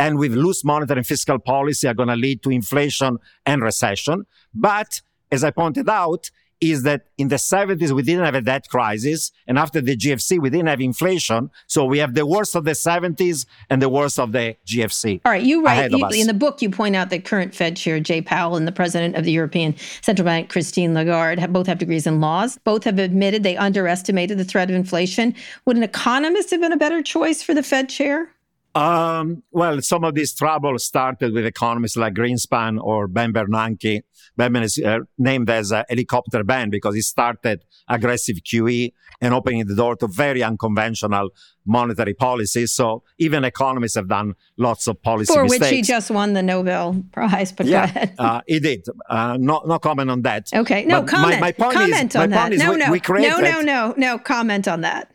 and 0.00 0.18
with 0.18 0.32
loose 0.32 0.64
monetary 0.64 0.98
and 0.98 1.06
fiscal 1.06 1.38
policy 1.38 1.86
are 1.86 1.94
going 1.94 2.08
to 2.08 2.16
lead 2.16 2.42
to 2.42 2.50
inflation 2.50 3.18
and 3.44 3.62
recession. 3.62 4.24
But 4.54 5.02
as 5.30 5.44
I 5.44 5.50
pointed 5.50 5.88
out, 5.88 6.30
is 6.60 6.82
that 6.82 7.06
in 7.16 7.28
the 7.28 7.36
70s 7.36 7.90
we 7.92 8.02
didn't 8.02 8.24
have 8.24 8.34
a 8.34 8.42
debt 8.42 8.68
crisis 8.68 9.32
and 9.46 9.58
after 9.58 9.80
the 9.80 9.96
GFC 9.96 10.38
we 10.38 10.50
didn't 10.50 10.66
have 10.66 10.82
inflation 10.82 11.50
so 11.66 11.86
we 11.86 11.96
have 11.96 12.12
the 12.12 12.26
worst 12.26 12.54
of 12.54 12.64
the 12.64 12.72
70s 12.72 13.46
and 13.70 13.80
the 13.80 13.88
worst 13.88 14.18
of 14.18 14.32
the 14.32 14.54
GFC. 14.66 15.22
All 15.24 15.32
right, 15.32 15.42
you 15.42 15.64
write 15.64 15.90
you, 15.90 16.06
in 16.12 16.26
the 16.26 16.34
book 16.34 16.60
you 16.60 16.68
point 16.68 16.96
out 16.96 17.08
that 17.08 17.24
current 17.24 17.54
Fed 17.54 17.78
chair 17.78 17.98
Jay 17.98 18.20
Powell 18.20 18.56
and 18.56 18.68
the 18.68 18.72
president 18.72 19.16
of 19.16 19.24
the 19.24 19.32
European 19.32 19.74
Central 20.02 20.26
Bank 20.26 20.50
Christine 20.50 20.92
Lagarde 20.92 21.40
have, 21.40 21.50
both 21.50 21.66
have 21.66 21.78
degrees 21.78 22.06
in 22.06 22.20
laws. 22.20 22.58
Both 22.64 22.84
have 22.84 22.98
admitted 22.98 23.42
they 23.42 23.56
underestimated 23.56 24.36
the 24.36 24.44
threat 24.44 24.68
of 24.68 24.76
inflation. 24.76 25.34
Would 25.64 25.78
an 25.78 25.82
economist 25.82 26.50
have 26.50 26.60
been 26.60 26.72
a 26.72 26.76
better 26.76 27.02
choice 27.02 27.42
for 27.42 27.54
the 27.54 27.62
Fed 27.62 27.88
chair? 27.88 28.34
Um, 28.74 29.42
well, 29.50 29.80
some 29.82 30.04
of 30.04 30.14
this 30.14 30.32
trouble 30.32 30.78
started 30.78 31.32
with 31.32 31.44
economists 31.44 31.96
like 31.96 32.14
Greenspan 32.14 32.80
or 32.80 33.08
Ben 33.08 33.32
Bernanke. 33.32 34.02
Ben 34.36 34.56
is 34.56 34.78
uh, 34.78 35.00
named 35.18 35.50
as 35.50 35.72
a 35.72 35.84
helicopter 35.88 36.44
Ben 36.44 36.70
because 36.70 36.94
he 36.94 37.00
started 37.00 37.64
aggressive 37.88 38.36
QE 38.36 38.92
and 39.20 39.34
opening 39.34 39.66
the 39.66 39.74
door 39.74 39.96
to 39.96 40.06
very 40.06 40.42
unconventional 40.42 41.30
monetary 41.66 42.14
policies. 42.14 42.72
So 42.72 43.02
even 43.18 43.44
economists 43.44 43.96
have 43.96 44.08
done 44.08 44.34
lots 44.56 44.86
of 44.86 45.02
policy 45.02 45.34
For 45.34 45.42
mistakes. 45.42 45.62
which 45.62 45.70
he 45.70 45.82
just 45.82 46.10
won 46.10 46.32
the 46.32 46.42
Nobel 46.42 47.02
Prize. 47.12 47.52
But 47.52 47.66
yeah, 47.66 48.12
uh, 48.18 48.40
he 48.46 48.60
did. 48.60 48.86
Uh, 49.08 49.36
no, 49.38 49.62
no 49.66 49.78
comment 49.78 50.10
on 50.10 50.22
that. 50.22 50.48
Okay, 50.54 50.84
no 50.84 51.00
but 51.02 51.10
comment. 51.10 51.40
My, 51.40 51.48
my 51.48 51.52
point 51.52 51.74
comment 51.74 52.10
is, 52.10 52.16
on 52.16 52.30
my 52.30 52.36
that. 52.36 52.42
point 52.42 52.54
is 52.54 52.60
no, 52.60 52.70
we, 52.70 52.76
no, 52.78 52.90
we 52.90 53.00
no, 53.28 53.38
no, 53.38 53.60
no, 53.60 53.94
no. 53.96 54.18
Comment 54.18 54.68
on 54.68 54.82
that. 54.82 55.10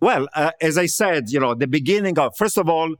Well, 0.00 0.28
uh, 0.34 0.52
as 0.60 0.78
I 0.78 0.86
said, 0.86 1.30
you 1.30 1.40
know, 1.40 1.54
the 1.54 1.66
beginning 1.66 2.18
of, 2.18 2.36
first 2.36 2.58
of 2.58 2.68
all, 2.68 2.94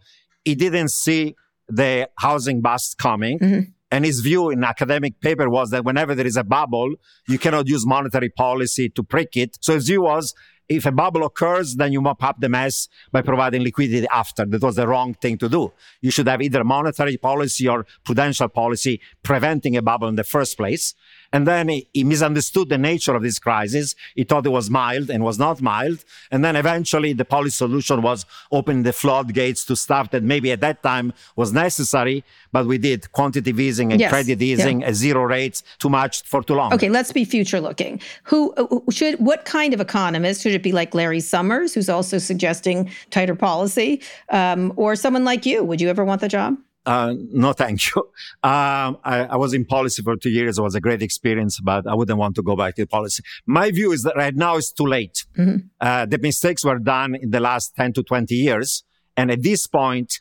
he 0.44 0.54
didn't 0.54 0.90
see 0.90 1.36
the 1.68 2.08
housing 2.16 2.60
bust 2.60 2.98
coming. 2.98 3.38
Mm-hmm. 3.38 3.70
And 3.90 4.04
his 4.04 4.20
view 4.20 4.50
in 4.50 4.64
academic 4.64 5.18
paper 5.20 5.48
was 5.48 5.70
that 5.70 5.84
whenever 5.84 6.14
there 6.14 6.26
is 6.26 6.36
a 6.36 6.44
bubble, 6.44 6.94
you 7.26 7.38
cannot 7.38 7.66
use 7.68 7.86
monetary 7.86 8.28
policy 8.28 8.90
to 8.90 9.02
prick 9.02 9.36
it. 9.36 9.56
So 9.62 9.74
his 9.74 9.86
view 9.86 10.02
was 10.02 10.34
if 10.68 10.84
a 10.84 10.92
bubble 10.92 11.24
occurs, 11.24 11.76
then 11.76 11.92
you 11.92 12.02
mop 12.02 12.22
up 12.22 12.40
the 12.40 12.48
mess 12.48 12.88
by 13.10 13.22
providing 13.22 13.62
liquidity 13.62 14.06
after. 14.12 14.44
That 14.44 14.62
was 14.62 14.76
the 14.76 14.86
wrong 14.86 15.14
thing 15.14 15.38
to 15.38 15.48
do. 15.48 15.72
You 16.02 16.10
should 16.10 16.28
have 16.28 16.42
either 16.42 16.62
monetary 16.62 17.16
policy 17.16 17.66
or 17.66 17.86
prudential 18.04 18.48
policy 18.48 19.00
preventing 19.22 19.76
a 19.76 19.82
bubble 19.82 20.08
in 20.08 20.16
the 20.16 20.24
first 20.24 20.58
place. 20.58 20.94
And 21.32 21.46
then 21.46 21.68
he, 21.68 21.88
he, 21.92 22.04
misunderstood 22.04 22.70
the 22.70 22.78
nature 22.78 23.14
of 23.14 23.22
this 23.22 23.38
crisis. 23.38 23.94
He 24.14 24.24
thought 24.24 24.46
it 24.46 24.50
was 24.50 24.70
mild 24.70 25.10
and 25.10 25.22
was 25.22 25.38
not 25.38 25.60
mild. 25.60 26.04
And 26.30 26.42
then 26.42 26.56
eventually 26.56 27.12
the 27.12 27.24
policy 27.24 27.50
solution 27.50 28.00
was 28.00 28.24
opening 28.50 28.82
the 28.82 28.94
floodgates 28.94 29.64
to 29.66 29.76
stuff 29.76 30.10
that 30.12 30.22
maybe 30.22 30.52
at 30.52 30.60
that 30.60 30.82
time 30.82 31.12
was 31.36 31.52
necessary, 31.52 32.24
but 32.50 32.66
we 32.66 32.78
did 32.78 33.12
quantitative 33.12 33.60
easing 33.60 33.92
and 33.92 34.00
yes. 34.00 34.10
credit 34.10 34.40
easing 34.40 34.80
yeah. 34.80 34.88
at 34.88 34.94
zero 34.94 35.24
rates 35.24 35.62
too 35.78 35.90
much 35.90 36.22
for 36.22 36.42
too 36.42 36.54
long. 36.54 36.72
Okay, 36.72 36.88
let's 36.88 37.12
be 37.12 37.24
future 37.26 37.60
looking. 37.60 38.00
Who 38.24 38.54
should, 38.90 39.18
what 39.18 39.44
kind 39.44 39.74
of 39.74 39.80
economist 39.80 40.42
should 40.42 40.52
it 40.52 40.62
be 40.62 40.72
like 40.72 40.94
Larry 40.94 41.20
Summers, 41.20 41.74
who's 41.74 41.90
also 41.90 42.16
suggesting 42.16 42.90
tighter 43.10 43.34
policy, 43.34 44.00
um, 44.30 44.72
or 44.76 44.96
someone 44.96 45.24
like 45.24 45.44
you? 45.44 45.62
Would 45.62 45.80
you 45.80 45.90
ever 45.90 46.04
want 46.04 46.22
the 46.22 46.28
job? 46.28 46.56
Uh, 46.88 47.14
no, 47.30 47.52
thank 47.62 47.94
you. 47.94 48.00
Um, 48.42 48.96
I, 49.04 49.28
I, 49.30 49.36
was 49.36 49.52
in 49.52 49.66
policy 49.66 50.02
for 50.02 50.16
two 50.16 50.30
years. 50.30 50.58
It 50.58 50.62
was 50.62 50.74
a 50.74 50.80
great 50.80 51.02
experience, 51.02 51.60
but 51.60 51.86
I 51.86 51.94
wouldn't 51.94 52.18
want 52.18 52.34
to 52.36 52.42
go 52.42 52.56
back 52.56 52.76
to 52.76 52.86
policy. 52.86 53.22
My 53.44 53.70
view 53.70 53.92
is 53.92 54.04
that 54.04 54.16
right 54.16 54.34
now 54.34 54.56
it's 54.56 54.72
too 54.72 54.86
late. 54.86 55.26
Mm-hmm. 55.36 55.66
Uh, 55.78 56.06
the 56.06 56.16
mistakes 56.16 56.64
were 56.64 56.78
done 56.78 57.14
in 57.14 57.30
the 57.30 57.40
last 57.40 57.76
10 57.76 57.92
to 57.92 58.02
20 58.02 58.34
years. 58.34 58.84
And 59.18 59.30
at 59.30 59.42
this 59.42 59.66
point, 59.66 60.20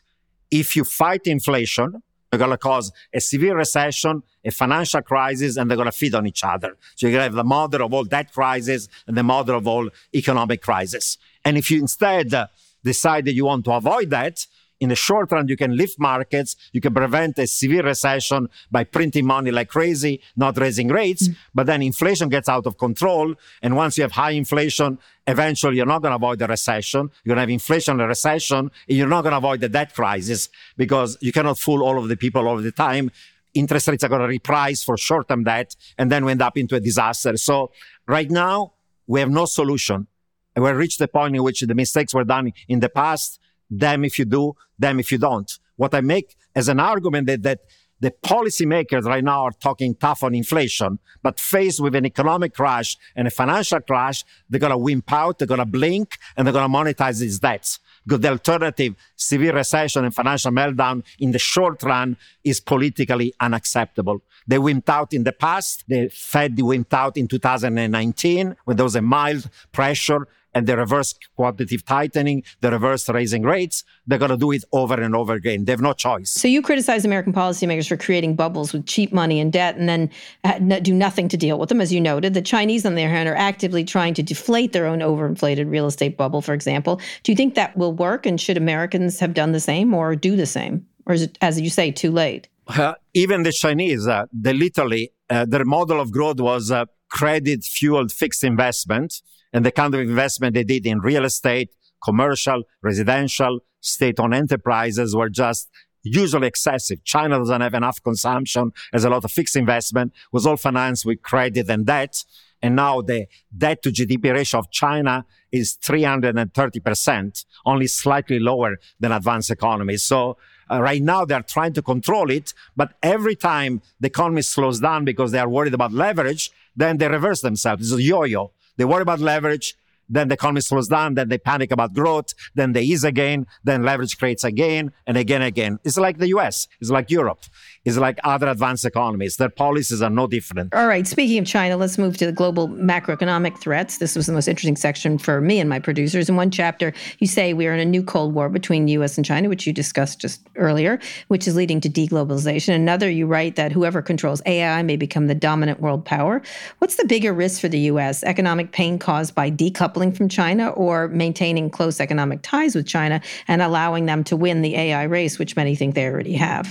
if 0.50 0.76
you 0.76 0.84
fight 0.84 1.22
inflation, 1.26 2.02
they're 2.30 2.38
going 2.38 2.50
to 2.50 2.58
cause 2.58 2.92
a 3.14 3.20
severe 3.20 3.56
recession, 3.56 4.22
a 4.44 4.50
financial 4.50 5.00
crisis, 5.00 5.56
and 5.56 5.70
they're 5.70 5.76
going 5.76 5.90
to 5.90 5.98
feed 6.02 6.14
on 6.14 6.26
each 6.26 6.44
other. 6.44 6.76
So 6.96 7.06
you're 7.06 7.12
going 7.12 7.20
to 7.20 7.30
have 7.30 7.34
the 7.34 7.44
mother 7.44 7.82
of 7.82 7.94
all 7.94 8.04
debt 8.04 8.30
crises 8.30 8.90
and 9.06 9.16
the 9.16 9.22
mother 9.22 9.54
of 9.54 9.66
all 9.66 9.88
economic 10.14 10.60
crises. 10.60 11.16
And 11.46 11.56
if 11.56 11.70
you 11.70 11.80
instead 11.80 12.34
uh, 12.34 12.48
decide 12.84 13.24
that 13.24 13.32
you 13.32 13.46
want 13.46 13.64
to 13.64 13.72
avoid 13.72 14.10
that, 14.10 14.46
in 14.80 14.90
the 14.90 14.94
short 14.94 15.32
run, 15.32 15.48
you 15.48 15.56
can 15.56 15.76
lift 15.76 15.98
markets. 15.98 16.56
You 16.72 16.80
can 16.80 16.94
prevent 16.94 17.38
a 17.38 17.46
severe 17.46 17.82
recession 17.82 18.48
by 18.70 18.84
printing 18.84 19.26
money 19.26 19.50
like 19.50 19.68
crazy, 19.68 20.20
not 20.36 20.56
raising 20.56 20.88
rates. 20.88 21.28
Mm. 21.28 21.36
But 21.54 21.66
then 21.66 21.82
inflation 21.82 22.28
gets 22.28 22.48
out 22.48 22.66
of 22.66 22.78
control. 22.78 23.34
And 23.60 23.76
once 23.76 23.98
you 23.98 24.02
have 24.02 24.12
high 24.12 24.30
inflation, 24.32 24.98
eventually 25.26 25.76
you're 25.76 25.86
not 25.86 26.02
going 26.02 26.12
to 26.12 26.16
avoid 26.16 26.38
the 26.38 26.46
recession. 26.46 27.10
You're 27.24 27.34
going 27.34 27.36
to 27.36 27.40
have 27.40 27.50
inflation 27.50 27.98
and 27.98 28.08
recession. 28.08 28.58
And 28.58 28.70
you're 28.96 29.08
not 29.08 29.22
going 29.22 29.32
to 29.32 29.38
avoid 29.38 29.60
the 29.60 29.68
debt 29.68 29.94
crisis 29.94 30.48
because 30.76 31.18
you 31.20 31.32
cannot 31.32 31.58
fool 31.58 31.82
all 31.82 31.98
of 31.98 32.08
the 32.08 32.16
people 32.16 32.46
all 32.46 32.58
of 32.58 32.64
the 32.64 32.72
time. 32.72 33.10
Interest 33.54 33.88
rates 33.88 34.04
are 34.04 34.08
going 34.08 34.28
to 34.28 34.38
reprice 34.38 34.84
for 34.84 34.96
short-term 34.96 35.42
debt. 35.42 35.74
And 35.96 36.12
then 36.12 36.24
we 36.24 36.30
end 36.30 36.42
up 36.42 36.56
into 36.56 36.76
a 36.76 36.80
disaster. 36.80 37.36
So 37.36 37.72
right 38.06 38.30
now, 38.30 38.74
we 39.08 39.20
have 39.20 39.30
no 39.30 39.46
solution. 39.46 40.06
And 40.54 40.64
we've 40.64 40.76
reached 40.76 40.98
the 40.98 41.08
point 41.08 41.34
in 41.34 41.42
which 41.42 41.60
the 41.60 41.74
mistakes 41.74 42.14
were 42.14 42.24
done 42.24 42.52
in 42.68 42.80
the 42.80 42.88
past 42.88 43.40
them 43.70 44.04
if 44.04 44.18
you 44.18 44.24
do, 44.24 44.54
them 44.78 45.00
if 45.00 45.12
you 45.12 45.18
don't. 45.18 45.58
What 45.76 45.94
I 45.94 46.00
make 46.00 46.36
as 46.54 46.68
an 46.68 46.80
argument 46.80 47.26
that, 47.28 47.42
that 47.42 47.60
the 48.00 48.12
policymakers 48.24 49.04
right 49.04 49.24
now 49.24 49.44
are 49.44 49.52
talking 49.52 49.94
tough 49.94 50.22
on 50.22 50.34
inflation, 50.34 50.98
but 51.22 51.40
faced 51.40 51.80
with 51.80 51.94
an 51.94 52.06
economic 52.06 52.54
crash 52.54 52.96
and 53.16 53.26
a 53.26 53.30
financial 53.30 53.80
crash, 53.80 54.24
they're 54.48 54.60
going 54.60 54.70
to 54.70 54.78
wimp 54.78 55.12
out, 55.12 55.38
they're 55.38 55.48
going 55.48 55.58
to 55.58 55.66
blink, 55.66 56.18
and 56.36 56.46
they're 56.46 56.52
going 56.52 56.70
to 56.70 56.76
monetize 56.76 57.20
these 57.20 57.38
debts. 57.40 57.80
Because 58.04 58.20
the 58.20 58.30
alternative, 58.30 58.94
severe 59.16 59.54
recession 59.54 60.04
and 60.04 60.14
financial 60.14 60.52
meltdown 60.52 61.04
in 61.18 61.32
the 61.32 61.38
short 61.38 61.82
run 61.82 62.16
is 62.44 62.60
politically 62.60 63.34
unacceptable. 63.40 64.22
They 64.46 64.58
wimped 64.58 64.88
out 64.88 65.12
in 65.12 65.24
the 65.24 65.32
past. 65.32 65.84
The 65.88 66.08
Fed 66.08 66.56
wimped 66.56 66.94
out 66.94 67.16
in 67.16 67.28
2019 67.28 68.56
when 68.64 68.76
there 68.76 68.84
was 68.84 68.96
a 68.96 69.02
mild 69.02 69.50
pressure 69.72 70.26
and 70.58 70.66
the 70.66 70.76
reverse 70.76 71.14
quantitative 71.36 71.84
tightening, 71.84 72.42
the 72.60 72.70
reverse 72.72 73.08
raising 73.08 73.44
rates, 73.44 73.84
they're 74.08 74.18
going 74.18 74.30
to 74.30 74.36
do 74.36 74.50
it 74.50 74.64
over 74.72 75.00
and 75.00 75.14
over 75.14 75.34
again. 75.34 75.64
They 75.64 75.72
have 75.72 75.80
no 75.80 75.92
choice. 75.92 76.30
So 76.30 76.48
you 76.48 76.62
criticize 76.62 77.04
American 77.04 77.32
policymakers 77.32 77.88
for 77.88 77.96
creating 77.96 78.34
bubbles 78.34 78.72
with 78.72 78.84
cheap 78.84 79.12
money 79.12 79.38
and 79.38 79.52
debt 79.52 79.76
and 79.76 79.88
then 79.88 80.10
uh, 80.42 80.58
do 80.80 80.92
nothing 80.92 81.28
to 81.28 81.36
deal 81.36 81.58
with 81.60 81.68
them, 81.68 81.80
as 81.80 81.92
you 81.92 82.00
noted. 82.00 82.34
The 82.34 82.42
Chinese, 82.42 82.84
on 82.84 82.96
the 82.96 83.04
other 83.04 83.14
hand, 83.14 83.28
are 83.28 83.36
actively 83.36 83.84
trying 83.84 84.14
to 84.14 84.22
deflate 84.22 84.72
their 84.72 84.86
own 84.86 84.98
overinflated 84.98 85.70
real 85.70 85.86
estate 85.86 86.16
bubble, 86.16 86.42
for 86.42 86.54
example. 86.54 87.00
Do 87.22 87.30
you 87.30 87.36
think 87.36 87.54
that 87.54 87.76
will 87.76 87.92
work? 87.92 88.26
And 88.26 88.40
should 88.40 88.56
Americans 88.56 89.20
have 89.20 89.34
done 89.34 89.52
the 89.52 89.60
same 89.60 89.94
or 89.94 90.16
do 90.16 90.34
the 90.34 90.46
same? 90.46 90.84
Or 91.06 91.14
is 91.14 91.22
it, 91.22 91.38
as 91.40 91.60
you 91.60 91.70
say, 91.70 91.92
too 91.92 92.10
late? 92.10 92.48
Uh, 92.66 92.94
even 93.14 93.44
the 93.44 93.52
Chinese, 93.52 94.08
uh, 94.08 94.26
they 94.32 94.52
literally, 94.52 95.12
uh, 95.30 95.46
their 95.46 95.64
model 95.64 96.00
of 96.00 96.10
growth 96.10 96.40
was 96.40 96.70
uh, 96.72 96.84
credit 97.08 97.62
fueled 97.64 98.10
fixed 98.12 98.42
investment 98.42 99.22
and 99.52 99.64
the 99.64 99.72
kind 99.72 99.94
of 99.94 100.00
investment 100.00 100.54
they 100.54 100.64
did 100.64 100.86
in 100.86 101.00
real 101.00 101.24
estate, 101.24 101.74
commercial, 102.02 102.62
residential, 102.82 103.60
state-owned 103.80 104.34
enterprises 104.34 105.14
were 105.14 105.28
just 105.28 105.68
usually 106.02 106.48
excessive. 106.48 107.02
China 107.04 107.38
doesn't 107.38 107.60
have 107.60 107.74
enough 107.74 108.02
consumption, 108.02 108.72
has 108.92 109.04
a 109.04 109.10
lot 109.10 109.24
of 109.24 109.32
fixed 109.32 109.56
investment, 109.56 110.12
was 110.32 110.46
all 110.46 110.56
financed 110.56 111.04
with 111.04 111.22
credit 111.22 111.68
and 111.68 111.86
debt. 111.86 112.24
And 112.60 112.74
now 112.74 113.02
the 113.02 113.26
debt 113.56 113.82
to 113.82 113.90
GDP 113.90 114.32
ratio 114.32 114.60
of 114.60 114.70
China 114.70 115.24
is 115.52 115.78
330%, 115.82 117.44
only 117.64 117.86
slightly 117.86 118.38
lower 118.38 118.78
than 118.98 119.12
advanced 119.12 119.50
economies. 119.50 120.02
So 120.02 120.36
uh, 120.70 120.80
right 120.82 121.02
now 121.02 121.24
they're 121.24 121.42
trying 121.42 121.72
to 121.74 121.82
control 121.82 122.30
it, 122.30 122.52
but 122.76 122.94
every 123.02 123.36
time 123.36 123.80
the 124.00 124.08
economy 124.08 124.42
slows 124.42 124.80
down 124.80 125.04
because 125.04 125.32
they 125.32 125.38
are 125.38 125.48
worried 125.48 125.74
about 125.74 125.92
leverage, 125.92 126.50
then 126.76 126.98
they 126.98 127.08
reverse 127.08 127.40
themselves. 127.40 127.92
It's 127.92 128.00
a 128.00 128.02
yo-yo. 128.02 128.52
They 128.78 128.86
worry 128.86 129.02
about 129.02 129.20
leverage. 129.20 129.76
Then 130.08 130.28
the 130.28 130.34
economy 130.34 130.62
slows 130.62 130.88
down. 130.88 131.14
Then 131.14 131.28
they 131.28 131.36
panic 131.36 131.70
about 131.70 131.92
growth. 131.92 132.32
Then 132.54 132.72
they 132.72 132.80
ease 132.82 133.04
again. 133.04 133.46
Then 133.62 133.82
leverage 133.82 134.16
creates 134.16 134.42
again 134.42 134.92
and 135.06 135.18
again 135.18 135.42
and 135.42 135.48
again. 135.48 135.78
It's 135.84 135.98
like 135.98 136.16
the 136.16 136.28
US. 136.28 136.66
It's 136.80 136.90
like 136.90 137.10
Europe 137.10 137.42
is 137.84 137.98
like 137.98 138.18
other 138.24 138.48
advanced 138.48 138.84
economies. 138.84 139.36
Their 139.36 139.48
policies 139.48 140.02
are 140.02 140.10
no 140.10 140.26
different. 140.26 140.74
All 140.74 140.86
right. 140.86 141.06
Speaking 141.06 141.38
of 141.38 141.46
China, 141.46 141.76
let's 141.76 141.98
move 141.98 142.16
to 142.18 142.26
the 142.26 142.32
global 142.32 142.68
macroeconomic 142.68 143.58
threats. 143.58 143.98
This 143.98 144.16
was 144.16 144.26
the 144.26 144.32
most 144.32 144.48
interesting 144.48 144.76
section 144.76 145.18
for 145.18 145.40
me 145.40 145.60
and 145.60 145.68
my 145.68 145.78
producers. 145.78 146.28
In 146.28 146.36
one 146.36 146.50
chapter, 146.50 146.92
you 147.18 147.26
say 147.26 147.54
we 147.54 147.66
are 147.66 147.74
in 147.74 147.80
a 147.80 147.84
new 147.84 148.02
Cold 148.02 148.34
War 148.34 148.48
between 148.48 148.86
the 148.86 148.92
U.S. 148.92 149.16
and 149.16 149.24
China, 149.24 149.48
which 149.48 149.66
you 149.66 149.72
discussed 149.72 150.20
just 150.20 150.40
earlier, 150.56 150.98
which 151.28 151.46
is 151.48 151.56
leading 151.56 151.80
to 151.80 151.88
deglobalization. 151.88 152.74
Another, 152.74 153.10
you 153.10 153.26
write 153.26 153.56
that 153.56 153.72
whoever 153.72 154.02
controls 154.02 154.42
AI 154.46 154.82
may 154.82 154.96
become 154.96 155.26
the 155.26 155.34
dominant 155.34 155.80
world 155.80 156.04
power. 156.04 156.42
What's 156.78 156.96
the 156.96 157.06
bigger 157.06 157.32
risk 157.32 157.60
for 157.60 157.68
the 157.68 157.78
U.S.? 157.80 158.22
Economic 158.24 158.72
pain 158.72 158.98
caused 158.98 159.34
by 159.34 159.50
decoupling 159.50 160.16
from 160.16 160.28
China 160.28 160.70
or 160.70 161.08
maintaining 161.08 161.70
close 161.70 162.00
economic 162.00 162.40
ties 162.42 162.74
with 162.74 162.86
China 162.86 163.20
and 163.46 163.62
allowing 163.62 164.06
them 164.06 164.24
to 164.24 164.36
win 164.36 164.62
the 164.62 164.76
AI 164.76 165.04
race, 165.04 165.38
which 165.38 165.56
many 165.56 165.74
think 165.74 165.94
they 165.94 166.06
already 166.06 166.34
have? 166.34 166.68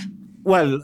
Well, 0.48 0.80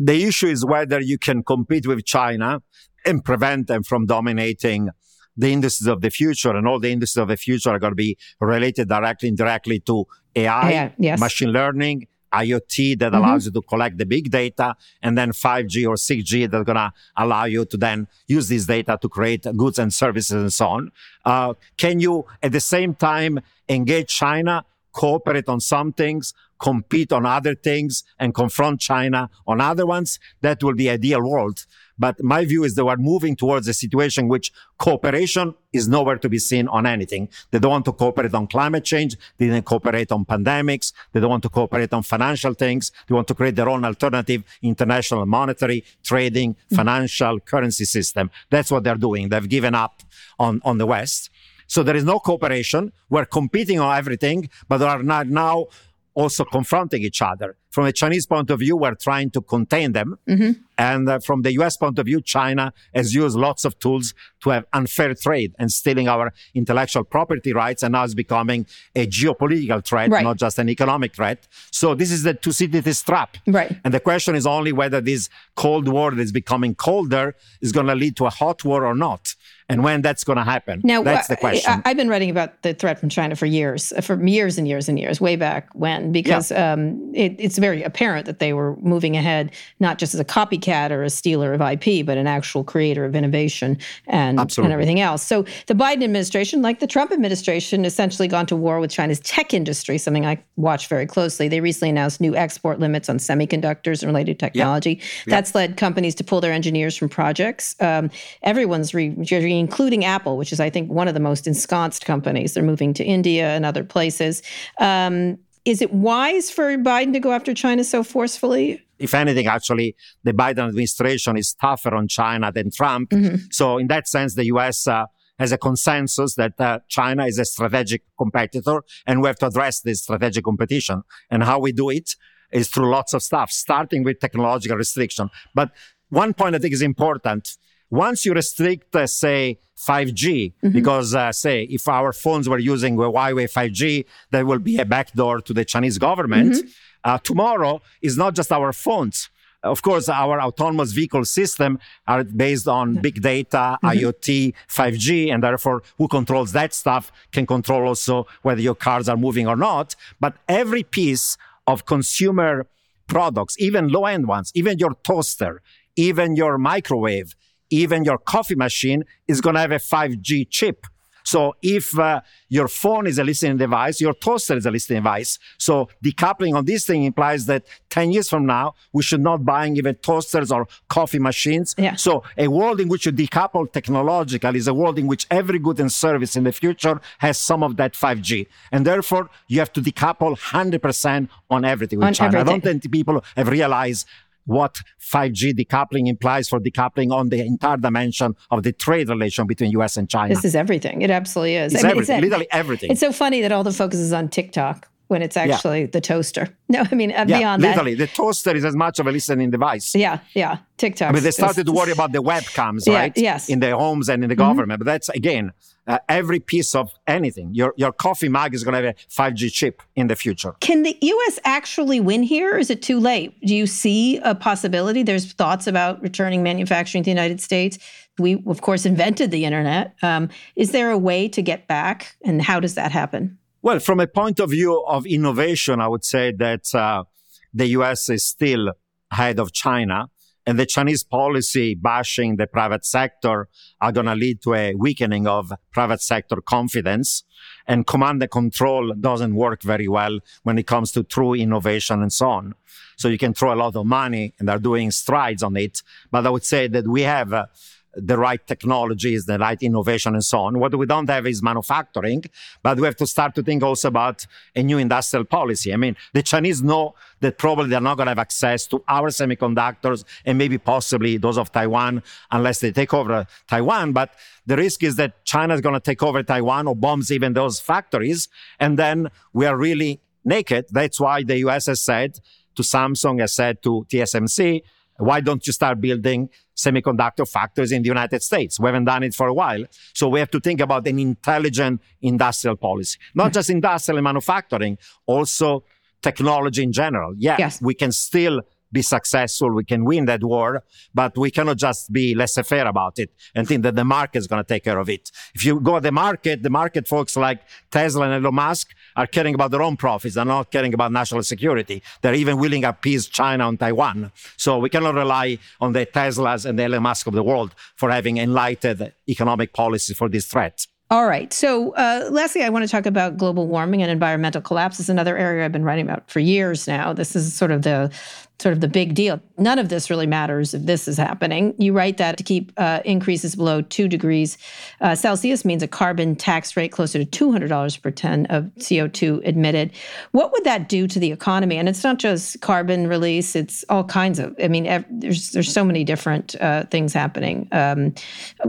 the 0.00 0.24
issue 0.24 0.48
is 0.48 0.64
whether 0.64 1.00
you 1.00 1.16
can 1.16 1.44
compete 1.44 1.86
with 1.86 2.04
China 2.04 2.60
and 3.06 3.24
prevent 3.24 3.68
them 3.68 3.84
from 3.84 4.06
dominating 4.06 4.90
the 5.36 5.52
industries 5.52 5.86
of 5.86 6.00
the 6.00 6.10
future. 6.10 6.50
And 6.50 6.66
all 6.66 6.80
the 6.80 6.90
industries 6.90 7.22
of 7.22 7.28
the 7.28 7.36
future 7.36 7.70
are 7.70 7.78
going 7.78 7.92
to 7.92 8.02
be 8.08 8.18
related 8.40 8.88
directly, 8.88 9.28
and 9.28 9.38
indirectly 9.38 9.78
to 9.86 10.06
AI, 10.34 10.70
yeah, 10.72 10.90
yes. 10.98 11.20
machine 11.20 11.50
learning, 11.52 12.08
IoT 12.32 12.98
that 12.98 13.12
mm-hmm. 13.12 13.22
allows 13.22 13.46
you 13.46 13.52
to 13.52 13.62
collect 13.62 13.96
the 13.96 14.06
big 14.06 14.28
data, 14.28 14.74
and 15.02 15.16
then 15.16 15.30
5G 15.30 15.86
or 15.86 15.94
6G 15.94 16.50
that's 16.50 16.64
going 16.64 16.74
to 16.74 16.92
allow 17.16 17.44
you 17.44 17.64
to 17.66 17.76
then 17.76 18.08
use 18.26 18.48
this 18.48 18.66
data 18.66 18.98
to 19.00 19.08
create 19.08 19.46
goods 19.56 19.78
and 19.78 19.94
services 19.94 20.32
and 20.32 20.52
so 20.52 20.66
on. 20.66 20.90
Uh, 21.24 21.54
can 21.76 22.00
you 22.00 22.24
at 22.42 22.50
the 22.50 22.60
same 22.60 22.96
time 22.96 23.38
engage 23.68 24.08
China, 24.08 24.64
cooperate 24.92 25.48
on 25.48 25.60
some 25.60 25.92
things, 25.92 26.34
compete 26.58 27.12
on 27.12 27.24
other 27.26 27.54
things 27.54 28.04
and 28.18 28.34
confront 28.34 28.80
China 28.80 29.30
on 29.46 29.60
other 29.60 29.86
ones, 29.86 30.18
that 30.42 30.62
will 30.62 30.74
be 30.74 30.90
ideal 30.90 31.22
world. 31.22 31.64
But 31.98 32.22
my 32.22 32.46
view 32.46 32.64
is 32.64 32.74
that 32.76 32.84
we're 32.86 32.96
moving 32.96 33.36
towards 33.36 33.68
a 33.68 33.74
situation 33.74 34.26
which 34.26 34.52
cooperation 34.78 35.54
is 35.70 35.86
nowhere 35.86 36.16
to 36.16 36.30
be 36.30 36.38
seen 36.38 36.66
on 36.68 36.86
anything. 36.86 37.28
They 37.50 37.58
don't 37.58 37.70
want 37.70 37.84
to 37.84 37.92
cooperate 37.92 38.32
on 38.32 38.46
climate 38.46 38.84
change. 38.84 39.16
They 39.36 39.48
didn't 39.48 39.66
cooperate 39.66 40.10
on 40.10 40.24
pandemics. 40.24 40.94
They 41.12 41.20
don't 41.20 41.28
want 41.28 41.42
to 41.42 41.50
cooperate 41.50 41.92
on 41.92 42.02
financial 42.02 42.54
things. 42.54 42.90
They 43.06 43.14
want 43.14 43.28
to 43.28 43.34
create 43.34 43.54
their 43.54 43.68
own 43.68 43.84
alternative 43.84 44.44
international 44.62 45.26
monetary, 45.26 45.84
trading, 46.02 46.54
mm-hmm. 46.54 46.76
financial 46.76 47.38
currency 47.40 47.84
system. 47.84 48.30
That's 48.48 48.70
what 48.70 48.82
they're 48.82 48.94
doing. 48.94 49.28
They've 49.28 49.48
given 49.48 49.74
up 49.74 50.02
on, 50.38 50.62
on 50.64 50.78
the 50.78 50.86
West. 50.86 51.28
So 51.74 51.84
there 51.84 51.94
is 51.94 52.04
no 52.04 52.18
cooperation. 52.18 52.92
We're 53.10 53.26
competing 53.26 53.78
on 53.78 53.96
everything, 53.96 54.50
but 54.68 54.78
they 54.78 54.86
are 54.86 55.04
now 55.44 55.66
also 56.14 56.44
confronting 56.44 57.02
each 57.02 57.22
other. 57.22 57.56
From 57.70 57.86
a 57.86 57.92
Chinese 57.92 58.26
point 58.26 58.50
of 58.50 58.58
view, 58.58 58.76
we're 58.76 58.94
trying 58.94 59.30
to 59.30 59.40
contain 59.40 59.92
them. 59.92 60.18
Mm-hmm. 60.28 60.52
And 60.76 61.08
uh, 61.08 61.18
from 61.20 61.42
the 61.42 61.52
US 61.60 61.76
point 61.76 61.98
of 61.98 62.06
view, 62.06 62.20
China 62.20 62.72
has 62.94 63.14
used 63.14 63.36
lots 63.36 63.64
of 63.64 63.78
tools 63.78 64.14
to 64.42 64.50
have 64.50 64.64
unfair 64.72 65.14
trade 65.14 65.54
and 65.58 65.70
stealing 65.70 66.08
our 66.08 66.32
intellectual 66.54 67.04
property 67.04 67.52
rights. 67.52 67.82
And 67.82 67.92
now 67.92 68.04
it's 68.04 68.14
becoming 68.14 68.66
a 68.96 69.06
geopolitical 69.06 69.84
threat, 69.84 70.10
right. 70.10 70.24
not 70.24 70.38
just 70.38 70.58
an 70.58 70.68
economic 70.68 71.14
threat. 71.14 71.46
So 71.70 71.94
this 71.94 72.10
is 72.10 72.22
the 72.22 72.34
Thucydides 72.34 73.02
trap. 73.02 73.36
Right. 73.46 73.78
And 73.84 73.94
the 73.94 74.00
question 74.00 74.34
is 74.34 74.46
only 74.46 74.72
whether 74.72 75.00
this 75.00 75.28
Cold 75.54 75.86
War 75.86 76.10
that 76.10 76.20
is 76.20 76.32
becoming 76.32 76.74
colder 76.74 77.36
is 77.60 77.72
going 77.72 77.86
to 77.86 77.94
lead 77.94 78.16
to 78.16 78.26
a 78.26 78.30
hot 78.30 78.64
war 78.64 78.84
or 78.86 78.94
not 78.94 79.34
and 79.70 79.84
when 79.84 80.02
that's 80.02 80.24
going 80.24 80.36
to 80.36 80.42
happen. 80.42 80.80
Now, 80.82 81.02
that's 81.04 81.28
the 81.28 81.36
question. 81.36 81.82
I, 81.84 81.88
have 81.90 81.96
been 81.96 82.08
writing 82.08 82.28
about 82.28 82.62
the 82.62 82.74
threat 82.74 82.98
from 82.98 83.08
China 83.08 83.36
for 83.36 83.46
years, 83.46 83.92
for 84.02 84.20
years 84.26 84.58
and 84.58 84.66
years 84.66 84.88
and 84.88 84.98
years, 84.98 85.20
way 85.20 85.36
back 85.36 85.68
when, 85.74 86.10
because 86.10 86.50
yeah. 86.50 86.72
um, 86.72 87.12
it, 87.14 87.36
it's 87.38 87.56
very 87.60 87.82
apparent 87.82 88.26
that 88.26 88.38
they 88.38 88.52
were 88.52 88.76
moving 88.76 89.16
ahead, 89.16 89.52
not 89.78 89.98
just 89.98 90.14
as 90.14 90.20
a 90.20 90.24
copycat 90.24 90.90
or 90.90 91.02
a 91.02 91.10
stealer 91.10 91.52
of 91.52 91.60
IP, 91.60 92.04
but 92.04 92.18
an 92.18 92.26
actual 92.26 92.64
creator 92.64 93.04
of 93.04 93.14
innovation 93.14 93.78
and, 94.06 94.40
and 94.40 94.72
everything 94.72 95.00
else. 95.00 95.22
So 95.22 95.44
the 95.66 95.74
Biden 95.74 96.02
administration, 96.02 96.62
like 96.62 96.80
the 96.80 96.86
Trump 96.86 97.12
administration, 97.12 97.84
essentially 97.84 98.26
gone 98.28 98.46
to 98.46 98.56
war 98.56 98.80
with 98.80 98.90
China's 98.90 99.20
tech 99.20 99.54
industry, 99.54 99.98
something 99.98 100.26
I 100.26 100.42
watch 100.56 100.88
very 100.88 101.06
closely. 101.06 101.48
They 101.48 101.60
recently 101.60 101.90
announced 101.90 102.20
new 102.20 102.34
export 102.34 102.80
limits 102.80 103.08
on 103.08 103.18
semiconductors 103.18 104.02
and 104.02 104.08
related 104.08 104.38
technology. 104.38 105.00
Yeah. 105.26 105.36
That's 105.36 105.54
led 105.54 105.76
companies 105.76 106.14
to 106.16 106.24
pull 106.24 106.40
their 106.40 106.52
engineers 106.52 106.96
from 106.96 107.08
projects. 107.08 107.76
Um, 107.80 108.10
everyone's 108.42 108.94
re- 108.94 109.14
including 109.30 110.04
Apple, 110.04 110.36
which 110.36 110.52
is, 110.52 110.60
I 110.60 110.70
think, 110.70 110.90
one 110.90 111.08
of 111.08 111.14
the 111.14 111.20
most 111.20 111.46
ensconced 111.46 112.04
companies. 112.04 112.54
They're 112.54 112.62
moving 112.62 112.94
to 112.94 113.04
India 113.04 113.48
and 113.50 113.64
other 113.64 113.84
places. 113.84 114.42
Um, 114.78 115.38
Is 115.64 115.82
it 115.82 115.92
wise 115.92 116.50
for 116.50 116.76
Biden 116.78 117.12
to 117.12 117.20
go 117.20 117.32
after 117.32 117.52
China 117.54 117.84
so 117.84 118.02
forcefully? 118.02 118.82
If 118.98 119.14
anything, 119.14 119.46
actually, 119.46 119.96
the 120.24 120.32
Biden 120.32 120.68
administration 120.68 121.36
is 121.36 121.54
tougher 121.54 121.94
on 121.94 122.08
China 122.08 122.52
than 122.52 122.70
Trump. 122.70 123.10
Mm-hmm. 123.10 123.36
So, 123.50 123.78
in 123.78 123.88
that 123.88 124.08
sense, 124.08 124.34
the 124.34 124.46
U.S. 124.46 124.86
Uh, 124.86 125.06
has 125.40 125.52
a 125.52 125.58
consensus 125.58 126.34
that 126.34 126.60
uh, 126.60 126.80
China 126.88 127.24
is 127.24 127.38
a 127.38 127.46
strategic 127.46 128.02
competitor 128.18 128.82
and 129.06 129.22
we 129.22 129.26
have 129.26 129.38
to 129.38 129.46
address 129.46 129.80
this 129.80 130.02
strategic 130.02 130.44
competition. 130.44 131.02
And 131.30 131.42
how 131.42 131.58
we 131.58 131.72
do 131.72 131.88
it 131.88 132.10
is 132.52 132.68
through 132.68 132.90
lots 132.90 133.14
of 133.14 133.22
stuff, 133.22 133.50
starting 133.50 134.04
with 134.04 134.20
technological 134.20 134.76
restriction. 134.76 135.30
But 135.54 135.70
one 136.10 136.34
point 136.34 136.56
I 136.56 136.58
think 136.58 136.74
is 136.74 136.82
important. 136.82 137.56
Once 137.90 138.24
you 138.24 138.32
restrict, 138.32 138.94
uh, 138.94 139.06
say, 139.06 139.58
5G, 139.76 140.52
mm-hmm. 140.62 140.70
because, 140.70 141.14
uh, 141.14 141.32
say, 141.32 141.62
if 141.64 141.88
our 141.88 142.12
phones 142.12 142.48
were 142.48 142.58
using 142.58 142.96
Huawei 142.96 143.50
5G, 143.50 144.04
there 144.30 144.44
will 144.44 144.58
be 144.58 144.78
a 144.78 144.84
backdoor 144.84 145.40
to 145.40 145.52
the 145.52 145.64
Chinese 145.64 145.98
government. 145.98 146.52
Mm-hmm. 146.52 146.68
Uh, 147.02 147.18
tomorrow 147.18 147.80
is 148.02 148.16
not 148.16 148.34
just 148.34 148.52
our 148.52 148.72
phones. 148.72 149.30
Of 149.62 149.82
course, 149.82 150.08
our 150.08 150.40
autonomous 150.40 150.92
vehicle 150.92 151.24
system 151.24 151.78
are 152.06 152.24
based 152.24 152.66
on 152.66 152.94
big 152.96 153.20
data, 153.20 153.78
mm-hmm. 153.82 153.86
IoT, 153.88 154.54
5G, 154.68 155.32
and 155.32 155.42
therefore 155.42 155.82
who 155.98 156.08
controls 156.08 156.52
that 156.52 156.72
stuff 156.72 157.12
can 157.32 157.46
control 157.46 157.86
also 157.86 158.26
whether 158.42 158.60
your 158.60 158.74
cars 158.74 159.08
are 159.08 159.16
moving 159.16 159.46
or 159.46 159.56
not. 159.56 159.96
But 160.18 160.36
every 160.48 160.82
piece 160.82 161.36
of 161.66 161.84
consumer 161.84 162.66
products, 163.06 163.56
even 163.58 163.88
low 163.88 164.06
end 164.06 164.26
ones, 164.28 164.50
even 164.54 164.78
your 164.78 164.94
toaster, 165.04 165.60
even 165.96 166.36
your 166.36 166.56
microwave, 166.56 167.34
even 167.70 168.04
your 168.04 168.18
coffee 168.18 168.54
machine 168.54 169.04
is 169.28 169.40
going 169.40 169.54
to 169.54 169.60
have 169.60 169.72
a 169.72 169.76
5G 169.76 170.48
chip. 170.50 170.86
So 171.24 171.54
if 171.62 171.98
uh, 171.98 172.20
your 172.48 172.68
phone 172.68 173.06
is 173.06 173.18
a 173.18 173.24
listening 173.24 173.56
device, 173.56 174.00
your 174.00 174.14
toaster 174.14 174.56
is 174.56 174.66
a 174.66 174.70
listening 174.70 174.98
device. 174.98 175.38
So 175.58 175.88
decoupling 176.04 176.54
on 176.56 176.64
this 176.64 176.86
thing 176.86 177.04
implies 177.04 177.46
that 177.46 177.64
10 177.90 178.12
years 178.12 178.28
from 178.28 178.46
now, 178.46 178.74
we 178.92 179.02
should 179.02 179.20
not 179.20 179.44
buying 179.44 179.76
even 179.76 179.94
toasters 179.96 180.50
or 180.50 180.66
coffee 180.88 181.18
machines. 181.18 181.74
Yeah. 181.78 181.96
So 181.96 182.22
a 182.36 182.48
world 182.48 182.80
in 182.80 182.88
which 182.88 183.06
you 183.06 183.12
decouple 183.12 183.70
technological 183.72 184.56
is 184.56 184.66
a 184.66 184.74
world 184.74 184.98
in 184.98 185.06
which 185.06 185.26
every 185.30 185.58
good 185.58 185.78
and 185.80 185.92
service 185.92 186.36
in 186.36 186.44
the 186.44 186.52
future 186.52 187.00
has 187.18 187.38
some 187.38 187.62
of 187.62 187.76
that 187.76 187.94
5G. 187.94 188.46
And 188.72 188.86
therefore, 188.86 189.30
you 189.48 189.58
have 189.58 189.72
to 189.74 189.80
decouple 189.80 190.36
100% 190.38 191.28
on 191.50 191.64
everything 191.64 191.98
with 191.98 192.08
on 192.08 192.14
China. 192.14 192.38
Everything. 192.38 192.48
I 192.48 192.52
don't 192.52 192.80
think 192.80 192.92
people 192.92 193.24
have 193.36 193.48
realized 193.48 194.06
what 194.46 194.78
5G 195.00 195.52
decoupling 195.52 196.08
implies 196.08 196.48
for 196.48 196.60
decoupling 196.60 197.12
on 197.12 197.28
the 197.28 197.40
entire 197.40 197.76
dimension 197.76 198.34
of 198.50 198.62
the 198.62 198.72
trade 198.72 199.08
relation 199.08 199.46
between 199.46 199.70
US 199.72 199.96
and 199.96 200.08
China. 200.08 200.34
This 200.34 200.44
is 200.44 200.54
everything. 200.54 201.02
It 201.02 201.10
absolutely 201.10 201.56
is. 201.56 201.74
It's 201.74 201.84
I 201.84 201.88
mean, 201.88 201.90
everything, 201.92 202.16
it's, 202.16 202.24
literally 202.24 202.48
everything. 202.50 202.90
It's 202.90 203.00
so 203.00 203.12
funny 203.12 203.40
that 203.42 203.52
all 203.52 203.64
the 203.64 203.72
focus 203.72 203.98
is 203.98 204.12
on 204.12 204.28
TikTok 204.28 204.88
when 205.10 205.22
it's 205.22 205.36
actually 205.36 205.80
yeah. 205.80 205.86
the 205.92 206.00
toaster. 206.00 206.48
No, 206.70 206.84
I 206.88 206.94
mean, 206.94 207.10
uh, 207.10 207.24
yeah, 207.26 207.38
beyond 207.40 207.62
literally, 207.62 207.96
that. 207.96 208.10
the 208.10 208.14
toaster 208.14 208.54
is 208.54 208.64
as 208.64 208.76
much 208.76 209.00
of 209.00 209.08
a 209.08 209.10
listening 209.10 209.50
device. 209.50 209.92
Yeah, 209.92 210.20
yeah. 210.34 210.58
TikTok. 210.76 211.08
I 211.08 211.12
mean, 211.12 211.24
they 211.24 211.32
started 211.32 211.66
to 211.66 211.72
worry 211.72 211.90
about 211.98 212.12
the 212.12 212.22
webcams, 212.22 212.86
right? 212.86 213.12
Yes. 213.16 213.48
In 213.48 213.58
their 213.58 213.74
homes 213.74 214.08
and 214.08 214.22
in 214.22 214.28
the 214.28 214.36
mm-hmm. 214.36 214.44
government. 214.44 214.78
But 214.78 214.84
that's, 214.84 215.08
again, 215.08 215.50
uh, 215.88 215.98
every 216.08 216.38
piece 216.38 216.76
of 216.76 216.92
anything. 217.08 217.52
Your, 217.54 217.74
your 217.76 217.90
coffee 217.90 218.28
mug 218.28 218.54
is 218.54 218.62
going 218.62 218.80
to 218.80 218.86
have 218.86 218.94
a 218.94 219.32
5G 219.32 219.52
chip 219.52 219.82
in 219.96 220.06
the 220.06 220.14
future. 220.14 220.54
Can 220.60 220.84
the 220.84 220.96
U.S. 221.00 221.40
actually 221.44 221.98
win 221.98 222.22
here? 222.22 222.56
is 222.56 222.70
it 222.70 222.82
too 222.82 223.00
late? 223.00 223.34
Do 223.44 223.56
you 223.56 223.66
see 223.66 224.18
a 224.18 224.36
possibility? 224.36 225.02
There's 225.02 225.32
thoughts 225.32 225.66
about 225.66 226.00
returning 226.02 226.44
manufacturing 226.44 227.02
to 227.02 227.06
the 227.06 227.10
United 227.10 227.40
States. 227.40 227.78
We, 228.20 228.44
of 228.46 228.60
course, 228.60 228.86
invented 228.86 229.32
the 229.32 229.44
internet. 229.44 229.96
Um, 230.02 230.28
is 230.54 230.70
there 230.70 230.92
a 230.92 230.98
way 230.98 231.28
to 231.30 231.42
get 231.42 231.66
back? 231.66 232.14
And 232.24 232.40
how 232.40 232.60
does 232.60 232.76
that 232.76 232.92
happen? 232.92 233.39
Well, 233.62 233.78
from 233.78 234.00
a 234.00 234.06
point 234.06 234.40
of 234.40 234.50
view 234.50 234.82
of 234.86 235.04
innovation, 235.04 235.80
I 235.80 235.88
would 235.88 236.04
say 236.04 236.32
that 236.32 236.74
uh, 236.74 237.04
the 237.52 237.66
US 237.78 238.08
is 238.08 238.24
still 238.24 238.72
ahead 239.10 239.38
of 239.38 239.52
China. 239.52 240.08
And 240.46 240.58
the 240.58 240.64
Chinese 240.64 241.04
policy 241.04 241.74
bashing 241.74 242.36
the 242.36 242.46
private 242.46 242.86
sector 242.86 243.48
are 243.78 243.92
going 243.92 244.06
to 244.06 244.14
lead 244.14 244.40
to 244.42 244.54
a 244.54 244.74
weakening 244.74 245.26
of 245.26 245.52
private 245.70 246.00
sector 246.00 246.36
confidence. 246.40 247.22
And 247.66 247.86
command 247.86 248.22
and 248.22 248.30
control 248.30 248.94
doesn't 248.94 249.34
work 249.34 249.62
very 249.62 249.88
well 249.88 250.20
when 250.42 250.58
it 250.58 250.66
comes 250.66 250.90
to 250.92 251.02
true 251.02 251.34
innovation 251.34 252.00
and 252.00 252.10
so 252.10 252.30
on. 252.30 252.54
So 252.96 253.08
you 253.08 253.18
can 253.18 253.34
throw 253.34 253.52
a 253.52 253.56
lot 253.56 253.76
of 253.76 253.84
money 253.84 254.32
and 254.38 254.48
they're 254.48 254.58
doing 254.58 254.90
strides 254.90 255.42
on 255.42 255.56
it. 255.58 255.82
But 256.10 256.26
I 256.26 256.30
would 256.30 256.44
say 256.44 256.66
that 256.68 256.88
we 256.88 257.02
have 257.02 257.34
uh, 257.34 257.46
the 257.94 258.16
right 258.16 258.44
technologies, 258.46 259.26
the 259.26 259.38
right 259.38 259.60
innovation, 259.62 260.14
and 260.14 260.24
so 260.24 260.40
on. 260.40 260.58
What 260.58 260.74
we 260.74 260.86
don't 260.86 261.08
have 261.08 261.26
is 261.26 261.42
manufacturing, 261.42 262.24
but 262.62 262.78
we 262.78 262.86
have 262.86 262.96
to 262.96 263.06
start 263.06 263.34
to 263.34 263.42
think 263.42 263.62
also 263.62 263.88
about 263.88 264.26
a 264.54 264.62
new 264.62 264.78
industrial 264.78 265.24
policy. 265.24 265.72
I 265.72 265.76
mean, 265.76 265.96
the 266.12 266.22
Chinese 266.22 266.62
know 266.62 266.94
that 267.20 267.38
probably 267.38 267.68
they're 267.68 267.80
not 267.80 267.96
going 267.96 268.06
to 268.06 268.10
have 268.10 268.18
access 268.18 268.66
to 268.68 268.82
our 268.88 269.10
semiconductors 269.10 270.04
and 270.24 270.38
maybe 270.38 270.58
possibly 270.58 271.16
those 271.16 271.38
of 271.38 271.50
Taiwan 271.52 272.02
unless 272.30 272.60
they 272.60 272.72
take 272.72 272.94
over 272.94 273.12
uh, 273.12 273.24
Taiwan. 273.48 273.92
But 273.92 274.10
the 274.46 274.56
risk 274.56 274.82
is 274.82 274.96
that 274.96 275.24
China 275.24 275.54
is 275.54 275.60
going 275.60 275.74
to 275.74 275.80
take 275.80 276.02
over 276.02 276.22
Taiwan 276.22 276.68
or 276.68 276.76
bombs 276.76 277.10
even 277.10 277.32
those 277.32 277.60
factories. 277.60 278.28
And 278.58 278.78
then 278.78 279.10
we 279.32 279.46
are 279.46 279.56
really 279.56 280.00
naked. 280.24 280.66
That's 280.70 281.00
why 281.00 281.22
the 281.24 281.38
US 281.38 281.66
has 281.66 281.80
said 281.80 282.20
to 282.54 282.62
Samsung, 282.62 283.20
has 283.20 283.32
said 283.32 283.62
to 283.62 283.86
TSMC, 283.88 284.62
why 285.00 285.20
don't 285.20 285.46
you 285.46 285.52
start 285.52 285.80
building 285.80 286.28
semiconductor 286.64 287.28
factories 287.28 287.72
in 287.72 287.82
the 287.82 287.88
United 287.88 288.22
States? 288.22 288.60
We 288.60 288.66
haven't 288.66 288.84
done 288.84 289.02
it 289.02 289.14
for 289.14 289.26
a 289.28 289.34
while. 289.34 289.64
So 289.94 290.08
we 290.08 290.20
have 290.20 290.30
to 290.32 290.40
think 290.40 290.60
about 290.60 290.86
an 290.86 290.98
intelligent 290.98 291.80
industrial 292.02 292.56
policy, 292.56 292.98
not 293.14 293.24
mm-hmm. 293.24 293.32
just 293.32 293.50
industrial 293.50 293.98
and 293.98 294.04
manufacturing, 294.04 294.78
also 295.06 295.64
technology 296.02 296.62
in 296.62 296.72
general. 296.72 297.14
Yeah, 297.16 297.36
yes. 297.38 297.60
we 297.60 297.74
can 297.74 297.92
still 297.92 298.42
be 298.72 298.82
successful, 298.82 299.50
we 299.50 299.64
can 299.64 299.84
win 299.84 300.04
that 300.06 300.22
war, 300.22 300.62
but 300.94 301.16
we 301.16 301.30
cannot 301.30 301.56
just 301.56 301.92
be 301.92 302.14
laissez 302.14 302.42
faire 302.42 302.66
about 302.66 302.98
it 302.98 303.10
and 303.34 303.46
think 303.46 303.62
that 303.62 303.74
the 303.74 303.84
market 303.84 304.18
is 304.18 304.26
going 304.26 304.42
to 304.42 304.46
take 304.46 304.64
care 304.64 304.78
of 304.78 304.88
it. 304.88 305.10
If 305.34 305.44
you 305.44 305.60
go 305.60 305.74
to 305.74 305.80
the 305.80 305.92
market, 305.92 306.42
the 306.42 306.50
market 306.50 306.86
folks 306.86 307.16
like 307.16 307.40
Tesla 307.70 308.10
and 308.10 308.24
Elon 308.24 308.34
Musk 308.34 308.68
are 308.96 309.06
caring 309.06 309.34
about 309.34 309.50
their 309.50 309.62
own 309.62 309.76
profits. 309.76 310.14
They're 310.14 310.24
not 310.24 310.50
caring 310.50 310.74
about 310.74 310.92
national 310.92 311.22
security. 311.22 311.82
They're 312.00 312.14
even 312.14 312.38
willing 312.38 312.62
to 312.62 312.70
appease 312.70 313.06
China 313.06 313.48
and 313.48 313.58
Taiwan. 313.58 314.12
So 314.36 314.58
we 314.58 314.70
cannot 314.70 314.94
rely 314.94 315.38
on 315.60 315.72
the 315.72 315.86
Teslas 315.86 316.46
and 316.46 316.58
the 316.58 316.64
Elon 316.64 316.82
Musk 316.82 317.06
of 317.06 317.14
the 317.14 317.22
world 317.22 317.54
for 317.76 317.90
having 317.90 318.18
enlightened 318.18 318.92
economic 319.08 319.52
policies 319.52 319.96
for 319.96 320.08
this 320.08 320.26
threat. 320.26 320.66
All 320.90 321.06
right. 321.06 321.32
So, 321.32 321.70
uh, 321.76 322.08
lastly, 322.10 322.42
I 322.42 322.48
want 322.48 322.64
to 322.64 322.68
talk 322.68 322.84
about 322.84 323.16
global 323.16 323.46
warming 323.46 323.80
and 323.80 323.92
environmental 323.92 324.42
collapse. 324.42 324.80
Is 324.80 324.88
another 324.88 325.16
area 325.16 325.44
I've 325.44 325.52
been 325.52 325.62
writing 325.62 325.84
about 325.88 326.10
for 326.10 326.18
years 326.18 326.66
now. 326.66 326.92
This 326.92 327.14
is 327.14 327.32
sort 327.32 327.52
of 327.52 327.62
the 327.62 327.92
sort 328.40 328.52
of 328.52 328.60
the 328.60 328.68
big 328.68 328.94
deal. 328.94 329.20
None 329.38 329.58
of 329.58 329.68
this 329.68 329.90
really 329.90 330.06
matters 330.06 330.54
if 330.54 330.62
this 330.62 330.88
is 330.88 330.96
happening. 330.96 331.54
You 331.58 331.72
write 331.72 331.98
that 331.98 332.16
to 332.18 332.24
keep 332.24 332.52
uh, 332.56 332.80
increases 332.84 333.36
below 333.36 333.62
two 333.62 333.88
degrees 333.88 334.38
uh, 334.80 334.94
Celsius 334.94 335.44
means 335.44 335.62
a 335.62 335.68
carbon 335.68 336.16
tax 336.16 336.56
rate 336.56 336.72
closer 336.72 337.02
to 337.04 337.24
$200 337.24 337.82
per 337.82 337.90
ton 337.90 338.26
of 338.26 338.44
CO2 338.58 339.22
emitted. 339.22 339.72
What 340.12 340.32
would 340.32 340.44
that 340.44 340.68
do 340.68 340.86
to 340.86 340.98
the 340.98 341.12
economy? 341.12 341.56
And 341.56 341.68
it's 341.68 341.84
not 341.84 341.98
just 341.98 342.40
carbon 342.40 342.86
release; 342.86 343.36
it's 343.36 343.64
all 343.68 343.84
kinds 343.84 344.18
of. 344.18 344.34
I 344.42 344.48
mean, 344.48 344.66
ev- 344.66 344.84
there's 344.90 345.30
there's 345.30 345.52
so 345.52 345.64
many 345.64 345.84
different 345.84 346.34
uh, 346.40 346.64
things 346.64 346.92
happening. 346.92 347.48
Um, 347.52 347.94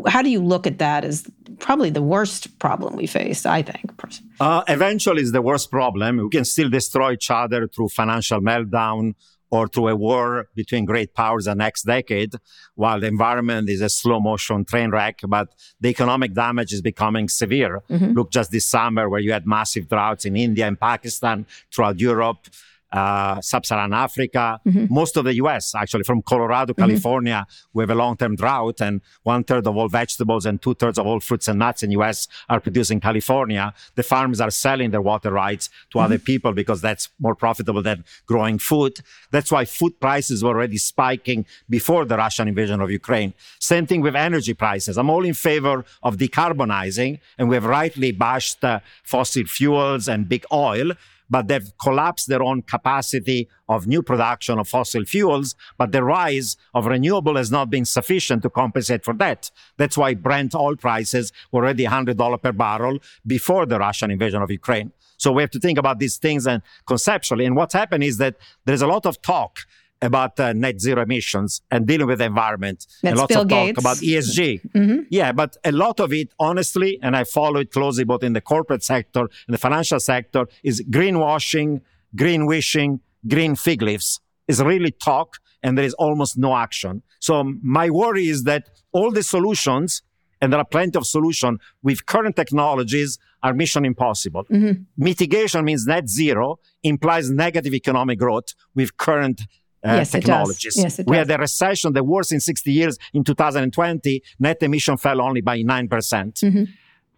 how 0.08 0.22
do 0.22 0.30
you 0.30 0.42
look 0.42 0.66
at 0.66 0.80
that 0.80 1.04
as 1.04 1.30
probably 1.60 1.90
the 1.90 2.02
worst 2.02 2.58
problem 2.60 2.96
we 2.96 3.08
face? 3.08 3.46
I 3.46 3.62
think. 3.62 3.92
Uh, 4.40 4.64
eventually, 4.68 5.22
it's 5.22 5.32
the 5.32 5.42
worst 5.42 5.70
problem. 5.70 6.18
We 6.18 6.30
can 6.30 6.46
still 6.46 6.70
destroy 6.70 7.14
each 7.14 7.30
other 7.30 7.68
through 7.68 7.90
financial 7.90 8.40
meltdown 8.42 9.16
or 9.52 9.68
through 9.68 9.90
a 9.90 9.96
war 9.96 10.48
between 10.56 10.86
great 10.86 11.14
powers 11.14 11.46
the 11.46 11.54
next 11.54 11.84
decade, 11.84 12.34
while 12.76 13.00
the 13.00 13.08
environment 13.08 13.70
is 13.70 13.82
a 13.82 13.90
slow 13.90 14.20
motion 14.20 14.66
train 14.66 14.90
wreck, 14.90 15.20
but 15.28 15.50
the 15.82 15.90
economic 15.90 16.34
damage 16.34 16.72
is 16.74 16.82
becoming 16.82 17.28
severe. 17.28 17.84
Mm-hmm. 17.90 18.14
Look 18.14 18.32
just 18.32 18.52
this 18.52 18.66
summer 18.66 19.10
where 19.10 19.20
you 19.20 19.34
had 19.34 19.46
massive 19.46 19.88
droughts 19.90 20.26
in 20.26 20.36
India 20.36 20.66
and 20.68 20.80
Pakistan, 20.80 21.46
throughout 21.72 22.00
Europe 22.00 22.48
uh, 22.92 23.40
sub-Saharan 23.42 23.94
Africa, 23.94 24.60
mm-hmm. 24.66 24.94
most 24.94 25.18
of 25.18 25.26
the 25.26 25.36
U.S. 25.36 25.74
actually, 25.76 26.04
from 26.04 26.22
Colorado, 26.22 26.74
mm-hmm. 26.74 26.82
California, 26.82 27.46
mm-hmm. 27.48 27.70
we 27.74 27.84
have 27.84 27.90
a 27.90 27.96
long-term 27.96 28.36
drought, 28.36 28.82
and 28.82 29.02
one 29.24 29.44
third 29.44 29.68
of 29.68 29.78
all 29.78 29.88
vegetables 29.88 30.46
and 30.46 30.62
two 30.62 30.74
thirds 30.74 31.00
of 31.00 31.06
all 31.06 31.20
fruits 31.20 31.48
and 31.48 31.60
nuts 31.60 31.84
in 31.84 31.90
the 31.90 31.94
U.S. 31.94 32.28
are 32.50 32.60
produced 32.60 32.92
in 32.92 33.00
California. 33.00 33.74
The 33.96 34.04
farms 34.04 34.42
are 34.42 34.52
selling 34.52 34.92
their 34.92 35.02
water 35.02 35.32
rights 35.32 35.68
to 35.68 35.98
mm-hmm. 35.98 36.06
other 36.06 36.20
people 36.20 36.54
because 36.54 36.82
that's 36.82 37.10
more 37.20 37.36
profitable 37.36 37.82
than 37.82 38.04
growing 38.26 38.58
food. 38.60 39.00
That's 39.32 39.52
why 39.52 39.66
food 39.66 40.00
prices 40.00 40.44
were 40.44 40.50
already 40.50 40.78
spiking 40.78 41.46
before 41.70 42.06
the 42.06 42.18
Russian 42.18 42.48
invasion 42.48 42.82
of 42.82 42.92
Ukraine. 42.92 43.34
Same 43.60 43.86
thing 43.86 44.02
with 44.02 44.16
energy 44.16 44.54
prices. 44.54 44.98
I'm 44.98 45.10
all 45.10 45.26
in 45.26 45.34
favor 45.34 45.86
of 46.04 46.18
decarbonizing, 46.18 47.20
and 47.38 47.50
we 47.50 47.56
have 47.56 47.66
rightly 47.66 48.12
bashed 48.12 48.64
uh, 48.64 48.80
fossil 49.04 49.46
fuels 49.46 50.08
and 50.08 50.28
big 50.28 50.46
oil 50.52 50.92
but 51.32 51.48
they've 51.48 51.72
collapsed 51.82 52.28
their 52.28 52.44
own 52.44 52.62
capacity 52.62 53.48
of 53.70 53.88
new 53.88 54.04
production 54.04 54.60
of 54.60 54.68
fossil 54.68 55.06
fuels. 55.06 55.56
But 55.78 55.94
the 55.94 56.04
rise 56.04 56.58
of 56.76 56.86
renewable 56.86 57.38
has 57.38 57.50
not 57.50 57.70
been 57.70 57.86
sufficient 57.86 58.44
to 58.44 58.50
compensate 58.50 59.06
for 59.06 59.14
that. 59.16 59.50
That's 59.78 59.98
why 59.98 60.14
Brent 60.14 60.54
oil 60.54 60.76
prices 60.76 61.32
were 61.52 61.62
already 61.62 61.86
$100 61.86 62.44
per 62.44 62.52
barrel 62.52 63.00
before 63.26 63.66
the 63.66 63.80
Russian 63.80 64.12
invasion 64.12 64.42
of 64.42 64.52
Ukraine. 64.52 64.92
So 65.18 65.32
we 65.32 65.42
have 65.42 65.52
to 65.52 65.60
think 65.60 65.78
about 65.78 66.00
these 66.00 66.18
things 66.18 66.46
and 66.46 66.62
conceptually. 66.86 67.46
And 67.46 67.56
what's 67.56 67.74
happened 67.74 68.04
is 68.04 68.18
that 68.18 68.36
there's 68.66 68.82
a 68.82 68.88
lot 68.88 69.06
of 69.06 69.22
talk 69.22 69.60
about 70.02 70.40
uh, 70.40 70.54
net 70.54 70.80
zero 70.82 71.02
emissions 71.04 71.62
and 71.70 71.86
dealing 71.86 72.08
with 72.08 72.20
the 72.20 72.26
environment. 72.26 72.88
That's 73.02 73.12
and 73.12 73.18
lots 73.18 73.34
Bill 73.34 73.42
of 73.42 73.48
Gates. 73.48 73.76
talk 73.76 73.84
about 73.84 73.98
ESG. 73.98 74.72
Mm-hmm. 74.72 75.00
Yeah, 75.10 75.32
but 75.32 75.58
a 75.64 75.72
lot 75.72 76.00
of 76.00 76.12
it, 76.12 76.30
honestly, 76.40 77.00
and 77.02 77.16
I 77.16 77.24
follow 77.24 77.60
it 77.60 77.72
closely 77.72 78.04
both 78.04 78.24
in 78.24 78.34
the 78.34 78.42
corporate 78.42 78.84
sector 78.84 79.22
and 79.22 79.54
the 79.54 79.58
financial 79.58 80.00
sector, 80.00 80.48
is 80.64 80.84
greenwashing, 80.90 81.82
green 82.16 82.46
wishing, 82.46 83.00
green 83.28 83.56
fig 83.56 83.82
leaves. 83.82 84.20
It's 84.48 84.60
really 84.60 84.92
talk 84.92 85.38
and 85.64 85.78
there 85.78 85.86
is 85.86 85.94
almost 85.96 86.38
no 86.38 86.56
action. 86.56 87.04
So 87.20 87.44
my 87.62 87.90
worry 87.90 88.28
is 88.28 88.44
that 88.44 88.70
all 88.92 89.12
the 89.12 89.24
solutions, 89.24 90.02
and 90.42 90.52
there 90.52 90.60
are 90.60 90.66
plenty 90.66 90.98
of 90.98 91.06
solutions 91.06 91.60
with 91.84 92.06
current 92.06 92.36
technologies, 92.36 93.20
are 93.44 93.54
mission 93.54 93.86
impossible. 93.86 94.44
Mm-hmm. 94.46 94.84
Mitigation 94.98 95.66
means 95.66 95.86
net 95.88 96.10
zero 96.10 96.60
implies 96.84 97.30
negative 97.30 97.74
economic 97.74 98.20
growth 98.20 98.54
with 98.76 98.98
current 98.98 99.42
uh, 99.84 99.96
yes, 99.96 100.12
technologies. 100.12 100.78
It 100.78 100.82
yes, 100.82 101.00
we 101.06 101.18
had 101.18 101.30
a 101.32 101.38
recession, 101.38 101.94
the 101.94 102.04
worst 102.04 102.32
in 102.32 102.40
60 102.40 102.72
years. 102.72 102.98
In 103.14 103.24
2020, 103.24 104.24
net 104.40 104.62
emission 104.62 104.98
fell 104.98 105.22
only 105.22 105.42
by 105.42 105.60
9%. 105.60 105.90
percent 105.90 106.36
mm-hmm. 106.36 106.64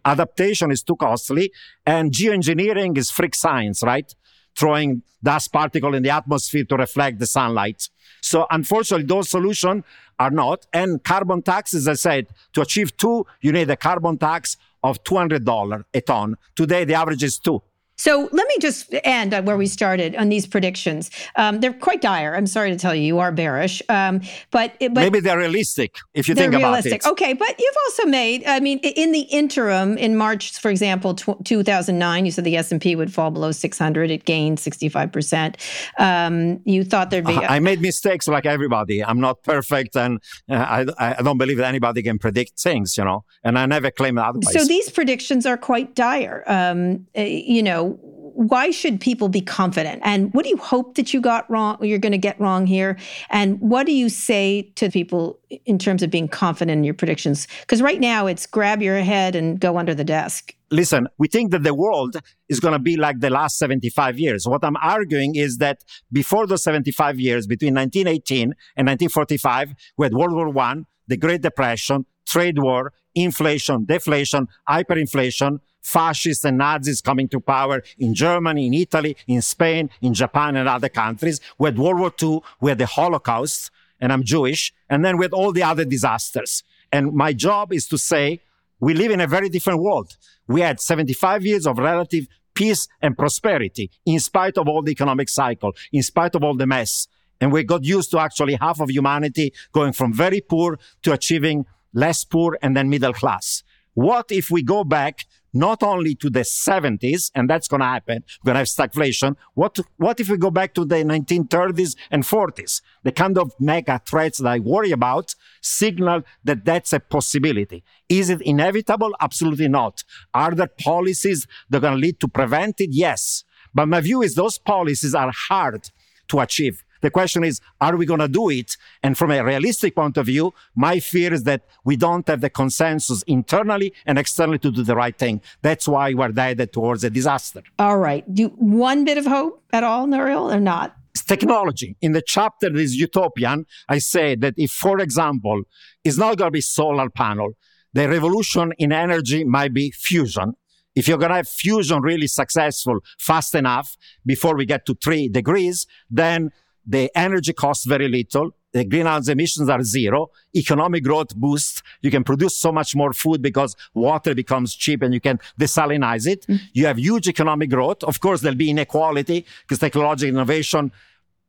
Adaptation 0.04 0.70
is 0.70 0.82
too 0.82 0.96
costly, 0.96 1.50
and 1.86 2.12
geoengineering 2.12 2.96
is 2.98 3.10
freak 3.10 3.34
science, 3.34 3.82
right? 3.82 4.14
Throwing 4.54 5.02
dust 5.22 5.52
particle 5.52 5.94
in 5.94 6.02
the 6.02 6.10
atmosphere 6.10 6.64
to 6.64 6.76
reflect 6.76 7.18
the 7.18 7.26
sunlight. 7.26 7.88
So 8.20 8.46
unfortunately, 8.50 9.06
those 9.06 9.30
solutions 9.30 9.84
are 10.18 10.30
not. 10.30 10.66
And 10.72 11.02
carbon 11.02 11.42
tax, 11.42 11.74
as 11.74 11.88
I 11.88 11.94
said, 11.94 12.26
to 12.52 12.60
achieve 12.60 12.96
two, 12.96 13.26
you 13.40 13.52
need 13.52 13.70
a 13.70 13.76
carbon 13.76 14.18
tax 14.18 14.56
of 14.82 15.02
$200 15.04 15.84
a 15.94 16.00
ton. 16.02 16.36
Today, 16.54 16.84
the 16.84 16.94
average 16.94 17.22
is 17.22 17.38
two. 17.38 17.62
So 17.96 18.28
let 18.32 18.48
me 18.48 18.56
just 18.60 18.92
end 19.04 19.32
on 19.32 19.44
where 19.44 19.56
we 19.56 19.66
started 19.66 20.16
on 20.16 20.28
these 20.28 20.46
predictions. 20.46 21.10
Um, 21.36 21.60
they're 21.60 21.72
quite 21.72 22.00
dire. 22.00 22.34
I'm 22.34 22.46
sorry 22.46 22.70
to 22.70 22.76
tell 22.76 22.94
you, 22.94 23.02
you 23.02 23.18
are 23.20 23.30
bearish. 23.30 23.82
Um, 23.88 24.20
but, 24.50 24.76
but 24.80 24.92
maybe 24.94 25.20
they're 25.20 25.38
realistic 25.38 25.96
if 26.12 26.28
you 26.28 26.34
think 26.34 26.52
realistic. 26.54 27.02
about 27.02 27.10
it. 27.10 27.12
Okay, 27.12 27.32
but 27.34 27.54
you've 27.58 27.76
also 27.86 28.06
made. 28.06 28.44
I 28.46 28.58
mean, 28.60 28.78
in 28.78 29.12
the 29.12 29.20
interim, 29.20 29.96
in 29.96 30.16
March, 30.16 30.58
for 30.58 30.70
example, 30.70 31.14
tw- 31.14 31.44
2009, 31.44 32.24
you 32.26 32.32
said 32.32 32.44
the 32.44 32.56
S 32.56 32.72
and 32.72 32.80
P 32.80 32.96
would 32.96 33.12
fall 33.12 33.30
below 33.30 33.52
600. 33.52 34.10
It 34.10 34.24
gained 34.24 34.58
65 34.58 35.12
percent. 35.12 35.56
Um, 35.98 36.60
you 36.64 36.84
thought 36.84 37.10
there'd 37.10 37.26
be. 37.26 37.36
I 37.36 37.60
made 37.60 37.80
mistakes 37.80 38.26
like 38.26 38.44
everybody. 38.44 39.04
I'm 39.04 39.20
not 39.20 39.42
perfect, 39.44 39.96
and 39.96 40.20
uh, 40.50 40.84
I, 40.98 41.16
I 41.18 41.22
don't 41.22 41.38
believe 41.38 41.58
that 41.58 41.68
anybody 41.68 42.02
can 42.02 42.18
predict 42.18 42.58
things. 42.58 42.96
You 42.96 43.04
know, 43.04 43.24
and 43.44 43.58
I 43.58 43.66
never 43.66 43.90
claim 43.90 44.18
otherwise. 44.18 44.52
So 44.52 44.64
these 44.64 44.90
predictions 44.90 45.46
are 45.46 45.56
quite 45.56 45.94
dire. 45.94 46.42
Um, 46.46 47.06
uh, 47.16 47.22
you 47.22 47.62
know 47.62 47.93
why 48.34 48.70
should 48.70 49.00
people 49.00 49.28
be 49.28 49.40
confident? 49.40 50.02
And 50.04 50.32
what 50.34 50.44
do 50.44 50.50
you 50.50 50.56
hope 50.56 50.96
that 50.96 51.14
you 51.14 51.20
got 51.20 51.48
wrong, 51.50 51.82
you're 51.82 51.98
going 51.98 52.12
to 52.12 52.18
get 52.18 52.38
wrong 52.40 52.66
here? 52.66 52.98
And 53.30 53.60
what 53.60 53.86
do 53.86 53.92
you 53.92 54.08
say 54.08 54.72
to 54.74 54.90
people 54.90 55.38
in 55.64 55.78
terms 55.78 56.02
of 56.02 56.10
being 56.10 56.28
confident 56.28 56.78
in 56.78 56.84
your 56.84 56.94
predictions? 56.94 57.46
Because 57.60 57.80
right 57.80 58.00
now 58.00 58.26
it's 58.26 58.46
grab 58.46 58.82
your 58.82 58.98
head 58.98 59.36
and 59.36 59.60
go 59.60 59.78
under 59.78 59.94
the 59.94 60.04
desk. 60.04 60.54
Listen, 60.70 61.06
we 61.18 61.28
think 61.28 61.52
that 61.52 61.62
the 61.62 61.74
world 61.74 62.16
is 62.48 62.58
going 62.58 62.72
to 62.72 62.80
be 62.80 62.96
like 62.96 63.20
the 63.20 63.30
last 63.30 63.58
75 63.58 64.18
years. 64.18 64.46
What 64.48 64.64
I'm 64.64 64.76
arguing 64.76 65.36
is 65.36 65.58
that 65.58 65.84
before 66.10 66.46
those 66.46 66.64
75 66.64 67.20
years, 67.20 67.46
between 67.46 67.74
1918 67.74 68.42
and 68.76 68.88
1945, 68.88 69.74
we 69.96 70.06
had 70.06 70.14
World 70.14 70.34
War 70.34 70.48
One, 70.50 70.86
the 71.06 71.16
Great 71.16 71.42
Depression, 71.42 72.06
trade 72.26 72.58
war, 72.58 72.92
inflation, 73.14 73.84
deflation, 73.84 74.48
hyperinflation, 74.68 75.60
fascists 75.84 76.44
and 76.44 76.58
Nazis 76.58 77.00
coming 77.00 77.28
to 77.28 77.38
power 77.38 77.82
in 77.98 78.14
Germany, 78.14 78.66
in 78.66 78.74
Italy, 78.74 79.16
in 79.28 79.42
Spain, 79.42 79.90
in 80.00 80.14
Japan, 80.14 80.56
and 80.56 80.68
other 80.68 80.88
countries. 80.88 81.40
We 81.58 81.68
had 81.68 81.78
World 81.78 82.00
War 82.00 82.12
II, 82.20 82.40
we 82.60 82.70
had 82.70 82.78
the 82.78 82.86
Holocaust, 82.86 83.70
and 84.00 84.12
I'm 84.12 84.24
Jewish, 84.24 84.72
and 84.90 85.04
then 85.04 85.18
we 85.18 85.26
had 85.26 85.32
all 85.32 85.52
the 85.52 85.62
other 85.62 85.84
disasters. 85.84 86.64
And 86.90 87.12
my 87.12 87.32
job 87.32 87.72
is 87.72 87.86
to 87.88 87.98
say, 87.98 88.40
we 88.80 88.94
live 88.94 89.12
in 89.12 89.20
a 89.20 89.26
very 89.26 89.48
different 89.48 89.80
world. 89.80 90.16
We 90.48 90.62
had 90.62 90.80
75 90.80 91.44
years 91.44 91.66
of 91.66 91.78
relative 91.78 92.26
peace 92.54 92.88
and 93.02 93.16
prosperity 93.16 93.90
in 94.06 94.20
spite 94.20 94.56
of 94.58 94.68
all 94.68 94.82
the 94.82 94.92
economic 94.92 95.28
cycle, 95.28 95.74
in 95.92 96.02
spite 96.02 96.34
of 96.34 96.42
all 96.42 96.54
the 96.54 96.66
mess. 96.66 97.08
And 97.40 97.52
we 97.52 97.64
got 97.64 97.84
used 97.84 98.10
to 98.12 98.18
actually 98.18 98.54
half 98.54 98.80
of 98.80 98.90
humanity 98.90 99.52
going 99.72 99.92
from 99.92 100.12
very 100.12 100.40
poor 100.40 100.78
to 101.02 101.12
achieving 101.12 101.66
less 101.92 102.24
poor 102.24 102.58
and 102.62 102.76
then 102.76 102.88
middle 102.88 103.12
class. 103.12 103.62
What 103.94 104.30
if 104.30 104.50
we 104.50 104.62
go 104.62 104.84
back 104.84 105.26
not 105.54 105.82
only 105.82 106.14
to 106.16 106.28
the 106.28 106.40
70s, 106.40 107.30
and 107.34 107.48
that's 107.48 107.68
going 107.68 107.80
to 107.80 107.86
happen, 107.86 108.24
we're 108.42 108.52
going 108.52 108.54
to 108.54 108.58
have 108.58 108.66
stagflation. 108.66 109.36
What, 109.54 109.78
what 109.96 110.20
if 110.20 110.28
we 110.28 110.36
go 110.36 110.50
back 110.50 110.74
to 110.74 110.84
the 110.84 110.96
1930s 110.96 111.96
and 112.10 112.24
40s? 112.24 112.82
The 113.04 113.12
kind 113.12 113.38
of 113.38 113.52
mega 113.58 114.00
threats 114.04 114.38
that 114.38 114.48
I 114.48 114.58
worry 114.58 114.90
about 114.90 115.34
signal 115.62 116.22
that 116.42 116.64
that's 116.64 116.92
a 116.92 117.00
possibility. 117.00 117.84
Is 118.08 118.30
it 118.30 118.42
inevitable? 118.42 119.14
Absolutely 119.20 119.68
not. 119.68 120.02
Are 120.34 120.54
there 120.54 120.66
policies 120.66 121.46
that 121.70 121.78
are 121.78 121.80
going 121.80 121.94
to 121.94 122.00
lead 122.00 122.20
to 122.20 122.28
prevent 122.28 122.80
it? 122.80 122.90
Yes. 122.92 123.44
But 123.72 123.88
my 123.88 124.00
view 124.00 124.22
is 124.22 124.34
those 124.34 124.58
policies 124.58 125.14
are 125.14 125.32
hard 125.32 125.90
to 126.28 126.40
achieve. 126.40 126.84
The 127.04 127.10
question 127.10 127.44
is, 127.44 127.60
are 127.82 127.96
we 127.96 128.06
going 128.06 128.20
to 128.20 128.28
do 128.28 128.48
it? 128.48 128.78
And 129.02 129.18
from 129.18 129.30
a 129.30 129.44
realistic 129.44 129.94
point 129.94 130.16
of 130.16 130.24
view, 130.24 130.54
my 130.74 131.00
fear 131.00 131.34
is 131.34 131.42
that 131.42 131.60
we 131.84 131.96
don't 131.96 132.26
have 132.28 132.40
the 132.40 132.48
consensus 132.48 133.22
internally 133.24 133.92
and 134.06 134.18
externally 134.18 134.58
to 134.60 134.70
do 134.70 134.82
the 134.82 134.96
right 134.96 135.16
thing. 135.18 135.42
That's 135.60 135.86
why 135.86 136.14
we're 136.14 136.32
headed 136.32 136.72
towards 136.72 137.04
a 137.04 137.10
disaster. 137.10 137.62
All 137.78 137.98
right. 137.98 138.24
Do 138.34 138.48
one 138.56 139.04
bit 139.04 139.18
of 139.18 139.26
hope 139.26 139.62
at 139.70 139.82
all, 139.84 140.06
Nouriel, 140.06 140.50
or 140.50 140.60
not? 140.60 140.96
Technology. 141.26 141.94
In 142.00 142.12
the 142.12 142.22
chapter 142.22 142.70
that 142.70 142.80
is 142.80 142.96
utopian, 142.96 143.66
I 143.86 143.98
say 143.98 144.34
that 144.36 144.54
if, 144.56 144.70
for 144.70 144.98
example, 145.00 145.60
it's 146.04 146.16
not 146.16 146.38
going 146.38 146.48
to 146.48 146.52
be 146.52 146.62
solar 146.62 147.10
panel, 147.10 147.52
the 147.92 148.08
revolution 148.08 148.72
in 148.78 148.92
energy 148.92 149.44
might 149.44 149.74
be 149.74 149.90
fusion. 149.90 150.54
If 150.94 151.08
you're 151.08 151.18
going 151.18 151.30
to 151.30 151.36
have 151.36 151.48
fusion 151.48 152.00
really 152.00 152.28
successful 152.28 153.00
fast 153.18 153.54
enough 153.54 153.96
before 154.24 154.56
we 154.56 154.64
get 154.64 154.86
to 154.86 154.94
three 154.94 155.28
degrees, 155.28 155.86
then 156.08 156.50
the 156.86 157.10
energy 157.16 157.52
costs 157.52 157.84
very 157.84 158.08
little. 158.08 158.54
The 158.72 158.84
greenhouse 158.84 159.28
emissions 159.28 159.68
are 159.68 159.82
zero. 159.82 160.30
Economic 160.54 161.04
growth 161.04 161.34
boosts. 161.36 161.82
You 162.02 162.10
can 162.10 162.24
produce 162.24 162.56
so 162.56 162.72
much 162.72 162.96
more 162.96 163.12
food 163.12 163.40
because 163.40 163.76
water 163.94 164.34
becomes 164.34 164.74
cheap 164.74 165.02
and 165.02 165.14
you 165.14 165.20
can 165.20 165.38
desalinize 165.58 166.26
it. 166.26 166.44
Mm. 166.46 166.60
You 166.72 166.86
have 166.86 166.98
huge 166.98 167.28
economic 167.28 167.70
growth. 167.70 168.02
Of 168.02 168.20
course, 168.20 168.40
there'll 168.40 168.58
be 168.58 168.70
inequality 168.70 169.46
because 169.62 169.78
technological 169.78 170.34
innovation 170.34 170.90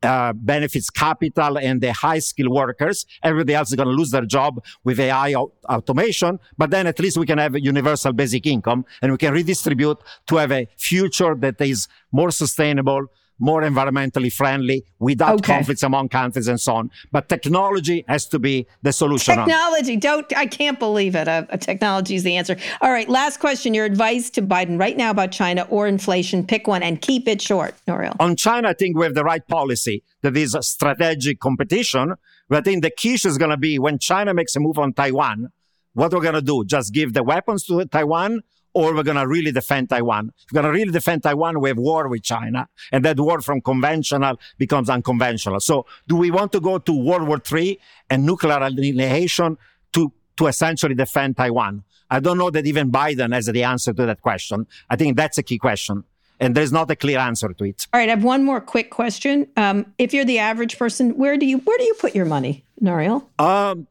uh, 0.03 0.33
benefits 0.33 0.89
capital 0.89 1.57
and 1.57 1.81
the 1.81 1.91
high 1.91 2.19
skilled 2.19 2.53
workers. 2.53 3.05
Everybody 3.23 3.55
else 3.55 3.69
is 3.69 3.75
going 3.75 3.87
to 3.87 3.93
lose 3.93 4.11
their 4.11 4.25
job 4.25 4.63
with 4.83 4.99
AI 4.99 5.33
automation. 5.33 6.39
But 6.57 6.69
then 6.69 6.85
at 6.85 6.99
least 6.99 7.17
we 7.17 7.25
can 7.25 7.39
have 7.39 7.55
a 7.55 7.61
universal 7.61 8.13
basic 8.13 8.45
income 8.45 8.85
and 9.01 9.11
we 9.11 9.17
can 9.17 9.33
redistribute 9.33 9.97
to 10.27 10.35
have 10.37 10.51
a 10.51 10.67
future 10.77 11.33
that 11.35 11.59
is 11.59 11.87
more 12.11 12.29
sustainable, 12.29 13.07
more 13.39 13.61
environmentally 13.61 14.31
friendly 14.31 14.83
without 14.99 15.35
okay. 15.35 15.53
conflicts 15.53 15.83
among 15.83 16.09
countries 16.09 16.47
and 16.47 16.59
so 16.59 16.75
on. 16.75 16.91
But 17.11 17.29
technology 17.29 18.05
has 18.07 18.25
to 18.27 18.39
be 18.39 18.67
the 18.81 18.93
solution. 18.93 19.35
Technology. 19.35 19.97
Don't, 19.97 20.25
I 20.35 20.45
can't 20.45 20.79
believe 20.79 21.15
it. 21.15 21.27
A, 21.27 21.45
a 21.49 21.57
technology 21.57 22.15
is 22.15 22.23
the 22.23 22.35
answer. 22.35 22.57
All 22.81 22.91
right. 22.91 23.09
Last 23.09 23.39
question. 23.39 23.73
Your 23.73 23.85
advice 23.85 24.29
to 24.31 24.41
Biden 24.41 24.79
right 24.79 24.95
now 24.95 25.11
about 25.11 25.31
China 25.31 25.67
or 25.69 25.87
inflation. 25.87 26.45
Pick 26.45 26.67
one 26.67 26.83
and 26.83 27.01
keep 27.01 27.27
it 27.27 27.41
short, 27.41 27.75
Nouriel. 27.87 28.15
On 28.19 28.35
China, 28.35 28.69
I 28.69 28.73
think 28.73 28.97
we 28.97 29.05
have 29.05 29.15
the 29.15 29.23
right 29.23 29.45
policy. 29.47 30.03
That 30.21 30.37
is 30.37 30.55
a 30.55 30.63
strategic 30.63 31.39
competition. 31.39 32.13
But 32.47 32.59
I 32.59 32.61
think 32.61 32.83
the 32.83 32.91
key 32.91 33.15
is 33.15 33.37
going 33.37 33.51
to 33.51 33.57
be 33.57 33.79
when 33.79 33.99
China 33.99 34.33
makes 34.33 34.55
a 34.55 34.59
move 34.59 34.77
on 34.77 34.93
Taiwan, 34.93 35.51
what 35.93 36.11
we're 36.13 36.21
going 36.21 36.35
to 36.35 36.41
do? 36.41 36.63
Just 36.65 36.93
give 36.93 37.13
the 37.13 37.23
weapons 37.23 37.63
to 37.65 37.85
Taiwan 37.85 38.41
or 38.75 38.93
we're 38.93 39.03
going 39.03 39.17
to 39.17 39.25
really 39.25 39.51
defend 39.51 39.89
Taiwan. 39.89 40.31
If 40.37 40.51
we're 40.51 40.61
going 40.61 40.71
to 40.71 40.77
really 40.77 40.91
defend 40.91 41.23
Taiwan, 41.23 41.59
we 41.61 41.69
have 41.69 41.77
war 41.77 42.07
with 42.09 42.23
China, 42.23 42.67
and 42.91 43.03
that 43.05 43.19
war 43.19 43.41
from 43.41 43.61
conventional 43.61 44.37
becomes 44.57 44.89
unconventional. 44.89 45.59
So, 45.61 45.85
do 46.07 46.17
we 46.17 46.29
want 46.29 46.51
to 46.51 46.59
go 46.59 46.77
to 46.77 46.93
World 46.93 47.27
War 47.27 47.41
III 47.51 47.79
and 48.09 48.25
nuclear 48.25 48.61
annihilation 48.61 49.57
to, 49.93 50.11
to 50.37 50.47
essentially 50.47 50.93
defend 50.93 51.37
Taiwan? 51.37 51.83
I 52.11 52.19
don't 52.19 52.37
know 52.37 52.51
that 52.51 52.67
even 52.67 52.91
Biden 52.91 53.33
has 53.33 53.45
the 53.45 53.63
answer 53.63 53.93
to 53.93 54.05
that 54.05 54.21
question. 54.21 54.67
I 54.89 54.97
think 54.97 55.17
that's 55.17 55.37
a 55.37 55.43
key 55.43 55.57
question. 55.57 56.03
And 56.37 56.53
there's 56.53 56.73
not 56.73 56.91
a 56.91 56.97
clear 56.97 57.17
answer 57.17 57.53
to 57.53 57.63
it. 57.63 57.87
All 57.93 57.99
right, 57.99 58.09
I 58.09 58.11
have 58.11 58.25
one 58.25 58.43
more 58.43 58.59
quick 58.59 58.91
question. 58.91 59.47
Um, 59.55 59.93
if 59.97 60.13
you're 60.13 60.25
the 60.25 60.39
average 60.39 60.77
person, 60.77 61.11
where 61.17 61.37
do 61.37 61.45
you 61.45 61.59
where 61.59 61.77
do 61.77 61.85
you 61.85 61.93
put 61.93 62.13
your 62.13 62.25
money, 62.25 62.65
Nouriel? 62.81 63.29
Um, 63.39 63.87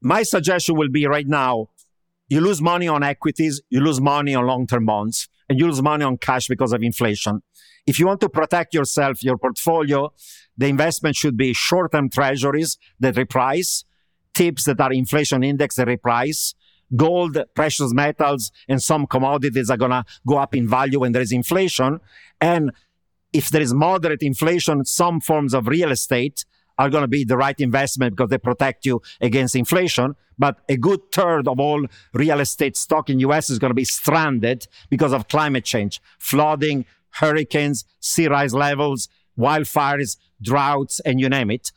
my 0.00 0.22
suggestion 0.22 0.76
will 0.76 0.88
be 0.88 1.06
right 1.06 1.26
now 1.26 1.68
you 2.28 2.40
lose 2.40 2.60
money 2.60 2.88
on 2.88 3.02
equities, 3.02 3.60
you 3.70 3.80
lose 3.80 4.00
money 4.00 4.34
on 4.34 4.46
long-term 4.46 4.86
bonds, 4.86 5.28
and 5.48 5.58
you 5.58 5.66
lose 5.66 5.82
money 5.82 6.04
on 6.04 6.16
cash 6.16 6.48
because 6.48 6.72
of 6.72 6.82
inflation. 6.82 7.42
If 7.86 7.98
you 7.98 8.06
want 8.06 8.20
to 8.22 8.28
protect 8.28 8.72
yourself, 8.72 9.22
your 9.22 9.36
portfolio, 9.36 10.12
the 10.56 10.66
investment 10.68 11.16
should 11.16 11.36
be 11.36 11.52
short-term 11.52 12.08
treasuries 12.08 12.78
that 13.00 13.14
reprice, 13.16 13.84
tips 14.32 14.64
that 14.64 14.80
are 14.80 14.92
inflation 14.92 15.44
index 15.44 15.76
that 15.76 15.88
reprice, 15.88 16.54
gold, 16.96 17.38
precious 17.54 17.92
metals, 17.92 18.52
and 18.68 18.82
some 18.82 19.06
commodities 19.06 19.70
are 19.70 19.76
going 19.76 19.90
to 19.90 20.04
go 20.26 20.38
up 20.38 20.54
in 20.54 20.68
value 20.68 21.00
when 21.00 21.12
there 21.12 21.22
is 21.22 21.32
inflation. 21.32 22.00
And 22.40 22.72
if 23.32 23.50
there 23.50 23.62
is 23.62 23.74
moderate 23.74 24.22
inflation, 24.22 24.84
some 24.84 25.20
forms 25.20 25.54
of 25.54 25.66
real 25.66 25.90
estate 25.90 26.44
are 26.78 26.90
going 26.90 27.02
to 27.02 27.08
be 27.08 27.24
the 27.24 27.36
right 27.36 27.58
investment 27.60 28.16
because 28.16 28.30
they 28.30 28.38
protect 28.38 28.84
you 28.84 29.00
against 29.20 29.56
inflation. 29.56 30.16
But 30.38 30.58
a 30.68 30.76
good 30.76 31.00
third 31.12 31.46
of 31.46 31.60
all 31.60 31.86
real 32.12 32.40
estate 32.40 32.76
stock 32.76 33.08
in 33.08 33.20
US 33.20 33.50
is 33.50 33.58
going 33.58 33.70
to 33.70 33.74
be 33.74 33.84
stranded 33.84 34.66
because 34.90 35.12
of 35.12 35.28
climate 35.28 35.64
change, 35.64 36.00
flooding, 36.18 36.84
hurricanes, 37.10 37.84
sea 38.00 38.26
rise 38.26 38.52
levels, 38.52 39.08
wildfires, 39.38 40.16
droughts, 40.42 41.00
and 41.00 41.20
you 41.20 41.28
name 41.28 41.50
it 41.50 41.70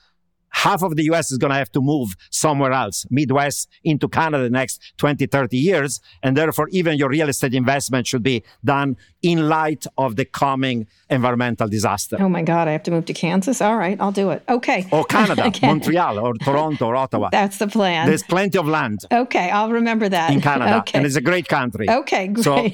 half 0.49 0.81
of 0.83 0.95
the 0.95 1.03
US 1.11 1.31
is 1.31 1.37
going 1.37 1.51
to 1.51 1.57
have 1.57 1.71
to 1.71 1.81
move 1.81 2.15
somewhere 2.31 2.71
else, 2.71 3.05
Midwest 3.09 3.69
into 3.83 4.07
Canada 4.07 4.43
the 4.43 4.49
next 4.49 4.81
20, 4.97 5.25
30 5.25 5.57
years. 5.57 5.99
And 6.23 6.35
therefore, 6.35 6.67
even 6.69 6.97
your 6.97 7.09
real 7.09 7.29
estate 7.29 7.53
investment 7.53 8.07
should 8.07 8.23
be 8.23 8.43
done 8.63 8.97
in 9.21 9.49
light 9.49 9.85
of 9.97 10.15
the 10.15 10.25
coming 10.25 10.87
environmental 11.09 11.67
disaster. 11.67 12.17
Oh 12.19 12.29
my 12.29 12.43
God, 12.43 12.67
I 12.67 12.71
have 12.71 12.83
to 12.83 12.91
move 12.91 13.05
to 13.05 13.13
Kansas? 13.13 13.61
All 13.61 13.77
right, 13.77 13.99
I'll 13.99 14.11
do 14.11 14.29
it. 14.31 14.43
Okay. 14.47 14.87
Or 14.91 15.03
Canada, 15.05 15.51
Montreal, 15.61 16.19
or 16.19 16.33
Toronto, 16.35 16.85
or 16.87 16.95
Ottawa. 16.95 17.29
That's 17.31 17.57
the 17.57 17.67
plan. 17.67 18.07
There's 18.07 18.23
plenty 18.23 18.57
of 18.57 18.67
land. 18.67 18.99
Okay, 19.11 19.49
I'll 19.49 19.71
remember 19.71 20.07
that. 20.09 20.31
In 20.31 20.41
Canada. 20.41 20.67
Okay. 20.77 20.97
And 20.97 21.07
it's 21.07 21.15
a 21.15 21.21
great 21.21 21.47
country. 21.47 21.89
Okay, 21.89 22.27
great. 22.27 22.43
So 22.43 22.69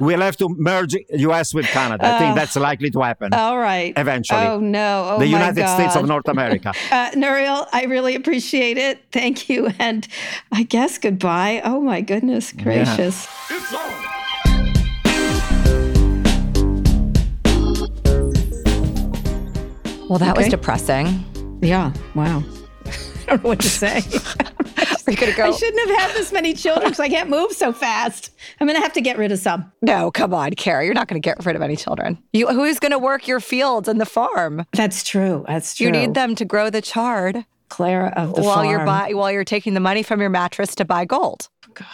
we'll 0.00 0.20
have 0.20 0.36
to 0.38 0.48
merge 0.48 0.94
US 1.10 1.54
with 1.54 1.66
Canada. 1.66 2.06
I 2.06 2.18
think 2.18 2.34
that's 2.36 2.56
likely 2.56 2.90
to 2.90 3.00
happen. 3.00 3.32
All 3.34 3.58
right. 3.58 3.92
Eventually. 3.96 4.40
Oh, 4.40 4.58
no. 4.60 5.08
Oh, 5.10 5.18
the 5.18 5.26
my 5.26 5.38
United 5.38 5.68
States 5.68 5.96
of 5.96 6.06
North 6.06 6.28
America. 6.28 6.72
Uh, 6.90 7.10
Nouriel, 7.14 7.66
I 7.72 7.84
really 7.84 8.14
appreciate 8.14 8.78
it. 8.78 9.04
Thank 9.12 9.48
you. 9.48 9.70
And 9.78 10.08
I 10.52 10.62
guess 10.62 10.96
goodbye. 10.96 11.60
Oh, 11.64 11.80
my 11.80 12.00
goodness 12.00 12.52
gracious. 12.52 13.28
Yeah. 13.50 13.98
Well, 20.08 20.18
that 20.18 20.36
was 20.36 20.48
depressing. 20.48 21.58
Yeah. 21.60 21.92
Wow. 22.14 22.42
I 23.30 23.32
don't 23.32 23.44
know 23.44 23.48
what 23.50 23.60
to 23.60 23.68
say. 23.68 23.98
Are 23.98 25.10
you 25.10 25.16
going 25.16 25.34
to 25.34 25.42
I 25.42 25.50
shouldn't 25.50 25.88
have 25.90 25.98
had 26.00 26.16
this 26.16 26.32
many 26.32 26.54
children 26.54 26.86
because 26.86 27.00
I 27.00 27.08
can't 27.08 27.28
move 27.28 27.52
so 27.52 27.72
fast. 27.72 28.30
I'm 28.58 28.66
going 28.66 28.76
to 28.76 28.82
have 28.82 28.92
to 28.94 29.02
get 29.02 29.18
rid 29.18 29.32
of 29.32 29.38
some. 29.38 29.70
No, 29.82 30.10
come 30.10 30.32
on, 30.32 30.52
Kara. 30.52 30.84
You're 30.84 30.94
not 30.94 31.08
going 31.08 31.20
to 31.20 31.26
get 31.26 31.44
rid 31.44 31.54
of 31.54 31.60
any 31.60 31.76
children. 31.76 32.16
You, 32.32 32.46
who's 32.48 32.78
going 32.78 32.92
to 32.92 32.98
work 32.98 33.28
your 33.28 33.40
fields 33.40 33.86
and 33.86 34.00
the 34.00 34.06
farm? 34.06 34.64
That's 34.72 35.04
true. 35.04 35.44
That's 35.46 35.74
true. 35.74 35.86
You 35.86 35.92
need 35.92 36.14
them 36.14 36.34
to 36.36 36.44
grow 36.44 36.70
the 36.70 36.80
chard 36.80 37.44
Clara 37.68 38.12
of 38.16 38.34
the 38.34 38.42
while 38.42 38.56
farm. 38.56 38.70
you're 38.70 38.86
buy, 38.86 39.12
while 39.12 39.30
you're 39.30 39.44
taking 39.44 39.74
the 39.74 39.80
money 39.80 40.02
from 40.02 40.20
your 40.20 40.30
mattress 40.30 40.74
to 40.76 40.84
buy 40.86 41.04
gold. 41.04 41.48
God, 41.74 41.86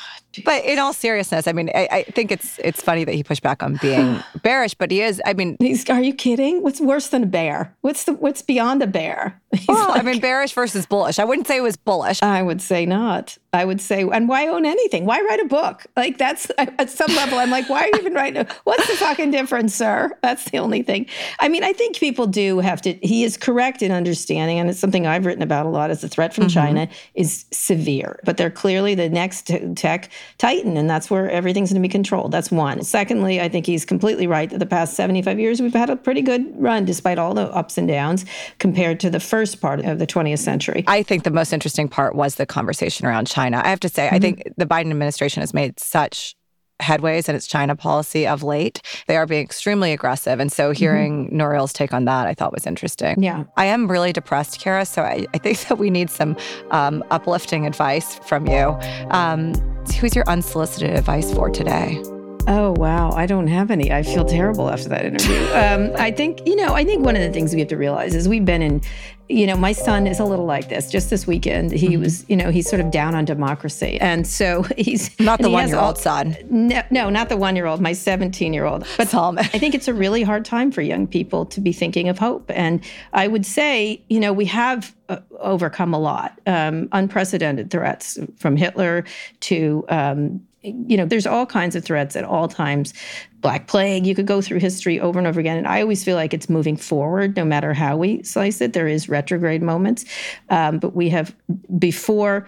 But 0.45 0.65
in 0.65 0.79
all 0.79 0.93
seriousness, 0.93 1.47
I 1.47 1.53
mean, 1.53 1.71
I, 1.75 1.89
I 1.91 2.03
think 2.05 2.33
it's 2.33 2.59
it's 2.59 2.83
funny 2.83 3.05
that 3.05 3.15
he 3.15 3.23
pushed 3.23 3.43
back 3.43 3.63
on 3.63 3.79
being 3.81 4.23
bearish, 4.43 4.75
but 4.75 4.91
he 4.91 5.03
is. 5.03 5.21
I 5.25 5.35
mean, 5.35 5.57
He's, 5.61 5.89
are 5.91 6.03
you 6.03 6.15
kidding? 6.15 6.63
What's 6.63 6.81
worse 6.81 7.09
than 7.09 7.23
a 7.23 7.27
bear? 7.27 7.75
What's 7.83 8.05
the 8.05 8.15
what's 8.15 8.43
beyond 8.43 8.83
a 8.83 8.87
bear? 8.87 9.41
He's 9.53 9.69
well, 9.69 9.93
I 9.93 10.03
mean, 10.03 10.21
bearish 10.21 10.53
versus 10.53 10.87
bullish. 10.87 11.19
I 11.19 11.25
wouldn't 11.25 11.47
say 11.47 11.59
it 11.59 11.63
was 11.63 11.77
bullish. 11.77 12.23
I 12.23 12.43
would 12.43 12.61
say 12.61 12.87
not. 12.87 13.39
I 13.55 13.65
would 13.65 13.81
say, 13.81 14.03
and 14.03 14.29
why 14.29 14.49
own 14.49 14.67
anything? 14.67 15.05
Why 15.05 15.21
write 15.21 15.41
a 15.41 15.45
book? 15.45 15.87
Like 15.97 16.19
that's 16.19 16.51
at 16.59 16.91
some 16.91 17.15
level, 17.15 17.39
I'm 17.39 17.51
like, 17.51 17.69
why 17.71 17.83
are 17.83 17.87
you 17.87 17.93
even 18.01 18.15
writing? 18.15 18.43
A, 18.43 18.47
what's 18.65 18.87
the 18.89 18.97
fucking 18.97 19.31
difference, 19.31 19.75
sir? 19.75 20.11
That's 20.23 20.51
the 20.51 20.59
only 20.59 20.83
thing. 20.83 21.07
I 21.39 21.49
mean, 21.49 21.63
I 21.63 21.73
think 21.73 21.97
people 21.97 22.27
do 22.27 22.59
have 22.59 22.83
to. 22.83 22.95
He 22.95 23.23
is 23.23 23.37
correct 23.37 23.81
in 23.81 23.93
understanding, 23.93 24.59
and 24.59 24.69
it's 24.69 24.81
something 24.81 25.07
I've 25.07 25.25
written 25.25 25.43
about 25.43 25.67
a 25.67 25.69
lot. 25.69 25.93
Is 25.93 26.01
the 26.01 26.09
threat 26.09 26.35
from 26.35 26.45
mm-hmm. 26.45 26.55
China 26.55 26.89
is 27.15 27.45
severe, 27.53 28.19
but 28.25 28.37
they're 28.37 28.51
clearly 28.51 28.97
the 28.97 29.09
next 29.09 29.53
tech 29.77 30.11
titan, 30.39 30.77
and 30.77 30.89
that's 30.89 31.11
where 31.11 31.31
everything's 31.31 31.71
going 31.71 31.83
to 31.83 31.87
be 31.87 31.93
controlled. 31.93 32.33
That's 32.33 32.51
one. 32.51 32.83
Secondly, 32.83 33.41
I 33.41 33.49
think 33.49 33.67
he's 33.67 33.85
completely 33.85 34.27
right 34.27 34.51
that 34.51 34.59
the 34.59 34.67
past 34.67 34.95
75 34.95 35.39
years 35.39 35.61
we've 35.61 35.73
had 35.73 35.91
a 35.91 35.97
pretty 35.97 36.23
good 36.23 36.47
run, 36.61 36.85
despite 36.85 37.19
all 37.19 37.35
the 37.35 37.49
ups 37.55 37.79
and 37.79 37.89
downs, 37.89 38.25
compared 38.59 39.01
to 39.01 39.11
the 39.11 39.21
first 39.21 39.61
part 39.61 39.81
of 39.81 39.99
the 39.99 40.07
20th 40.07 40.39
century. 40.39 40.85
I 40.87 41.03
think 41.03 41.25
the 41.25 41.31
most 41.31 41.53
interesting 41.53 41.89
part 41.89 42.15
was 42.15 42.37
the 42.37 42.47
conversation 42.47 43.07
around 43.07 43.27
China. 43.27 43.61
I 43.65 43.69
have 43.69 43.81
to 43.81 43.89
say, 43.89 44.07
I 44.07 44.13
mm-hmm. 44.13 44.21
think 44.21 44.53
the 44.57 44.67
Biden 44.67 44.91
administration 44.91 45.41
has 45.41 45.55
made 45.55 45.79
such 45.81 46.35
headways 46.81 47.29
in 47.29 47.35
its 47.35 47.47
China 47.47 47.77
policy 47.77 48.27
of 48.27 48.43
late. 48.43 48.83
They 49.07 49.17
are 49.17 49.27
being 49.27 49.43
extremely 49.43 49.93
aggressive. 49.93 50.41
And 50.41 50.51
so 50.51 50.73
hearing 50.73 51.29
Nouriel's 51.31 51.73
take 51.73 51.93
on 51.93 52.05
that, 52.07 52.27
I 52.27 52.35
thought 52.35 52.53
was 52.53 52.67
interesting. 52.67 53.23
Yeah. 53.23 53.45
I 53.57 53.67
am 53.67 53.91
really 53.91 54.13
depressed, 54.13 54.61
Kara. 54.61 54.85
So 54.85 55.03
I, 55.03 55.27
I 55.35 55.39
think 55.39 55.61
that 55.69 55.79
we 55.79 55.91
need 55.91 56.11
some 56.11 56.37
um, 56.71 57.05
uplifting 57.11 57.67
advice 57.67 58.17
from 58.27 58.47
you. 58.47 58.77
Um, 59.11 59.55
who's 60.01 60.15
your 60.15 60.25
unsolicited 60.29 60.91
advice 60.91 61.33
for 61.33 61.51
today? 61.51 62.03
Oh 62.47 62.73
wow, 62.77 63.11
I 63.13 63.25
don't 63.27 63.47
have 63.47 63.71
any. 63.71 63.91
I 63.91 64.03
feel 64.03 64.25
terrible 64.25 64.69
after 64.69 64.89
that 64.91 65.05
interview. 65.07 65.35
Um, 65.55 65.93
I 65.97 66.11
think 66.11 66.47
you 66.47 66.57
know. 66.57 66.75
I 66.75 66.85
think 66.85 67.05
one 67.05 67.17
of 67.17 67.23
the 67.23 67.31
things 67.31 67.55
we 67.55 67.61
have 67.61 67.69
to 67.69 67.77
realize 67.77 68.15
is 68.15 68.29
we've 68.29 68.45
been 68.45 68.61
in. 68.63 68.83
You 69.31 69.47
know, 69.47 69.57
my 69.57 69.73
son 69.73 70.07
is 70.07 70.21
a 70.21 70.25
little 70.25 70.45
like 70.45 70.69
this. 70.69 70.91
Just 70.91 71.09
this 71.09 71.27
weekend, 71.27 71.73
he 71.73 71.89
Mm-hmm. 71.91 72.01
was. 72.03 72.29
You 72.29 72.37
know, 72.37 72.51
he's 72.51 72.69
sort 72.69 72.81
of 72.81 72.91
down 72.91 73.15
on 73.15 73.25
democracy, 73.25 73.99
and 74.01 74.27
so 74.27 74.63
he's 74.77 75.19
Not 75.19 75.41
the 75.41 75.49
he 75.49 75.55
one-year-old 75.55 75.97
son. 75.97 76.37
No, 76.51 76.83
no, 76.91 77.09
not 77.09 77.29
the 77.31 77.37
one-year-old. 77.39 77.81
My 77.81 77.93
seventeen-year-old. 77.95 78.85
But 78.99 79.09
Solomon. 79.09 79.45
I 79.55 79.59
think 79.59 79.75
it's 79.75 79.89
a 79.89 79.95
really 79.95 80.23
hard 80.23 80.45
time 80.45 80.71
for 80.71 80.83
young 80.83 81.07
people 81.07 81.47
to 81.47 81.61
be 81.61 81.73
thinking 81.73 82.09
of 82.11 82.19
hope. 82.19 82.51
And 82.55 82.85
I 83.15 83.29
would 83.29 83.47
say, 83.47 84.03
you 84.11 84.21
know, 84.21 84.33
we 84.35 84.45
have 84.47 84.95
uh, 85.09 85.19
overcome 85.41 85.95
a 85.95 85.99
lot, 85.99 86.39
um, 86.47 86.89
unprecedented 86.93 87.71
threats 87.71 88.19
from 88.37 88.57
Hitler 88.57 89.05
to, 89.41 89.85
um, 89.89 90.47
you 90.65 90.97
know, 90.97 91.05
there's 91.05 91.27
all 91.27 91.47
kinds 91.47 91.77
of 91.77 91.85
threats 91.85 92.17
at 92.17 92.25
all 92.25 92.49
times. 92.49 92.95
Black 93.41 93.67
Plague, 93.67 94.07
you 94.07 94.15
could 94.15 94.27
go 94.27 94.41
through 94.41 94.61
history 94.61 94.99
over 94.99 95.19
and 95.19 95.29
over 95.29 95.39
again. 95.39 95.59
And 95.59 95.67
I 95.67 95.83
always 95.83 96.03
feel 96.03 96.17
like 96.17 96.33
it's 96.33 96.49
moving 96.49 96.77
forward 96.77 97.37
no 97.37 97.45
matter 97.45 97.75
how 97.75 97.97
we 97.97 98.23
slice 98.23 98.61
it. 98.61 98.73
There 98.73 98.89
is 98.89 99.09
retrograde 99.09 99.63
moments. 99.63 100.05
Um, 100.49 100.79
but 100.79 100.97
we 100.97 101.11
have, 101.11 101.35
before, 101.79 102.47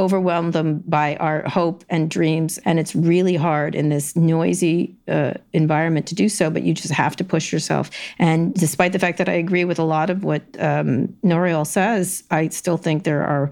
overwhelmed 0.00 0.52
them 0.52 0.82
by 0.86 1.16
our 1.16 1.42
hope 1.48 1.84
and 1.88 2.10
dreams. 2.10 2.58
And 2.64 2.78
it's 2.80 2.94
really 2.96 3.36
hard 3.36 3.74
in 3.74 3.90
this 3.90 4.16
noisy 4.16 4.96
uh, 5.06 5.34
environment 5.52 6.06
to 6.06 6.14
do 6.14 6.28
so, 6.28 6.50
but 6.50 6.62
you 6.62 6.74
just 6.74 6.92
have 6.92 7.14
to 7.16 7.24
push 7.24 7.52
yourself. 7.52 7.90
And 8.18 8.54
despite 8.54 8.92
the 8.92 8.98
fact 8.98 9.18
that 9.18 9.28
I 9.28 9.34
agree 9.34 9.64
with 9.64 9.78
a 9.78 9.84
lot 9.84 10.10
of 10.10 10.24
what 10.24 10.42
um, 10.58 11.14
Nouriel 11.22 11.64
says, 11.64 12.24
I 12.30 12.48
still 12.48 12.78
think 12.78 13.04
there 13.04 13.22
are 13.22 13.50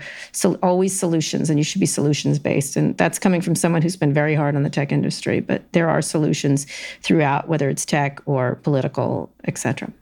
always 0.63 0.99
solutions 0.99 1.51
and 1.51 1.59
you 1.59 1.65
should 1.65 1.81
be 1.81 1.87
solutions 1.87 2.39
based. 2.39 2.77
And 2.77 2.97
that's 2.97 3.19
coming 3.19 3.43
from 3.43 3.55
someone 3.55 3.83
who's 3.83 3.97
been 3.97 4.15
very 4.15 4.35
hard 4.35 4.57
on 4.57 4.63
the 4.63 4.71
tech 4.71 4.91
industry, 4.91 5.41
but 5.41 5.63
there 5.73 5.89
are 5.89 6.03
solutions 6.03 6.67
throughout, 7.03 7.49
whether 7.49 7.69
it's 7.69 7.85
tech 7.85 8.21
or 8.27 8.57
political, 8.63 9.31
et 9.45 9.59
cetera. 9.59 9.93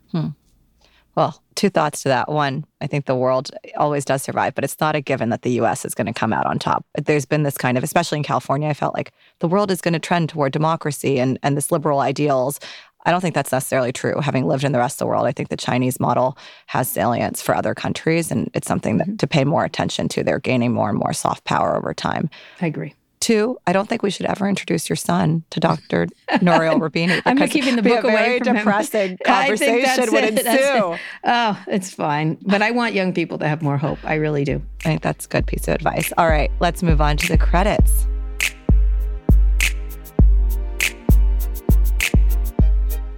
Well, 1.17 1.43
two 1.55 1.71
thoughts 1.71 2.03
to 2.03 2.11
that. 2.11 2.31
One, 2.31 2.65
I 2.83 2.87
think 2.87 3.07
the 3.07 3.15
world 3.17 3.51
always 3.77 4.05
does 4.05 4.23
survive, 4.23 4.55
but 4.55 4.65
it's 4.65 4.79
not 4.79 4.95
a 4.95 5.01
given 5.01 5.31
that 5.31 5.43
the 5.43 5.53
US 5.63 5.85
is 5.85 5.95
going 5.95 6.07
to 6.07 6.13
come 6.13 6.33
out 6.33 6.47
on 6.47 6.59
top. 6.59 6.85
There's 7.03 7.25
been 7.25 7.43
this 7.43 7.57
kind 7.57 7.79
of, 7.79 7.85
especially 7.85 8.19
in 8.19 8.25
California, 8.25 8.69
I 8.69 8.75
felt 8.75 8.95
like 8.95 9.13
the 9.41 9.49
world 9.49 9.71
is 9.71 9.81
going 9.81 9.95
to 9.95 9.99
trend 9.99 10.29
toward 10.29 10.53
democracy 10.53 11.19
and, 11.19 11.39
and 11.43 11.57
this 11.57 11.73
liberal 11.73 12.01
ideals. 12.01 12.61
I 13.07 13.13
don't 13.13 13.21
think 13.21 13.35
that's 13.35 13.53
necessarily 13.53 13.93
true. 13.93 14.21
Having 14.21 14.47
lived 14.47 14.65
in 14.65 14.73
the 14.73 14.79
rest 14.79 14.97
of 14.97 14.99
the 14.99 15.07
world, 15.07 15.27
I 15.27 15.33
think 15.33 15.49
the 15.49 15.57
Chinese 15.57 15.99
model 15.99 16.37
has 16.67 16.91
salience 16.91 17.41
for 17.41 17.55
other 17.55 17.73
countries, 17.73 18.33
and 18.33 18.51
it's 18.53 18.67
something 18.67 18.99
that, 18.99 19.07
mm-hmm. 19.07 19.17
to 19.17 19.27
pay 19.29 19.45
more 19.45 19.65
attention 19.65 20.09
to. 20.09 20.25
They're 20.25 20.41
gaining 20.41 20.73
more 20.73 20.91
and 20.91 20.99
more 20.99 21.13
soft 21.13 21.45
power 21.45 21.77
over 21.77 21.95
time. 21.95 22.29
I 22.61 22.67
agree. 22.67 22.95
Two, 23.21 23.59
I 23.67 23.73
don't 23.73 23.89
think 23.89 24.03
we 24.03 24.11
should 24.11 24.27
ever 24.27 24.49
introduce 24.49 24.89
your 24.89 24.97
son 24.97 25.43
to 25.51 25.59
Dr. 25.59 26.07
Nouriel 26.43 26.79
Roubini. 26.79 27.21
I'm 27.25 27.37
because 27.37 27.51
keeping 27.51 27.75
the 27.75 27.81
it'd 27.81 27.85
be 27.85 27.91
book 27.91 28.05
a 28.05 28.09
away 28.09 28.17
very 28.17 28.39
from 28.39 28.49
him. 28.49 28.57
depressing 28.57 29.19
I 29.27 29.57
think 29.57 29.85
that's 29.85 29.97
conversation 29.97 30.13
would 30.15 30.25
it. 30.25 30.45
That's 30.45 30.63
it. 30.63 30.77
ensue. 30.77 30.99
Oh, 31.25 31.65
it's 31.67 31.91
fine. 31.93 32.39
But 32.43 32.63
I 32.63 32.71
want 32.73 32.95
young 32.95 33.13
people 33.13 33.39
to 33.39 33.49
have 33.49 33.63
more 33.63 33.79
hope. 33.79 33.99
I 34.05 34.15
really 34.15 34.45
do. 34.45 34.63
I 34.81 34.89
think 34.89 35.03
that's 35.03 35.25
a 35.25 35.29
good 35.29 35.47
piece 35.47 35.67
of 35.67 35.75
advice. 35.75 36.13
All 36.19 36.29
right, 36.29 36.51
let's 36.61 36.83
move 36.83 37.01
on 37.01 37.17
to 37.17 37.29
the 37.29 37.39
credits. 37.39 38.07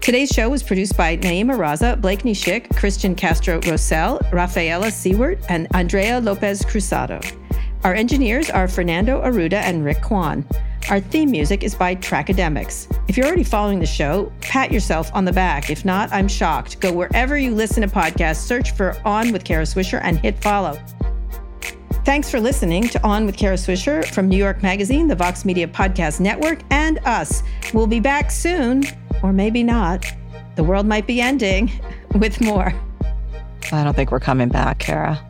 Today's 0.00 0.30
show 0.30 0.48
was 0.48 0.62
produced 0.62 0.96
by 0.96 1.18
Nayeema 1.18 1.58
Raza, 1.58 2.00
Blakeney 2.00 2.32
Schick, 2.32 2.74
Christian 2.76 3.14
Castro 3.14 3.60
Rosell, 3.60 4.20
Rafaela 4.32 4.90
Seward, 4.90 5.44
and 5.50 5.66
Andrea 5.74 6.20
Lopez 6.20 6.64
Cruzado. 6.64 7.20
Our 7.84 7.94
engineers 7.94 8.50
are 8.50 8.66
Fernando 8.66 9.22
Arruda 9.22 9.54
and 9.54 9.84
Rick 9.84 10.02
Kwan. 10.02 10.44
Our 10.90 11.00
theme 11.00 11.30
music 11.30 11.62
is 11.62 11.74
by 11.74 11.94
Trackademics. 11.94 12.92
If 13.08 13.16
you're 13.16 13.26
already 13.26 13.44
following 13.44 13.78
the 13.78 13.86
show, 13.86 14.32
pat 14.40 14.72
yourself 14.72 15.10
on 15.14 15.24
the 15.24 15.32
back. 15.32 15.70
If 15.70 15.84
not, 15.84 16.10
I'm 16.12 16.26
shocked. 16.28 16.80
Go 16.80 16.92
wherever 16.92 17.38
you 17.38 17.54
listen 17.54 17.82
to 17.82 17.88
podcasts, 17.88 18.38
search 18.38 18.72
for 18.72 18.96
On 19.04 19.32
with 19.32 19.44
Kara 19.44 19.64
Swisher, 19.64 20.00
and 20.02 20.18
hit 20.18 20.42
follow. 20.42 20.76
Thanks 22.04 22.30
for 22.30 22.40
listening 22.40 22.88
to 22.88 23.02
On 23.06 23.26
with 23.26 23.36
Kara 23.36 23.56
Swisher 23.56 24.04
from 24.04 24.28
New 24.28 24.38
York 24.38 24.62
Magazine, 24.62 25.06
the 25.06 25.14
Vox 25.14 25.44
Media 25.44 25.68
Podcast 25.68 26.20
Network, 26.20 26.60
and 26.70 26.98
us. 27.04 27.42
We'll 27.74 27.86
be 27.86 28.00
back 28.00 28.30
soon, 28.30 28.84
or 29.22 29.32
maybe 29.32 29.62
not. 29.62 30.04
The 30.56 30.64
world 30.64 30.86
might 30.86 31.06
be 31.06 31.20
ending 31.20 31.70
with 32.14 32.40
more. 32.40 32.72
I 33.70 33.84
don't 33.84 33.94
think 33.94 34.10
we're 34.10 34.20
coming 34.20 34.48
back, 34.48 34.78
Kara. 34.78 35.27